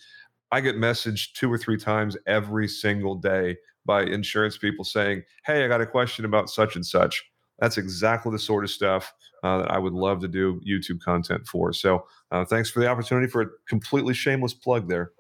I 0.52 0.62
get 0.62 0.76
messaged 0.76 1.34
two 1.34 1.52
or 1.52 1.58
three 1.58 1.78
times 1.78 2.16
every 2.26 2.68
single 2.68 3.16
day 3.16 3.58
by 3.86 4.04
insurance 4.04 4.58
people 4.58 4.86
saying, 4.86 5.24
Hey, 5.46 5.66
I 5.66 5.68
got 5.68 5.82
a 5.82 5.86
question 5.86 6.26
about 6.26 6.50
such 6.50 6.76
and 6.76 6.86
such. 6.86 7.24
That's 7.60 7.78
exactly 7.78 8.32
the 8.32 8.40
sort 8.40 8.64
of 8.64 8.70
stuff 8.70 9.14
uh, 9.44 9.60
that 9.60 9.72
I 9.72 9.80
would 9.80 9.94
love 9.94 10.20
to 10.22 10.28
do 10.28 10.62
YouTube 10.68 11.02
content 11.02 11.48
for. 11.48 11.74
So 11.74 12.06
uh, 12.32 12.46
thanks 12.46 12.70
for 12.70 12.80
the 12.80 12.88
opportunity 12.88 13.28
for 13.28 13.42
a 13.42 13.48
completely 13.68 14.14
shameless 14.14 14.54
plug 14.54 14.88
there. 14.88 15.12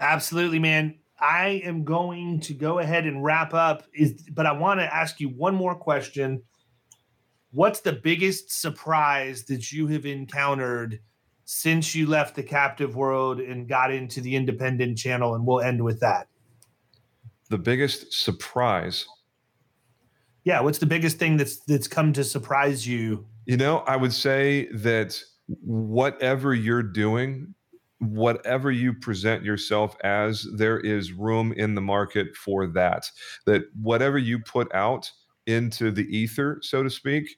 Absolutely, 0.00 0.58
man. 0.58 0.98
I 1.20 1.62
am 1.64 1.84
going 1.84 2.40
to 2.40 2.54
go 2.54 2.78
ahead 2.78 3.06
and 3.06 3.24
wrap 3.24 3.54
up. 3.54 3.84
Is 3.94 4.28
but 4.32 4.46
I 4.46 4.52
want 4.52 4.80
to 4.80 4.94
ask 4.94 5.20
you 5.20 5.28
one 5.28 5.54
more 5.54 5.74
question. 5.74 6.42
What's 7.52 7.80
the 7.80 7.92
biggest 7.92 8.60
surprise 8.60 9.44
that 9.44 9.70
you 9.70 9.86
have 9.88 10.06
encountered 10.06 11.00
since 11.44 11.94
you 11.94 12.06
left 12.06 12.34
the 12.34 12.42
captive 12.42 12.96
world 12.96 13.40
and 13.40 13.68
got 13.68 13.92
into 13.92 14.20
the 14.20 14.34
independent 14.36 14.98
channel? 14.98 15.34
And 15.34 15.46
we'll 15.46 15.60
end 15.60 15.82
with 15.82 16.00
that 16.00 16.28
the 17.54 17.58
biggest 17.58 18.12
surprise? 18.12 19.06
Yeah, 20.44 20.60
what's 20.60 20.78
the 20.78 20.86
biggest 20.86 21.18
thing 21.18 21.36
that's 21.36 21.58
that's 21.60 21.88
come 21.88 22.12
to 22.14 22.24
surprise 22.24 22.86
you? 22.86 23.26
You 23.46 23.56
know, 23.56 23.78
I 23.86 23.96
would 23.96 24.12
say 24.12 24.66
that 24.72 25.20
whatever 25.46 26.54
you're 26.54 26.82
doing, 26.82 27.54
whatever 27.98 28.70
you 28.70 28.92
present 28.92 29.44
yourself 29.44 29.96
as, 30.02 30.46
there 30.56 30.80
is 30.80 31.12
room 31.12 31.52
in 31.52 31.74
the 31.74 31.80
market 31.80 32.34
for 32.36 32.66
that. 32.68 33.10
That 33.46 33.62
whatever 33.80 34.18
you 34.18 34.38
put 34.40 34.74
out 34.74 35.10
into 35.46 35.90
the 35.90 36.04
ether, 36.04 36.58
so 36.62 36.82
to 36.82 36.90
speak, 36.90 37.36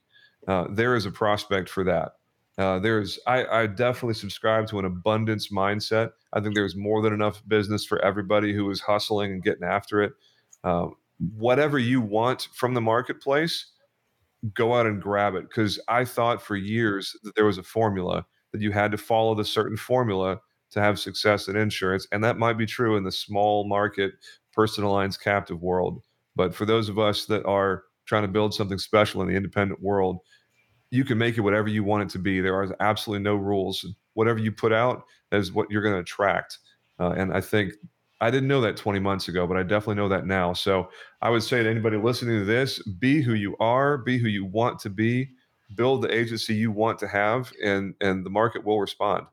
uh, 0.48 0.66
there 0.70 0.94
is 0.94 1.07
a 1.07 1.11
prospect 1.11 1.68
for 1.68 1.84
that. 1.84 2.12
Uh, 2.59 2.78
there's, 2.78 3.18
I, 3.26 3.44
I 3.44 3.66
definitely 3.66 4.14
subscribe 4.14 4.66
to 4.68 4.78
an 4.78 4.86
abundance 4.86 5.48
mindset. 5.48 6.12
I 6.32 6.40
think 6.40 6.54
there's 6.54 6.74
more 6.74 7.02
than 7.02 7.12
enough 7.12 7.42
business 7.46 7.84
for 7.84 8.02
everybody 8.02 8.54
who 8.54 8.70
is 8.70 8.80
hustling 8.80 9.32
and 9.32 9.42
getting 9.42 9.64
after 9.64 10.02
it. 10.02 10.12
Uh, 10.64 10.88
whatever 11.36 11.78
you 11.78 12.00
want 12.00 12.48
from 12.54 12.74
the 12.74 12.80
marketplace, 12.80 13.72
go 14.54 14.74
out 14.74 14.86
and 14.86 15.02
grab 15.02 15.34
it. 15.34 15.48
Because 15.48 15.78
I 15.88 16.04
thought 16.04 16.42
for 16.42 16.57
years 16.57 17.14
that 17.24 17.34
there 17.34 17.44
was 17.44 17.59
a 17.59 17.62
formula 17.62 18.24
that 18.52 18.62
you 18.62 18.72
had 18.72 18.90
to 18.92 18.98
follow 18.98 19.34
the 19.34 19.44
certain 19.44 19.76
formula 19.76 20.40
to 20.70 20.80
have 20.80 20.98
success 20.98 21.48
in 21.48 21.57
insurance, 21.57 22.07
and 22.11 22.24
that 22.24 22.38
might 22.38 22.59
be 22.59 22.66
true 22.66 22.96
in 22.96 23.04
the 23.04 23.12
small 23.12 23.68
market, 23.68 24.12
personal 24.52 24.92
lines 24.92 25.16
captive 25.16 25.62
world. 25.62 26.02
But 26.34 26.54
for 26.54 26.64
those 26.64 26.88
of 26.88 26.98
us 26.98 27.26
that 27.26 27.44
are 27.44 27.84
trying 28.07 28.22
to 28.22 28.28
build 28.28 28.54
something 28.54 28.78
special 28.78 29.22
in 29.22 29.28
the 29.28 29.36
independent 29.36 29.82
world, 29.82 30.18
you 30.91 31.05
can 31.05 31.18
make 31.18 31.37
it 31.37 31.41
whatever 31.41 31.68
you 31.68 31.84
want 31.84 32.05
it 32.05 32.09
to 32.11 32.18
be. 32.18 32.41
There 32.41 32.55
are 32.55 32.76
absolutely 32.80 33.24
no 33.24 33.34
rules. 33.34 33.84
Whatever 34.14 34.39
you 34.39 34.53
put 34.53 34.72
out 34.72 35.05
is 35.32 35.53
what 35.53 35.70
you're 35.70 35.82
going 35.82 35.95
to 35.95 36.01
attract. 36.01 36.59
Uh, 36.99 37.11
and 37.11 37.32
I 37.32 37.41
think 37.41 37.74
I 38.20 38.30
didn't 38.30 38.49
know 38.49 38.61
that 38.62 38.76
20 38.76 38.99
months 38.99 39.28
ago, 39.28 39.47
but 39.47 39.57
I 39.57 39.62
definitely 39.62 39.97
know 39.97 40.09
that 40.09 40.26
now. 40.26 40.53
So 40.53 40.89
I 41.20 41.30
would 41.30 41.43
say 41.43 41.62
to 41.62 41.68
anybody 41.68 41.97
listening 41.99 42.39
to 42.39 42.45
this, 42.45 42.82
be 42.82 43.20
who 43.20 43.34
you 43.34 43.57
are, 43.59 43.99
be 43.99 44.18
who 44.18 44.28
you 44.28 44.45
want 44.45 44.78
to 44.80 44.91
be, 44.91 45.30
build 45.74 46.03
the 46.03 46.14
agency 46.14 46.55
you 46.55 46.70
want 46.70 46.99
to 47.01 47.09
have, 47.09 47.53
and 47.62 47.95
and 48.01 48.24
the 48.24 48.30
market 48.30 48.64
will 48.64 48.80
respond. 48.80 49.26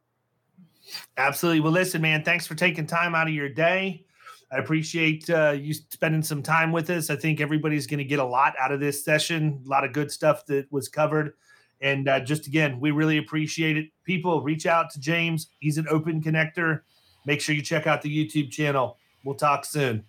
Absolutely. 1.17 1.61
Well, 1.61 1.71
listen, 1.71 2.01
man, 2.01 2.23
thanks 2.23 2.45
for 2.45 2.55
taking 2.55 2.85
time 2.85 3.15
out 3.15 3.27
of 3.27 3.33
your 3.33 3.49
day. 3.49 4.05
I 4.53 4.57
appreciate 4.57 5.27
uh, 5.29 5.51
you 5.51 5.73
spending 5.73 6.21
some 6.21 6.43
time 6.43 6.71
with 6.71 6.89
us. 6.91 7.09
I 7.09 7.15
think 7.15 7.41
everybody's 7.41 7.87
going 7.87 7.97
to 7.97 8.03
get 8.03 8.19
a 8.19 8.25
lot 8.25 8.53
out 8.59 8.71
of 8.71 8.79
this 8.79 9.03
session, 9.03 9.63
a 9.65 9.69
lot 9.69 9.83
of 9.83 9.93
good 9.93 10.11
stuff 10.11 10.45
that 10.45 10.71
was 10.71 10.87
covered. 10.87 11.33
And 11.81 12.07
uh, 12.07 12.19
just 12.19 12.45
again, 12.45 12.79
we 12.79 12.91
really 12.91 13.17
appreciate 13.17 13.77
it. 13.77 13.87
People, 14.05 14.41
reach 14.43 14.67
out 14.67 14.91
to 14.91 14.99
James. 14.99 15.47
He's 15.59 15.77
an 15.79 15.87
open 15.89 16.21
connector. 16.21 16.81
Make 17.25 17.41
sure 17.41 17.55
you 17.55 17.63
check 17.63 17.87
out 17.87 18.03
the 18.03 18.09
YouTube 18.09 18.51
channel. 18.51 18.97
We'll 19.25 19.35
talk 19.35 19.65
soon. 19.65 20.05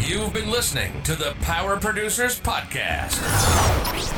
You've 0.00 0.32
been 0.32 0.50
listening 0.50 1.02
to 1.02 1.14
the 1.16 1.36
Power 1.42 1.76
Producers 1.76 2.40
Podcast. 2.40 4.17